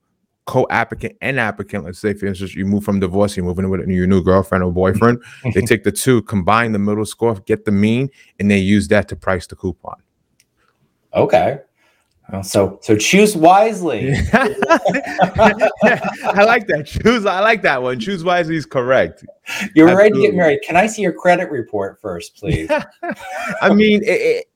co-applicant 0.50 1.16
and 1.20 1.38
applicant. 1.38 1.84
Let's 1.84 2.00
say, 2.00 2.12
for 2.12 2.26
instance, 2.26 2.56
you 2.56 2.66
move 2.66 2.82
from 2.82 2.98
divorce, 2.98 3.36
you're 3.36 3.46
moving 3.46 3.70
with 3.70 3.86
your 3.88 4.08
new 4.08 4.20
girlfriend 4.20 4.64
or 4.64 4.72
boyfriend. 4.72 5.22
they 5.54 5.60
take 5.60 5.84
the 5.84 5.92
two, 5.92 6.22
combine 6.22 6.72
the 6.72 6.78
middle 6.78 7.06
score, 7.06 7.36
get 7.46 7.64
the 7.64 7.70
mean, 7.70 8.10
and 8.40 8.50
they 8.50 8.58
use 8.58 8.88
that 8.88 9.06
to 9.08 9.16
price 9.16 9.46
the 9.46 9.54
coupon. 9.54 10.02
Okay. 11.14 11.60
So 12.42 12.78
so 12.80 12.96
choose 12.96 13.36
wisely. 13.36 14.12
I 14.32 14.54
like 16.44 16.68
that. 16.68 16.84
Choose. 16.86 17.26
I 17.26 17.40
like 17.40 17.62
that 17.62 17.82
one. 17.82 17.98
Choose 17.98 18.22
wisely 18.22 18.54
is 18.54 18.66
correct. 18.66 19.24
You're 19.74 19.88
Absolutely. 19.88 19.94
ready 19.94 20.14
to 20.14 20.20
get 20.20 20.34
married. 20.36 20.60
Can 20.62 20.76
I 20.76 20.86
see 20.86 21.02
your 21.02 21.12
credit 21.12 21.50
report 21.50 22.00
first, 22.00 22.36
please? 22.36 22.70
I 23.62 23.74
mean, 23.74 24.02
it, 24.04 24.20
it, 24.20 24.49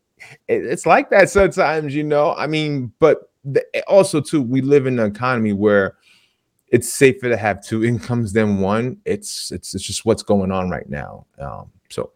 it's 0.48 0.86
like 0.86 1.10
that 1.10 1.30
sometimes, 1.30 1.94
you 1.94 2.04
know. 2.04 2.34
I 2.34 2.46
mean, 2.46 2.92
but 2.98 3.30
the, 3.44 3.64
also 3.86 4.20
too, 4.20 4.42
we 4.42 4.60
live 4.60 4.86
in 4.86 4.98
an 4.98 5.06
economy 5.06 5.52
where 5.52 5.96
it's 6.68 6.92
safer 6.92 7.28
to 7.28 7.36
have 7.36 7.64
two 7.64 7.84
incomes 7.84 8.32
than 8.32 8.58
one. 8.58 8.98
It's 9.04 9.52
it's 9.52 9.74
it's 9.74 9.84
just 9.84 10.04
what's 10.04 10.22
going 10.22 10.52
on 10.52 10.70
right 10.70 10.88
now. 10.88 11.26
Um, 11.38 11.70
so 11.90 12.12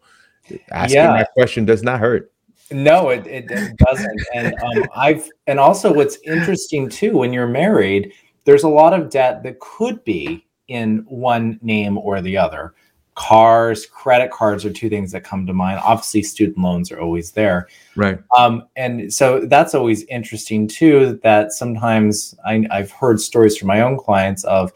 asking 0.71 0.95
yeah. 0.95 1.17
that 1.17 1.33
question 1.33 1.65
does 1.65 1.83
not 1.83 1.99
hurt. 1.99 2.31
No, 2.71 3.09
it, 3.09 3.25
it, 3.25 3.45
it 3.49 3.77
doesn't. 3.77 4.21
and 4.33 4.53
um, 4.61 4.85
I've 4.95 5.27
and 5.47 5.59
also 5.59 5.91
what's 5.91 6.17
interesting 6.23 6.87
too 6.87 7.17
when 7.17 7.33
you're 7.33 7.47
married, 7.47 8.13
there's 8.45 8.63
a 8.63 8.69
lot 8.69 8.93
of 8.93 9.09
debt 9.09 9.43
that 9.43 9.59
could 9.59 10.03
be 10.03 10.45
in 10.67 10.99
one 11.07 11.59
name 11.61 11.97
or 11.97 12.21
the 12.21 12.37
other. 12.37 12.75
Cars, 13.19 13.85
credit 13.85 14.31
cards 14.31 14.63
are 14.63 14.71
two 14.71 14.87
things 14.87 15.11
that 15.11 15.25
come 15.25 15.45
to 15.45 15.51
mind. 15.51 15.81
Obviously, 15.83 16.23
student 16.23 16.57
loans 16.57 16.89
are 16.89 17.01
always 17.01 17.31
there. 17.31 17.67
Right. 17.97 18.17
Um, 18.37 18.63
and 18.77 19.13
so 19.13 19.45
that's 19.45 19.75
always 19.75 20.03
interesting 20.05 20.69
too. 20.69 21.19
That 21.21 21.51
sometimes 21.51 22.33
I, 22.45 22.65
I've 22.71 22.91
heard 22.91 23.19
stories 23.19 23.57
from 23.57 23.67
my 23.67 23.81
own 23.81 23.97
clients 23.97 24.45
of, 24.45 24.71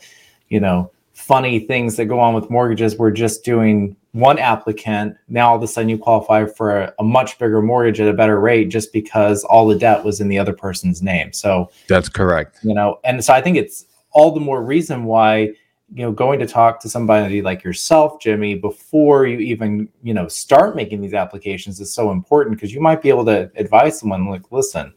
you 0.49 0.59
know, 0.59 0.91
funny 1.13 1.59
things 1.59 1.95
that 1.95 2.07
go 2.07 2.19
on 2.19 2.33
with 2.33 2.49
mortgages. 2.49 2.97
We're 2.97 3.11
just 3.11 3.45
doing 3.45 3.95
one 4.11 4.37
applicant, 4.37 5.15
now 5.29 5.49
all 5.49 5.55
of 5.55 5.63
a 5.63 5.67
sudden 5.67 5.89
you 5.89 5.97
qualify 5.97 6.45
for 6.45 6.81
a, 6.81 6.93
a, 6.99 7.03
much 7.03 7.39
bigger 7.39 7.61
mortgage 7.61 7.99
at 7.99 8.07
a 8.07 8.13
better 8.13 8.39
rate 8.39 8.65
just 8.65 8.91
because 8.91 9.43
all 9.45 9.67
the 9.67 9.77
debt 9.77 10.03
was 10.03 10.21
in 10.21 10.27
the 10.27 10.37
other 10.37 10.53
person's 10.53 11.01
name. 11.01 11.31
So 11.33 11.71
that's 11.87 12.09
correct. 12.09 12.59
You 12.61 12.75
know, 12.75 12.99
and 13.05 13.23
so 13.23 13.33
I 13.33 13.41
think 13.41 13.57
it's 13.57 13.85
all 14.11 14.31
the 14.31 14.39
more 14.39 14.61
reason 14.61 15.05
why 15.05 15.53
you 15.93 16.03
know 16.03 16.11
going 16.11 16.39
to 16.39 16.47
talk 16.47 16.79
to 16.79 16.89
somebody 16.89 17.41
like 17.41 17.63
yourself 17.63 18.19
jimmy 18.19 18.55
before 18.55 19.25
you 19.25 19.37
even 19.39 19.87
you 20.01 20.13
know 20.13 20.27
start 20.27 20.75
making 20.75 21.01
these 21.01 21.13
applications 21.13 21.79
is 21.79 21.91
so 21.91 22.11
important 22.11 22.55
because 22.55 22.73
you 22.73 22.81
might 22.81 23.01
be 23.01 23.09
able 23.09 23.25
to 23.25 23.51
advise 23.55 23.99
someone 23.99 24.27
like 24.27 24.51
listen 24.51 24.93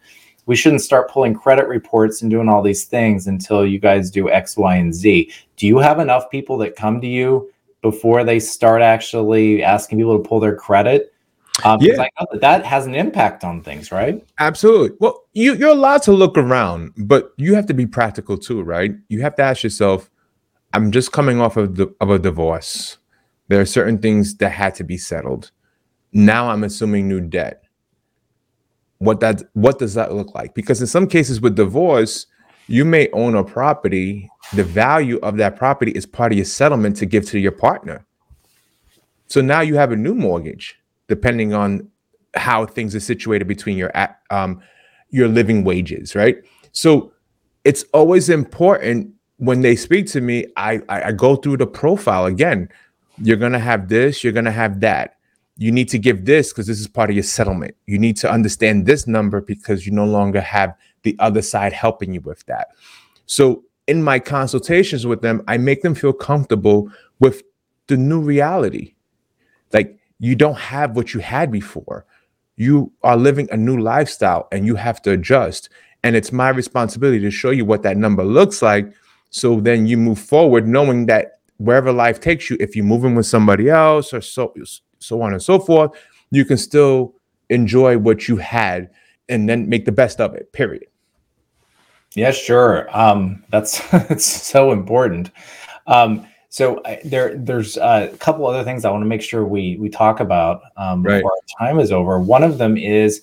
we 0.47 0.55
shouldn't 0.55 0.81
start 0.81 1.11
pulling 1.11 1.35
credit 1.35 1.67
reports 1.67 2.23
and 2.23 2.31
doing 2.31 2.49
all 2.49 2.63
these 2.63 2.85
things 2.85 3.27
until 3.27 3.67
you 3.67 3.79
guys 3.79 4.11
do 4.11 4.31
x 4.31 4.57
y 4.57 4.77
and 4.77 4.95
z 4.95 5.31
do 5.57 5.67
you 5.67 5.79
have 5.79 5.99
enough 5.99 6.31
people 6.31 6.57
that 6.57 6.77
come 6.77 7.01
to 7.01 7.07
you 7.07 7.51
before 7.91 8.25
they 8.25 8.41
start 8.41 8.83
actually 8.83 9.63
asking 9.63 9.99
people 9.99 10.21
to 10.21 10.29
pull 10.29 10.41
their 10.41 10.57
credit. 10.57 11.13
Um, 11.65 11.79
yeah. 11.81 12.03
I 12.03 12.09
know 12.19 12.27
that 12.33 12.41
that 12.41 12.67
has 12.67 12.87
an 12.87 12.95
impact 12.95 13.45
on 13.45 13.63
things, 13.63 13.93
right? 13.93 14.27
Absolutely. 14.41 14.97
Well, 15.01 15.25
you, 15.33 15.55
you're 15.55 15.71
allowed 15.71 16.03
to 16.03 16.13
look 16.13 16.37
around, 16.37 16.93
but 16.97 17.33
you 17.37 17.55
have 17.55 17.67
to 17.67 17.75
be 17.75 17.87
practical 17.87 18.37
too, 18.37 18.63
right? 18.63 18.93
You 19.09 19.23
have 19.23 19.37
to 19.37 19.43
ask 19.43 19.63
yourself, 19.63 20.11
I'm 20.77 20.91
just 20.91 21.11
coming 21.11 21.41
off 21.41 21.57
of, 21.57 21.77
the, 21.77 21.95
of 22.01 22.11
a 22.11 22.19
divorce. 22.19 22.99
There 23.49 23.61
are 23.61 23.67
certain 23.67 23.99
things 23.99 24.37
that 24.37 24.51
had 24.51 24.75
to 24.77 24.85
be 24.85 24.99
settled. 24.99 25.51
Now 26.13 26.51
I'm 26.51 26.65
assuming 26.65 27.09
new 27.09 27.21
debt. 27.21 27.63
What 28.99 29.21
that 29.21 29.43
what 29.53 29.79
does 29.79 29.95
that 29.95 30.15
look 30.15 30.35
like? 30.35 30.55
Because 30.55 30.81
in 30.81 30.87
some 30.87 31.07
cases 31.07 31.41
with 31.41 31.55
divorce, 31.57 32.27
you 32.67 32.85
may 32.85 33.09
own 33.13 33.35
a 33.35 33.45
property 33.45 34.29
the 34.53 34.65
value 34.65 35.19
of 35.19 35.37
that 35.37 35.57
property 35.57 35.93
is 35.93 36.07
part 36.07 36.33
of 36.33 36.39
your 36.39 36.45
settlement 36.45 36.97
to 36.97 37.07
give 37.07 37.25
to 37.27 37.39
your 37.39 37.53
partner 37.53 38.05
so 39.27 39.41
now 39.41 39.61
you 39.61 39.77
have 39.77 39.93
a 39.93 39.97
new 39.97 40.15
mortgage 40.15 40.79
depending 41.09 41.53
on 41.53 41.89
how 42.35 42.67
things 42.67 42.95
are 42.95 43.01
situated 43.01 43.47
between 43.47 43.77
your 43.77 43.93
um 44.31 44.61
your 45.11 45.29
living 45.29 45.65
wages 45.65 46.15
right 46.15 46.37
so 46.73 47.13
it's 47.65 47.85
always 47.93 48.29
important 48.29 49.13
when 49.39 49.61
they 49.61 49.77
speak 49.77 50.07
to 50.07 50.21
me 50.21 50.47
i 50.57 50.81
i, 50.89 51.09
I 51.09 51.13
go 51.13 51.37
through 51.37 51.59
the 51.59 51.67
profile 51.67 52.27
again 52.27 52.69
you're 53.19 53.37
to 53.37 53.59
have 53.59 53.89
this 53.89 54.23
you're 54.23 54.33
to 54.33 54.51
have 54.51 54.81
that 54.81 55.17
you 55.59 55.73
need 55.73 55.89
to 55.89 55.99
give 55.99 56.27
this 56.27 56.53
because 56.53 56.67
this 56.67 56.79
is 56.79 56.87
part 56.87 57.11
of 57.11 57.17
your 57.17 57.23
settlement 57.23 57.75
you 57.87 57.99
need 57.99 58.17
to 58.19 58.31
understand 58.31 58.87
this 58.87 59.07
number 59.07 59.41
because 59.41 59.87
you 59.87 59.93
no 59.93 60.05
longer 60.05 60.41
have 60.41 60.75
the 61.07 61.17
other 61.21 61.41
side 61.41 61.73
helping 61.73 62.13
you 62.13 62.21
with 62.23 62.45
that. 62.47 62.71
So 63.27 63.63
in 63.87 64.03
my 64.03 64.19
consultations 64.19 65.07
with 65.07 65.23
them, 65.23 65.41
I 65.47 65.57
make 65.57 65.83
them 65.83 65.95
feel 65.95 66.13
comfortable 66.13 66.91
with 67.21 67.45
the 67.87 67.97
new 67.97 68.21
reality. 68.21 68.95
Like 69.73 69.99
you 70.19 70.35
don't 70.35 70.59
have 70.59 70.97
what 70.97 71.15
you 71.15 71.21
had 71.21 71.53
before. 71.53 72.05
You 72.57 72.93
are 73.05 73.17
living 73.17 73.49
a 73.53 73.57
new 73.57 73.79
lifestyle 73.79 74.49
and 74.51 74.67
you 74.67 74.75
have 74.75 75.01
to 75.03 75.13
adjust. 75.13 75.69
And 76.03 76.17
it's 76.17 76.33
my 76.33 76.49
responsibility 76.49 77.21
to 77.21 77.31
show 77.31 77.51
you 77.51 77.65
what 77.65 77.85
that 77.85 77.97
number 77.97 78.25
looks 78.25 78.61
like. 78.63 78.93
So 79.37 79.61
then 79.61 79.87
you 79.87 79.99
move 79.99 80.19
forward 80.19 80.67
knowing 80.67 81.05
that 81.07 81.41
wherever 81.59 81.93
life 81.93 82.21
takes 82.21 82.49
you, 82.49 82.57
if 82.59 82.75
you're 82.75 82.87
moving 82.87 83.15
with 83.15 83.27
somebody 83.27 83.69
else 83.69 84.15
or 84.15 84.23
so 84.23 84.55
so 84.99 85.21
on 85.21 85.35
and 85.35 85.43
so 85.43 85.59
forth, 85.59 85.91
you 86.31 86.47
can 86.47 86.57
still 86.57 87.15
enjoy 87.51 87.99
what 87.99 88.29
you 88.29 88.39
had 88.39 88.89
and 89.29 89.47
then 89.47 89.69
make 89.69 89.85
the 89.85 89.93
best 89.93 90.23
of 90.23 90.35
it, 90.35 90.51
period. 90.53 90.87
Yeah, 92.15 92.31
sure. 92.31 92.89
Um, 92.97 93.45
that's 93.51 93.83
it's 93.93 94.25
so 94.25 94.73
important. 94.73 95.31
Um, 95.87 96.27
so 96.49 96.81
I, 96.87 97.03
there, 97.05 97.37
there's 97.37 97.77
a 97.77 98.17
couple 98.19 98.47
other 98.47 98.65
things 98.65 98.87
I 98.87 98.91
want 98.91 99.03
to 99.03 99.07
make 99.07 99.21
sure 99.21 99.45
we 99.45 99.77
we 99.77 99.91
talk 99.91 100.21
about 100.21 100.63
um, 100.79 101.03
right. 101.03 101.19
before 101.19 101.33
our 101.33 101.67
time 101.67 101.79
is 101.79 101.93
over. 101.93 102.19
One 102.19 102.43
of 102.43 102.57
them 102.57 102.79
is 102.79 103.21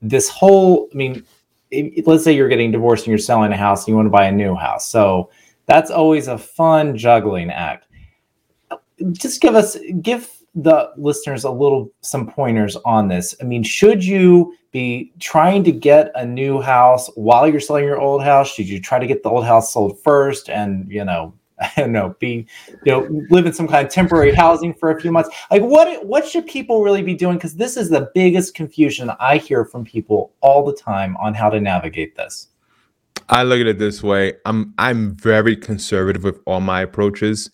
this 0.00 0.28
whole. 0.28 0.88
I 0.92 0.96
mean, 0.96 1.24
it, 1.70 2.04
let's 2.04 2.24
say 2.24 2.32
you're 2.32 2.48
getting 2.48 2.72
divorced 2.72 3.04
and 3.04 3.12
you're 3.12 3.18
selling 3.18 3.52
a 3.52 3.56
house 3.56 3.82
and 3.82 3.92
you 3.92 3.94
want 3.94 4.06
to 4.06 4.10
buy 4.10 4.24
a 4.24 4.32
new 4.32 4.56
house. 4.56 4.88
So 4.88 5.30
that's 5.66 5.90
always 5.90 6.28
a 6.28 6.38
fun 6.38 6.96
juggling 6.96 7.50
act. 7.50 7.86
Just 9.12 9.40
give 9.40 9.54
us 9.54 9.76
give 10.00 10.30
the 10.54 10.92
listeners 10.96 11.44
a 11.44 11.50
little 11.50 11.90
some 12.02 12.26
pointers 12.28 12.76
on 12.84 13.08
this. 13.08 13.34
I 13.40 13.44
mean, 13.44 13.62
should 13.62 14.04
you 14.04 14.54
be 14.70 15.12
trying 15.18 15.64
to 15.64 15.72
get 15.72 16.10
a 16.14 16.26
new 16.26 16.60
house 16.60 17.10
while 17.14 17.48
you're 17.48 17.60
selling 17.60 17.84
your 17.84 18.00
old 18.00 18.22
house? 18.22 18.52
Should 18.52 18.68
you 18.68 18.80
try 18.80 18.98
to 18.98 19.06
get 19.06 19.22
the 19.22 19.30
old 19.30 19.44
house 19.44 19.72
sold 19.72 19.98
first 20.02 20.50
and, 20.50 20.90
you 20.90 21.04
know, 21.04 21.34
I 21.60 21.72
don't 21.76 21.92
know, 21.92 22.16
be, 22.18 22.46
you 22.84 22.92
know, 22.92 23.24
live 23.30 23.46
in 23.46 23.52
some 23.52 23.68
kind 23.68 23.86
of 23.86 23.92
temporary 23.92 24.34
housing 24.34 24.74
for 24.74 24.90
a 24.90 25.00
few 25.00 25.10
months? 25.10 25.30
Like 25.50 25.62
what 25.62 26.04
what 26.04 26.26
should 26.26 26.46
people 26.46 26.82
really 26.82 27.02
be 27.02 27.14
doing? 27.14 27.36
Because 27.36 27.54
this 27.54 27.76
is 27.76 27.88
the 27.88 28.10
biggest 28.14 28.54
confusion 28.54 29.10
I 29.20 29.38
hear 29.38 29.64
from 29.64 29.84
people 29.84 30.32
all 30.40 30.64
the 30.64 30.74
time 30.74 31.16
on 31.18 31.34
how 31.34 31.48
to 31.48 31.60
navigate 31.60 32.16
this. 32.16 32.48
I 33.28 33.42
look 33.42 33.60
at 33.60 33.66
it 33.66 33.78
this 33.78 34.02
way. 34.02 34.34
I'm 34.44 34.74
I'm 34.78 35.14
very 35.16 35.56
conservative 35.56 36.24
with 36.24 36.40
all 36.46 36.60
my 36.60 36.82
approaches. 36.82 37.50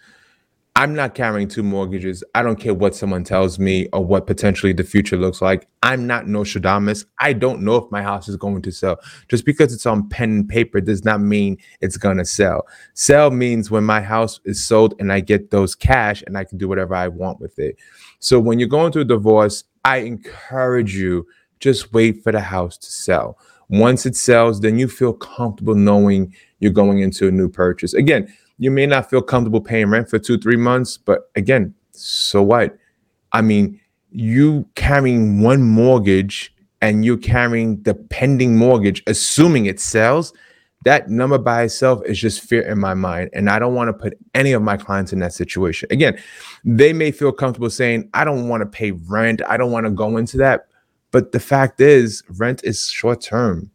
I'm 0.77 0.95
not 0.95 1.17
carrying 1.17 1.49
two 1.49 1.65
mortgages. 1.65 2.23
I 2.37 2.43
don't 2.45 2.55
care 2.55 2.73
what 2.73 2.95
someone 2.95 3.25
tells 3.25 3.59
me 3.59 3.89
or 3.93 4.05
what 4.05 4.29
potentially 4.29 4.73
the 4.73 4.85
future 4.85 5.17
looks 5.17 5.43
like. 5.43 5.67
I'm 5.83 6.07
not 6.07 6.29
Nostradamus. 6.29 7.05
I 7.19 7.33
don't 7.33 7.63
know 7.63 7.75
if 7.77 7.91
my 7.91 8.01
house 8.01 8.29
is 8.29 8.37
going 8.37 8.63
to 8.63 8.71
sell. 8.71 9.01
Just 9.29 9.45
because 9.45 9.75
it's 9.75 9.87
on 9.87 10.09
pen 10.09 10.31
and 10.31 10.49
paper 10.49 10.81
does 10.81 11.05
not 11.05 11.21
mean 11.21 11.59
it's 11.81 11.97
going 11.97 12.19
to 12.19 12.25
sell. 12.25 12.65
Sell 12.95 13.33
means 13.33 13.73
when 13.73 13.83
my 13.83 14.01
house 14.01 14.39
is 14.45 14.65
sold 14.65 14.95
and 15.01 15.13
I 15.13 15.19
get 15.19 15.51
those 15.51 15.75
cash 15.75 16.23
and 16.29 16.39
I 16.39 16.45
can 16.45 16.59
do 16.59 16.69
whatever 16.69 16.95
I 16.95 17.09
want 17.09 17.41
with 17.41 17.59
it. 17.59 17.77
So 18.21 18.39
when 18.39 18.61
you're 18.61 18.69
going 18.69 18.93
through 18.93 19.03
a 19.03 19.07
divorce, 19.07 19.65
I 19.85 19.97
encourage 19.97 20.95
you 20.95 21.27
just 21.59 21.93
wait 21.93 22.23
for 22.23 22.31
the 22.31 22.41
house 22.41 22.79
to 22.79 22.93
sell. 22.93 23.37
Once 23.69 24.07
it 24.07 24.17
sells, 24.17 24.61
then 24.61 24.79
you 24.79 24.89
feel 24.89 25.13
comfortable 25.13 25.75
knowing 25.75 26.35
you're 26.61 26.73
going 26.73 27.01
into 27.01 27.29
a 27.29 27.31
new 27.31 27.49
purchase. 27.49 27.95
Again, 27.95 28.33
you 28.59 28.71
may 28.71 28.87
not 28.87 29.09
feel 29.09 29.23
comfortable 29.23 29.61
paying 29.61 29.91
rent 29.91 30.09
for 30.09 30.19
two, 30.19 30.39
three 30.39 30.57
months, 30.57 30.97
but 30.97 31.31
again, 31.37 31.75
so 31.93 32.43
what? 32.43 32.77
I 33.33 33.43
mean, 33.43 33.81
you 34.11 34.67
carrying 34.75 35.41
one 35.43 35.63
mortgage 35.63 36.55
and 36.81 37.05
you're 37.05 37.19
carrying 37.19 37.83
the 37.83 37.95
pending 37.95 38.57
mortgage, 38.57 39.03
assuming 39.07 39.67
it 39.67 39.81
sells, 39.81 40.33
that 40.85 41.09
number 41.09 41.39
by 41.39 41.65
itself 41.65 42.01
is 42.07 42.19
just 42.19 42.41
fear 42.41 42.63
in 42.63 42.79
my 42.79 42.95
mind. 42.95 43.31
And 43.33 43.51
I 43.51 43.59
don't 43.59 43.75
want 43.75 43.89
to 43.89 43.93
put 43.93 44.17
any 44.35 44.53
of 44.53 44.63
my 44.63 44.77
clients 44.77 45.13
in 45.13 45.19
that 45.19 45.33
situation. 45.33 45.89
Again, 45.91 46.19
they 46.65 46.93
may 46.93 47.11
feel 47.11 47.33
comfortable 47.33 47.71
saying, 47.71 48.09
I 48.15 48.25
don't 48.25 48.49
want 48.49 48.63
to 48.63 48.67
pay 48.67 48.93
rent. 48.93 49.43
I 49.49 49.57
don't 49.57 49.73
want 49.73 49.87
to 49.87 49.91
go 49.91 50.17
into 50.17 50.37
that. 50.39 50.69
But 51.11 51.33
the 51.33 51.41
fact 51.41 51.81
is, 51.81 52.23
rent 52.31 52.63
is 52.65 52.89
short 52.91 53.21
term. 53.21 53.71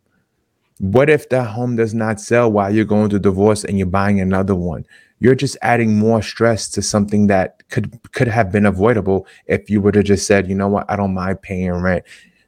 What 0.80 1.10
if 1.10 1.30
that 1.30 1.48
home 1.50 1.76
does 1.76 1.94
not 1.94 2.20
sell 2.20 2.52
while 2.52 2.74
you're 2.74 2.86
going 2.86 3.10
through 3.10 3.20
divorce 3.20 3.64
and 3.64 3.78
you're 3.78 3.88
buying 3.88 4.20
another 4.20 4.56
one? 4.56 4.86
You're 5.20 5.36
just 5.36 5.58
adding 5.62 5.96
more 5.98 6.22
stress 6.22 6.70
to 6.72 6.82
something 6.82 7.28
that 7.28 7.68
could 7.70 7.98
could 8.12 8.28
have 8.28 8.52
been 8.52 8.66
avoidable 8.66 9.26
if 9.48 9.70
you 9.70 9.82
would 9.82 9.96
have 9.96 10.06
just 10.06 10.28
said, 10.28 10.50
you 10.50 10.56
know 10.56 10.68
what, 10.68 10.86
I 10.90 10.96
don't 10.98 11.14
mind 11.14 11.42
paying 11.42 11.72
rent. 11.72 12.04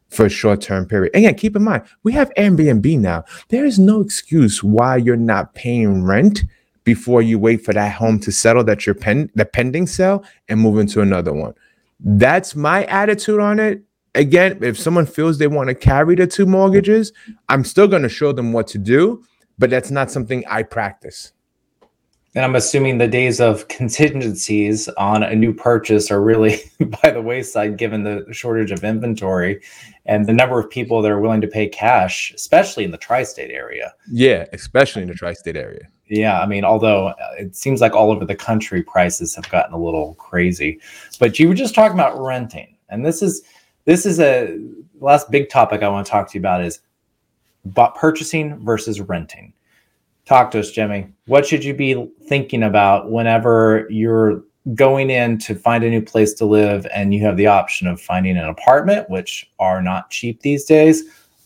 for 0.10 0.26
a 0.26 0.30
short 0.30 0.62
term 0.62 0.86
period. 0.86 1.12
And 1.14 1.26
again, 1.26 1.36
keep 1.36 1.56
in 1.56 1.64
mind, 1.64 1.84
we 2.04 2.14
have 2.14 2.32
Airbnb 2.38 3.00
now. 3.00 3.24
There 3.50 3.66
is 3.66 3.80
no 3.80 4.02
excuse 4.02 4.64
why 4.64 4.98
you're 4.98 5.18
not 5.18 5.54
paying 5.56 6.04
rent 6.04 6.44
before 6.84 7.22
you 7.22 7.40
wait 7.40 7.66
for 7.66 7.74
that 7.74 7.94
home 7.94 8.20
to 8.22 8.32
settle 8.32 8.64
that 8.66 8.86
you're 8.86 8.96
pen 8.96 9.30
the 9.36 9.46
pending 9.46 9.88
sale 9.88 10.24
and 10.48 10.60
move 10.60 10.78
into 10.80 11.02
another 11.02 11.34
one. 11.34 11.54
That's 12.00 12.56
my 12.56 12.86
attitude 12.86 13.40
on 13.40 13.60
it. 13.60 13.84
Again, 14.16 14.60
if 14.64 14.80
someone 14.80 15.06
feels 15.06 15.38
they 15.38 15.48
want 15.48 15.68
to 15.68 15.76
carry 15.76 16.16
the 16.16 16.26
two 16.26 16.46
mortgages, 16.46 17.12
I'm 17.50 17.64
still 17.64 17.88
going 17.88 18.04
to 18.04 18.10
show 18.10 18.32
them 18.32 18.54
what 18.54 18.66
to 18.68 18.78
do, 18.78 19.24
but 19.60 19.70
that's 19.70 19.92
not 19.92 20.10
something 20.10 20.44
I 20.50 20.64
practice. 20.64 21.34
And 22.36 22.44
I'm 22.44 22.56
assuming 22.56 22.98
the 22.98 23.08
days 23.08 23.40
of 23.40 23.66
contingencies 23.70 24.90
on 24.98 25.24
a 25.24 25.34
new 25.34 25.54
purchase 25.54 26.12
are 26.12 26.22
really 26.22 26.60
by 27.02 27.12
the 27.12 27.22
wayside 27.22 27.78
given 27.78 28.04
the 28.04 28.26
shortage 28.32 28.72
of 28.72 28.84
inventory 28.84 29.62
and 30.06 30.26
the 30.26 30.34
number 30.34 30.60
of 30.60 30.70
people 30.70 31.02
that 31.02 31.12
are 31.12 31.22
willing 31.22 31.40
to 31.42 31.48
pay 31.48 31.70
cash, 31.70 32.34
especially 32.36 32.84
in 32.84 32.92
the 32.92 32.98
tri 32.98 33.24
state 33.24 33.52
area. 33.52 33.94
Yeah, 34.12 34.46
especially 34.52 35.04
in 35.04 35.08
the 35.08 35.14
tri 35.14 35.34
state 35.34 35.56
area. 35.56 35.88
Yeah, 36.08 36.42
I 36.42 36.46
mean, 36.46 36.66
although 36.66 37.08
uh, 37.08 37.16
it 37.40 37.56
seems 37.56 37.80
like 37.80 37.94
all 37.94 38.12
over 38.12 38.26
the 38.26 38.36
country 38.36 38.84
prices 38.84 39.34
have 39.36 39.50
gotten 39.50 39.74
a 39.74 39.80
little 39.80 40.16
crazy. 40.16 40.80
But 41.20 41.40
you 41.40 41.48
were 41.48 41.56
just 41.56 41.74
talking 41.74 41.98
about 41.98 42.22
renting. 42.22 42.78
And 42.90 43.06
this 43.06 43.22
is 43.22 43.44
this 43.86 44.06
is 44.06 44.20
a 44.20 44.60
last 45.00 45.32
big 45.32 45.50
topic 45.50 45.82
I 45.84 45.90
want 45.90 46.06
to 46.06 46.12
talk 46.12 46.30
to 46.32 46.38
you 46.38 46.42
about 46.42 46.64
is 46.64 46.80
purchasing 47.96 48.58
versus 48.60 49.02
renting 49.02 49.54
talk 50.26 50.52
to 50.52 50.60
us, 50.60 50.72
Jimmy. 50.72 51.08
What 51.28 51.46
should 51.46 51.64
you 51.64 51.74
be 51.74 52.10
thinking 52.28 52.64
about 52.64 53.12
whenever 53.12 53.88
you're 53.90 54.44
going 54.74 55.12
in 55.12 55.38
to 55.38 55.54
find 55.54 55.84
a 55.84 55.90
new 55.90 56.02
place 56.02 56.34
to 56.34 56.46
live 56.46 56.88
and 56.94 57.14
you 57.14 57.22
have 57.22 57.38
the 57.38 57.48
option 57.48 57.88
of 57.88 58.02
finding 58.02 58.36
an 58.36 58.46
apartment, 58.46 59.10
which 59.10 59.50
are 59.60 59.82
not 59.82 60.10
cheap 60.10 60.42
these 60.42 60.66
days, 60.66 61.04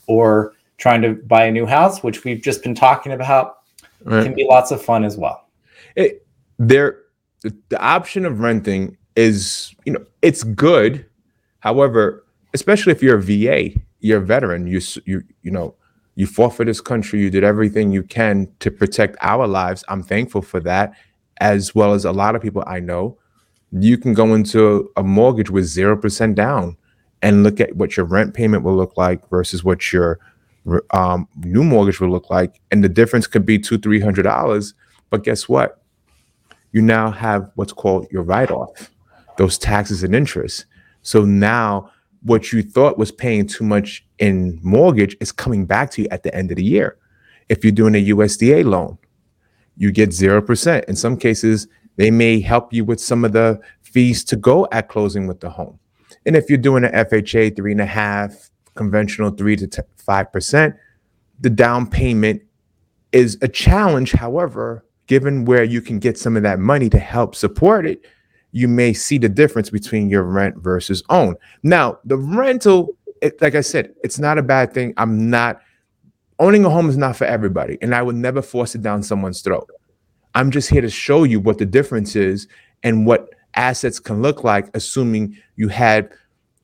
or 0.08 0.54
trying 0.78 1.02
to 1.02 1.16
buy 1.28 1.46
a 1.46 1.52
new 1.52 1.66
house, 1.66 2.02
which 2.02 2.24
we've 2.24 2.42
just 2.42 2.64
been 2.64 2.74
talking 2.74 3.12
about, 3.12 3.60
right. 4.06 4.24
can 4.24 4.34
be 4.34 4.46
lots 4.46 4.72
of 4.72 4.82
fun 4.82 5.04
as 5.04 5.18
well. 5.18 5.50
It, 5.96 6.26
there, 6.58 7.02
the 7.42 7.80
option 7.80 8.26
of 8.26 8.40
renting 8.40 8.98
is, 9.18 9.76
you 9.84 9.92
know, 9.92 10.06
it's 10.22 10.44
good. 10.44 11.06
However, 11.60 12.24
especially 12.54 12.92
if 12.92 13.04
you're 13.04 13.18
a 13.18 13.22
VA, 13.22 13.72
you're 14.00 14.20
a 14.22 14.26
veteran, 14.26 14.68
you 14.68 14.82
you 15.06 15.24
you 15.42 15.52
know, 15.52 15.76
you 16.16 16.28
fought 16.28 16.56
for 16.56 16.66
this 16.66 16.82
country. 16.82 17.22
You 17.22 17.30
did 17.30 17.44
everything 17.44 17.92
you 17.92 18.04
can 18.04 18.52
to 18.60 18.72
protect 18.72 19.18
our 19.22 19.48
lives. 19.48 19.84
I'm 19.88 20.04
thankful 20.04 20.42
for 20.42 20.60
that, 20.62 20.94
as 21.40 21.76
well 21.76 21.94
as 21.94 22.06
a 22.06 22.12
lot 22.12 22.36
of 22.36 22.42
people 22.42 22.64
I 22.68 22.80
know. 22.80 23.18
You 23.72 23.98
can 23.98 24.14
go 24.14 24.34
into 24.34 24.92
a 24.98 25.04
mortgage 25.04 25.52
with 25.52 25.66
0% 25.66 26.34
down 26.34 26.76
and 27.22 27.44
look 27.44 27.60
at 27.60 27.76
what 27.76 27.96
your 27.96 28.06
rent 28.06 28.34
payment 28.34 28.64
will 28.64 28.76
look 28.76 28.98
like 28.98 29.30
versus 29.30 29.64
what 29.64 29.94
your 29.94 30.20
um, 30.92 31.28
new 31.44 31.64
mortgage 31.64 32.00
will 32.00 32.10
look 32.10 32.30
like. 32.30 32.60
And 32.72 32.84
the 32.84 32.90
difference 32.90 33.28
could 33.28 33.46
be 33.46 33.60
two, 33.60 33.78
three 33.78 34.00
hundred 34.00 34.24
dollars. 34.24 34.74
But 35.10 35.24
guess 35.24 35.50
what? 35.50 35.82
You 36.72 36.82
now 36.82 37.12
have 37.12 37.52
what's 37.56 37.74
called 37.74 38.08
your 38.12 38.24
write-off, 38.24 38.92
those 39.38 39.58
taxes 39.58 40.04
and 40.04 40.16
interest. 40.16 40.66
So 41.02 41.26
now 41.26 41.92
what 42.24 42.52
you 42.52 42.62
thought 42.62 42.98
was 42.98 43.12
paying 43.12 43.48
too 43.48 43.64
much 43.64 44.06
in 44.18 44.60
mortgage 44.62 45.16
is 45.22 45.32
coming 45.32 45.66
back 45.66 45.92
to 45.92 46.02
you 46.04 46.08
at 46.12 46.24
the 46.24 46.34
end 46.36 46.52
of 46.52 46.58
the 46.58 46.64
year. 46.64 46.98
If 47.48 47.64
you're 47.64 47.72
doing 47.72 47.96
a 47.96 48.06
USDA 48.08 48.66
loan, 48.66 48.98
you 49.78 49.92
get 49.92 50.10
0%. 50.10 50.84
In 50.86 50.96
some 50.96 51.18
cases, 51.18 51.68
they 51.96 52.12
may 52.12 52.40
help 52.40 52.74
you 52.74 52.86
with 52.86 53.00
some 53.00 53.26
of 53.26 53.32
the 53.32 53.60
fees 53.82 54.24
to 54.26 54.36
go 54.36 54.68
at 54.72 54.90
closing 54.90 55.28
with 55.28 55.40
the 55.40 55.50
home. 55.50 55.80
And 56.26 56.36
if 56.36 56.50
you're 56.50 56.58
doing 56.58 56.84
an 56.84 56.92
FHA, 56.92 57.56
three 57.56 57.72
and 57.72 57.82
a 57.82 57.86
half, 57.86 58.50
conventional 58.76 59.32
three 59.32 59.56
to 59.56 59.86
five 59.98 60.32
percent, 60.32 60.76
the 61.40 61.50
down 61.50 61.88
payment 61.88 62.42
is 63.12 63.38
a 63.42 63.48
challenge. 63.48 64.12
However, 64.12 64.86
given 65.08 65.46
where 65.46 65.64
you 65.64 65.82
can 65.82 66.00
get 66.00 66.18
some 66.18 66.38
of 66.38 66.44
that 66.44 66.60
money 66.60 66.90
to 66.90 67.00
help 67.00 67.36
support 67.36 67.86
it, 67.86 68.06
you 68.52 68.68
may 68.68 68.94
see 68.94 69.18
the 69.18 69.30
difference 69.30 69.70
between 69.70 70.10
your 70.10 70.24
rent 70.24 70.58
versus 70.58 71.04
own. 71.10 71.36
Now, 71.64 72.00
the 72.06 72.18
rental, 72.18 72.96
it, 73.22 73.42
like 73.42 73.56
I 73.56 73.62
said, 73.62 73.94
it's 74.04 74.20
not 74.20 74.38
a 74.38 74.44
bad 74.44 74.74
thing. 74.74 74.94
I'm 74.98 75.30
not 75.30 75.62
owning 76.40 76.66
a 76.66 76.70
home 76.70 76.90
is 76.90 76.98
not 76.98 77.16
for 77.16 77.26
everybody, 77.26 77.78
and 77.82 77.94
I 77.94 78.02
would 78.02 78.16
never 78.16 78.42
force 78.42 78.74
it 78.74 78.82
down 78.82 79.04
someone's 79.04 79.42
throat. 79.42 79.70
I'm 80.36 80.52
just 80.52 80.70
here 80.70 80.82
to 80.82 80.90
show 80.90 81.24
you 81.24 81.40
what 81.40 81.58
the 81.58 81.66
difference 81.66 82.16
is 82.16 82.48
and 82.84 83.06
what 83.06 83.30
assets 83.56 84.00
can 84.00 84.22
look 84.22 84.44
like, 84.44 84.70
assuming 84.74 85.38
you 85.56 85.68
had 85.68 86.12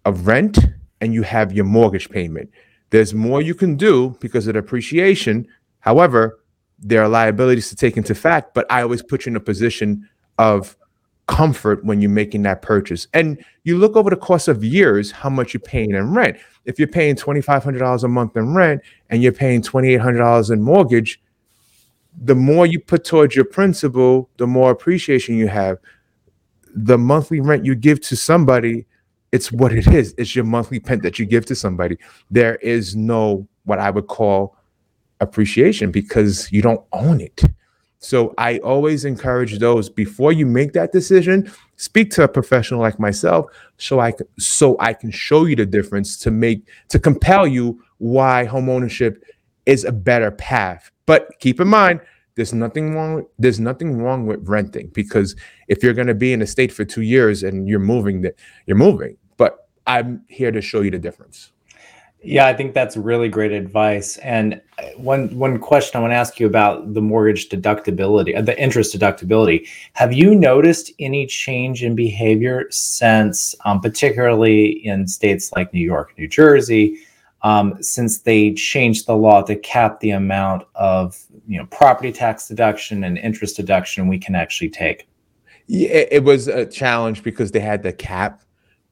a 0.05 0.13
rent 0.13 0.59
and 1.01 1.13
you 1.13 1.23
have 1.23 1.51
your 1.51 1.65
mortgage 1.65 2.09
payment. 2.09 2.49
There's 2.91 3.13
more 3.13 3.41
you 3.41 3.55
can 3.55 3.75
do 3.75 4.15
because 4.21 4.47
of 4.47 4.53
the 4.53 4.59
appreciation. 4.59 5.47
However, 5.79 6.39
there 6.79 7.01
are 7.01 7.09
liabilities 7.09 7.69
to 7.69 7.75
take 7.75 7.97
into 7.97 8.15
fact, 8.15 8.53
but 8.53 8.65
I 8.71 8.81
always 8.81 9.01
put 9.01 9.25
you 9.25 9.31
in 9.31 9.35
a 9.35 9.41
position 9.41 10.07
of 10.37 10.77
comfort 11.27 11.83
when 11.83 12.01
you're 12.01 12.09
making 12.11 12.43
that 12.43 12.61
purchase. 12.61 13.07
And 13.13 13.43
you 13.63 13.77
look 13.77 13.95
over 13.95 14.09
the 14.09 14.15
course 14.15 14.47
of 14.47 14.63
years 14.63 15.11
how 15.11 15.29
much 15.29 15.53
you're 15.53 15.61
paying 15.61 15.91
in 15.91 16.13
rent. 16.13 16.37
If 16.65 16.79
you're 16.79 16.87
paying 16.87 17.15
$2,500 17.15 18.03
a 18.03 18.07
month 18.07 18.37
in 18.37 18.53
rent 18.53 18.81
and 19.09 19.23
you're 19.23 19.31
paying 19.31 19.61
$2,800 19.61 20.51
in 20.51 20.61
mortgage, 20.61 21.21
the 22.21 22.35
more 22.35 22.65
you 22.65 22.79
put 22.79 23.03
towards 23.03 23.35
your 23.35 23.45
principal, 23.45 24.29
the 24.37 24.47
more 24.47 24.71
appreciation 24.71 25.35
you 25.35 25.47
have. 25.47 25.77
The 26.73 26.97
monthly 26.97 27.39
rent 27.39 27.65
you 27.65 27.75
give 27.75 28.01
to 28.01 28.15
somebody, 28.15 28.85
it's 29.31 29.51
what 29.51 29.73
it 29.73 29.87
is. 29.87 30.13
It's 30.17 30.35
your 30.35 30.45
monthly 30.45 30.79
rent 30.79 31.03
that 31.03 31.19
you 31.19 31.25
give 31.25 31.45
to 31.47 31.55
somebody. 31.55 31.97
There 32.31 32.55
is 32.57 32.95
no 32.95 33.47
what 33.63 33.79
I 33.79 33.89
would 33.89 34.07
call 34.07 34.55
appreciation 35.19 35.91
because 35.91 36.51
you 36.51 36.61
don't 36.61 36.85
own 36.91 37.21
it. 37.21 37.43
So 38.05 38.35
I 38.37 38.59
always 38.59 39.03
encourage 39.03 39.57
those 39.57 39.89
before 39.89 40.31
you 40.31 40.45
make 40.45 40.73
that 40.73 40.91
decision, 40.91 41.51
speak 41.77 42.11
to 42.11 42.23
a 42.23 42.27
professional 42.27 42.79
like 42.79 42.99
myself 42.99 43.47
so 43.77 43.99
I 43.99 44.11
can, 44.11 44.27
so 44.37 44.77
I 44.79 44.93
can 44.93 45.09
show 45.09 45.45
you 45.45 45.55
the 45.55 45.65
difference 45.65 46.15
to 46.19 46.29
make 46.29 46.67
to 46.89 46.99
compel 46.99 47.47
you 47.47 47.83
why 47.97 48.45
home 48.45 48.69
ownership 48.69 49.23
is 49.65 49.85
a 49.85 49.91
better 49.91 50.29
path. 50.29 50.91
But 51.07 51.31
keep 51.39 51.59
in 51.59 51.67
mind 51.67 51.99
there's 52.35 52.53
nothing 52.53 52.93
wrong 52.93 53.25
there's 53.39 53.59
nothing 53.59 53.97
wrong 53.97 54.27
with 54.27 54.47
renting 54.47 54.91
because 54.93 55.35
if 55.67 55.81
you're 55.81 55.93
going 55.93 56.05
to 56.05 56.13
be 56.13 56.31
in 56.31 56.43
a 56.43 56.47
state 56.47 56.71
for 56.71 56.85
2 56.85 57.01
years 57.01 57.41
and 57.41 57.67
you're 57.67 57.79
moving 57.79 58.21
that 58.21 58.35
you're 58.67 58.77
moving. 58.77 59.17
But 59.37 59.67
I'm 59.87 60.23
here 60.27 60.51
to 60.51 60.61
show 60.61 60.81
you 60.81 60.91
the 60.91 60.99
difference. 60.99 61.53
Yeah, 62.25 62.47
I 62.47 62.53
think 62.55 62.73
that's 62.73 62.97
really 62.97 63.29
great 63.29 63.51
advice. 63.51 64.17
And 64.17 64.59
uh, 64.79 64.85
one 64.97 65.37
one 65.37 65.59
question 65.59 65.99
I 65.99 66.01
want 66.01 66.11
to 66.11 66.15
ask 66.15 66.39
you 66.39 66.47
about 66.47 66.95
the 66.95 67.01
mortgage 67.01 67.49
deductibility, 67.49 68.35
uh, 68.35 68.41
the 68.41 68.59
interest 68.59 68.97
deductibility. 68.97 69.67
Have 69.93 70.11
you 70.11 70.33
noticed 70.33 70.91
any 70.97 71.27
change 71.27 71.83
in 71.83 71.95
behavior 71.95 72.65
since, 72.71 73.53
um, 73.63 73.79
particularly 73.79 74.83
in 74.87 75.07
states 75.07 75.51
like 75.55 75.71
New 75.71 75.85
York, 75.85 76.17
New 76.17 76.27
Jersey, 76.27 76.97
um, 77.43 77.81
since 77.83 78.17
they 78.19 78.53
changed 78.53 79.05
the 79.05 79.15
law 79.15 79.43
to 79.43 79.55
cap 79.57 79.99
the 79.99 80.09
amount 80.09 80.63
of 80.73 81.23
you 81.47 81.59
know 81.59 81.67
property 81.67 82.11
tax 82.11 82.47
deduction 82.47 83.03
and 83.03 83.19
interest 83.19 83.55
deduction 83.55 84.07
we 84.07 84.17
can 84.17 84.33
actually 84.33 84.69
take? 84.69 85.07
Yeah, 85.67 85.89
it 85.89 86.23
was 86.23 86.47
a 86.47 86.65
challenge 86.65 87.21
because 87.21 87.51
they 87.51 87.59
had 87.59 87.83
the 87.83 87.93
cap, 87.93 88.41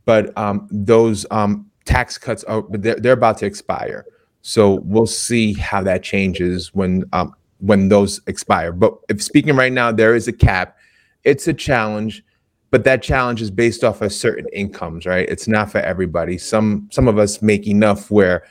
but 0.06 0.38
um, 0.38 0.68
those 0.70 1.26
um, 1.32 1.72
tax 1.86 2.18
cuts 2.18 2.44
are 2.46 2.64
they're, 2.70 2.96
they're 2.96 3.14
about 3.14 3.38
to 3.40 3.46
expire. 3.46 4.06
So 4.42 4.82
we'll 4.84 5.08
see 5.08 5.54
how 5.54 5.84
that 5.84 6.04
changes 6.04 6.74
when 6.74 7.06
um, 7.14 7.34
when 7.60 7.90
those 7.90 8.22
expire. 8.28 8.72
But 8.72 8.94
if 9.10 9.24
speaking 9.24 9.56
right 9.56 9.72
now, 9.72 9.92
there 9.92 10.16
is 10.16 10.28
a 10.28 10.34
cap. 10.34 10.78
It's 11.24 11.48
a 11.48 11.54
challenge, 11.54 12.24
but 12.70 12.84
that 12.84 13.02
challenge 13.02 13.42
is 13.42 13.50
based 13.50 13.84
off 13.84 14.02
of 14.02 14.12
certain 14.12 14.48
incomes, 14.52 15.06
right? 15.06 15.28
It's 15.30 15.48
not 15.48 15.72
for 15.72 15.78
everybody. 15.80 16.38
Some 16.38 16.90
some 16.92 17.08
of 17.08 17.18
us 17.18 17.42
make 17.42 17.68
enough 17.68 18.12
where 18.12 18.44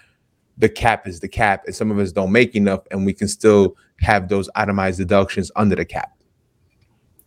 the 0.59 0.69
cap 0.69 1.07
is 1.07 1.21
the 1.21 1.29
cap, 1.29 1.65
and 1.67 1.75
some 1.75 1.91
of 1.91 1.99
us 1.99 2.13
don't 2.13 2.33
make 2.33 2.55
enough, 2.55 2.81
and 2.91 3.05
we 3.05 3.13
can 3.13 3.29
still 3.29 3.77
have 4.01 4.29
those 4.29 4.49
itemized 4.55 4.99
deductions 4.99 5.51
under 5.57 5.77
the 5.77 5.85
cap. 5.85 6.13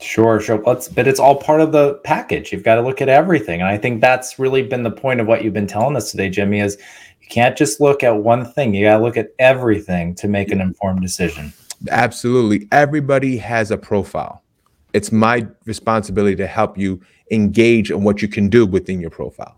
Sure, 0.02 0.40
sure. 0.40 0.58
But 0.58 1.08
it's 1.08 1.20
all 1.20 1.36
part 1.36 1.62
of 1.62 1.72
the 1.72 1.96
package. 2.04 2.52
You've 2.52 2.64
got 2.64 2.76
to 2.76 2.82
look 2.82 3.02
at 3.02 3.10
everything. 3.10 3.62
And 3.62 3.70
I 3.70 3.78
think 3.78 4.02
that's 4.02 4.38
really 4.38 4.62
been 4.62 4.84
the 4.84 4.92
point 4.92 5.22
of 5.22 5.28
what 5.28 5.44
you've 5.44 5.54
been 5.54 5.68
telling 5.68 5.96
us 5.96 6.12
today, 6.12 6.30
Jimmy, 6.30 6.60
is 6.60 6.78
you 7.22 7.28
can't 7.28 7.58
just 7.58 7.80
look 7.80 8.04
at 8.04 8.18
one 8.18 8.46
thing. 8.46 8.74
You 8.74 8.86
got 8.86 8.98
to 8.98 9.04
look 9.04 9.18
at 9.18 9.30
everything 9.40 10.14
to 10.16 10.28
make 10.28 10.52
an 10.52 10.62
informed 10.62 11.02
decision. 11.02 11.54
Absolutely. 11.90 12.68
Everybody 12.72 13.38
has 13.38 13.72
a 13.72 13.78
profile. 13.78 14.44
It's 14.94 15.12
my 15.12 15.48
responsibility 15.66 16.36
to 16.38 16.48
help 16.48 16.78
you 16.78 17.02
engage 17.32 17.92
on 17.92 18.04
what 18.04 18.22
you 18.22 18.28
can 18.28 18.50
do 18.50 18.66
within 18.66 19.00
your 19.00 19.10
profile. 19.10 19.58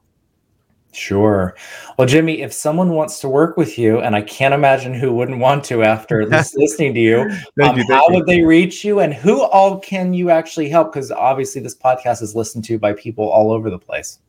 Sure. 0.93 1.55
Well, 1.97 2.07
Jimmy, 2.07 2.41
if 2.41 2.51
someone 2.51 2.89
wants 2.89 3.19
to 3.19 3.29
work 3.29 3.55
with 3.55 3.77
you, 3.77 3.99
and 3.99 4.15
I 4.15 4.21
can't 4.21 4.53
imagine 4.53 4.93
who 4.93 5.13
wouldn't 5.13 5.39
want 5.39 5.63
to 5.65 5.83
after 5.83 6.25
listening 6.55 6.93
to 6.93 6.99
you, 6.99 7.19
um, 7.61 7.77
you 7.77 7.85
how 7.89 8.05
would 8.09 8.25
they 8.25 8.41
reach 8.41 8.83
you 8.83 8.99
and 8.99 9.13
who 9.13 9.41
all 9.43 9.79
can 9.79 10.13
you 10.13 10.29
actually 10.29 10.69
help? 10.69 10.91
Because 10.91 11.11
obviously, 11.11 11.61
this 11.61 11.75
podcast 11.75 12.21
is 12.21 12.35
listened 12.35 12.63
to 12.65 12.79
by 12.79 12.93
people 12.93 13.29
all 13.29 13.51
over 13.51 13.69
the 13.69 13.77
place. 13.77 14.19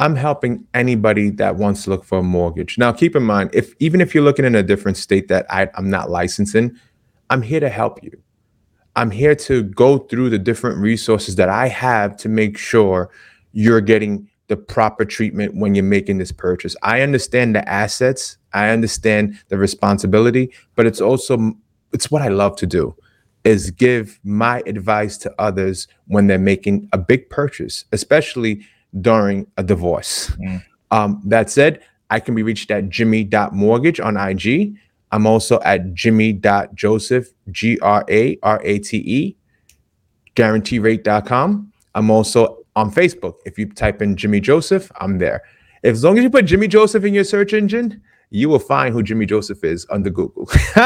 I'm 0.00 0.14
helping 0.14 0.66
anybody 0.74 1.30
that 1.30 1.56
wants 1.56 1.84
to 1.84 1.90
look 1.90 2.04
for 2.04 2.18
a 2.18 2.22
mortgage. 2.22 2.78
Now, 2.78 2.92
keep 2.92 3.16
in 3.16 3.24
mind, 3.24 3.50
if 3.52 3.74
even 3.80 4.00
if 4.00 4.14
you're 4.14 4.24
looking 4.24 4.44
in 4.44 4.54
a 4.54 4.62
different 4.62 4.96
state 4.96 5.28
that 5.28 5.46
I, 5.50 5.68
I'm 5.74 5.90
not 5.90 6.10
licensed 6.10 6.54
in, 6.54 6.78
I'm 7.30 7.42
here 7.42 7.60
to 7.60 7.68
help 7.68 8.02
you. 8.02 8.22
I'm 8.96 9.10
here 9.10 9.34
to 9.36 9.62
go 9.62 9.98
through 9.98 10.30
the 10.30 10.38
different 10.38 10.78
resources 10.78 11.36
that 11.36 11.48
I 11.48 11.68
have 11.68 12.16
to 12.18 12.28
make 12.28 12.58
sure 12.58 13.10
you're 13.52 13.80
getting 13.80 14.28
the 14.48 14.56
proper 14.56 15.04
treatment 15.04 15.54
when 15.54 15.74
you're 15.74 15.84
making 15.84 16.18
this 16.18 16.32
purchase. 16.32 16.74
I 16.82 17.02
understand 17.02 17.54
the 17.54 17.66
assets, 17.68 18.38
I 18.52 18.70
understand 18.70 19.38
the 19.48 19.58
responsibility, 19.58 20.52
but 20.74 20.86
it's 20.86 21.00
also 21.00 21.54
it's 21.92 22.10
what 22.10 22.22
I 22.22 22.28
love 22.28 22.56
to 22.56 22.66
do 22.66 22.94
is 23.44 23.70
give 23.70 24.18
my 24.24 24.62
advice 24.66 25.16
to 25.16 25.32
others 25.38 25.86
when 26.06 26.26
they're 26.26 26.38
making 26.38 26.88
a 26.92 26.98
big 26.98 27.30
purchase, 27.30 27.84
especially 27.92 28.66
during 29.00 29.46
a 29.56 29.62
divorce. 29.62 30.30
Mm. 30.30 30.62
Um, 30.90 31.22
that 31.24 31.48
said, 31.48 31.80
I 32.10 32.20
can 32.20 32.34
be 32.34 32.42
reached 32.42 32.70
at 32.70 32.88
jimmy.mortgage 32.88 34.00
on 34.00 34.16
IG. 34.16 34.74
I'm 35.12 35.26
also 35.26 35.60
at 35.60 35.94
jimmy.joseph, 35.94 37.28
G 37.50 37.78
R 37.80 38.04
A 38.08 38.38
R 38.42 38.60
A 38.62 38.78
T 38.78 38.96
E, 38.98 39.36
guaranteerate.com. 40.34 41.72
I'm 41.94 42.10
also 42.10 42.58
on 42.78 42.90
Facebook. 42.92 43.34
If 43.44 43.58
you 43.58 43.66
type 43.66 44.00
in 44.00 44.16
Jimmy 44.16 44.40
Joseph, 44.40 44.90
I'm 45.00 45.18
there. 45.18 45.42
As 45.82 46.04
long 46.04 46.16
as 46.16 46.24
you 46.24 46.30
put 46.30 46.44
Jimmy 46.44 46.68
Joseph 46.68 47.04
in 47.04 47.12
your 47.12 47.24
search 47.24 47.52
engine, 47.52 48.02
you 48.30 48.48
will 48.48 48.58
find 48.58 48.92
who 48.92 49.02
Jimmy 49.02 49.26
Joseph 49.26 49.64
is 49.64 49.86
under 49.90 50.10
Google. 50.10 50.48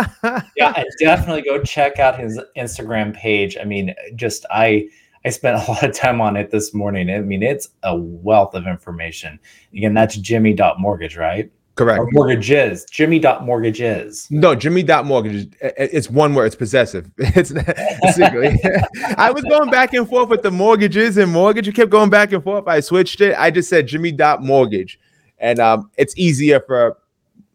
yeah, 0.56 0.82
definitely 0.98 1.42
go 1.42 1.62
check 1.62 1.98
out 1.98 2.18
his 2.18 2.40
Instagram 2.56 3.14
page. 3.14 3.56
I 3.60 3.64
mean, 3.64 3.94
just 4.14 4.46
I 4.50 4.88
I 5.24 5.30
spent 5.30 5.62
a 5.68 5.70
lot 5.70 5.82
of 5.82 5.94
time 5.94 6.20
on 6.20 6.36
it 6.36 6.50
this 6.50 6.72
morning. 6.72 7.10
I 7.10 7.20
mean, 7.20 7.42
it's 7.42 7.68
a 7.82 7.96
wealth 7.96 8.54
of 8.54 8.66
information. 8.66 9.38
Again, 9.74 9.94
that's 9.94 10.16
Jimmy.mortgage, 10.16 11.16
right? 11.16 11.50
Correct. 11.74 12.00
Or 12.00 12.08
mortgages. 12.12 12.84
Jimmy.mortgages. 12.90 14.28
No, 14.30 14.54
Jimmy.mortgages. 14.54 15.46
It's 15.60 16.10
one 16.10 16.34
word. 16.34 16.46
It's 16.46 16.56
possessive. 16.56 17.10
It's. 17.18 17.52
I 19.18 19.30
was 19.30 19.42
going 19.44 19.70
back 19.70 19.94
and 19.94 20.08
forth 20.08 20.28
with 20.28 20.42
the 20.42 20.50
mortgages 20.50 21.16
and 21.16 21.32
mortgage. 21.32 21.66
You 21.66 21.72
kept 21.72 21.90
going 21.90 22.10
back 22.10 22.32
and 22.32 22.44
forth. 22.44 22.68
I 22.68 22.80
switched 22.80 23.20
it. 23.20 23.34
I 23.38 23.50
just 23.50 23.70
said 23.70 23.86
Jimmy.mortgage. 23.86 25.00
And 25.38 25.58
um, 25.58 25.90
it's 25.96 26.16
easier 26.16 26.60
for, 26.60 26.98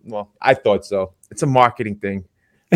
well, 0.04 0.32
I 0.42 0.56
thought 0.56 0.86
so. 0.86 1.14
It's 1.30 1.44
a 1.44 1.48
marketing 1.48 1.98
thing. 1.98 2.26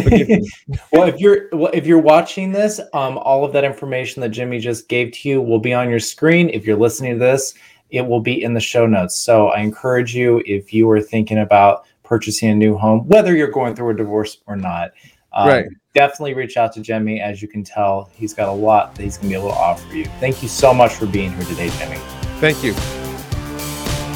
well, 0.93 1.09
if 1.09 1.19
you're 1.19 1.49
well, 1.51 1.69
if 1.73 1.85
you're 1.85 1.99
watching 1.99 2.53
this, 2.53 2.79
um, 2.93 3.17
all 3.17 3.43
of 3.43 3.51
that 3.51 3.65
information 3.65 4.21
that 4.21 4.29
Jimmy 4.29 4.57
just 4.57 4.87
gave 4.87 5.11
to 5.11 5.27
you 5.27 5.41
will 5.41 5.59
be 5.59 5.73
on 5.73 5.89
your 5.89 5.99
screen. 5.99 6.49
If 6.49 6.65
you're 6.65 6.77
listening 6.77 7.13
to 7.15 7.19
this, 7.19 7.53
it 7.91 8.05
will 8.05 8.21
be 8.21 8.41
in 8.41 8.53
the 8.53 8.59
show 8.59 8.87
notes. 8.87 9.17
So 9.17 9.49
I 9.49 9.59
encourage 9.59 10.15
you, 10.15 10.41
if 10.45 10.73
you 10.73 10.89
are 10.89 11.01
thinking 11.01 11.39
about 11.39 11.85
purchasing 12.03 12.49
a 12.49 12.55
new 12.55 12.77
home, 12.77 13.07
whether 13.07 13.35
you're 13.35 13.51
going 13.51 13.75
through 13.75 13.89
a 13.89 13.95
divorce 13.95 14.37
or 14.47 14.55
not, 14.55 14.91
um, 15.33 15.47
right. 15.47 15.65
definitely 15.93 16.33
reach 16.33 16.57
out 16.57 16.73
to 16.73 16.81
Jimmy. 16.81 17.21
As 17.21 17.41
you 17.41 17.47
can 17.47 17.63
tell, 17.63 18.09
he's 18.13 18.33
got 18.33 18.49
a 18.49 18.51
lot 18.51 18.95
that 18.95 19.03
he's 19.03 19.17
going 19.17 19.29
to 19.29 19.35
be 19.35 19.39
able 19.39 19.51
to 19.51 19.59
offer 19.59 19.95
you. 19.95 20.05
Thank 20.19 20.41
you 20.41 20.49
so 20.49 20.73
much 20.73 20.93
for 20.93 21.05
being 21.05 21.31
here 21.33 21.45
today, 21.45 21.69
Jimmy. 21.77 21.97
Thank 22.39 22.63
you. 22.63 22.73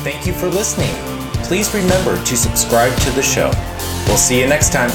Thank 0.03 0.25
you 0.25 0.33
for 0.33 0.47
listening. 0.47 0.93
Please 1.43 1.73
remember 1.73 2.21
to 2.23 2.37
subscribe 2.37 2.95
to 2.99 3.11
the 3.11 3.21
show. 3.21 3.51
We'll 4.07 4.17
see 4.17 4.39
you 4.39 4.47
next 4.47 4.71
time. 4.71 4.91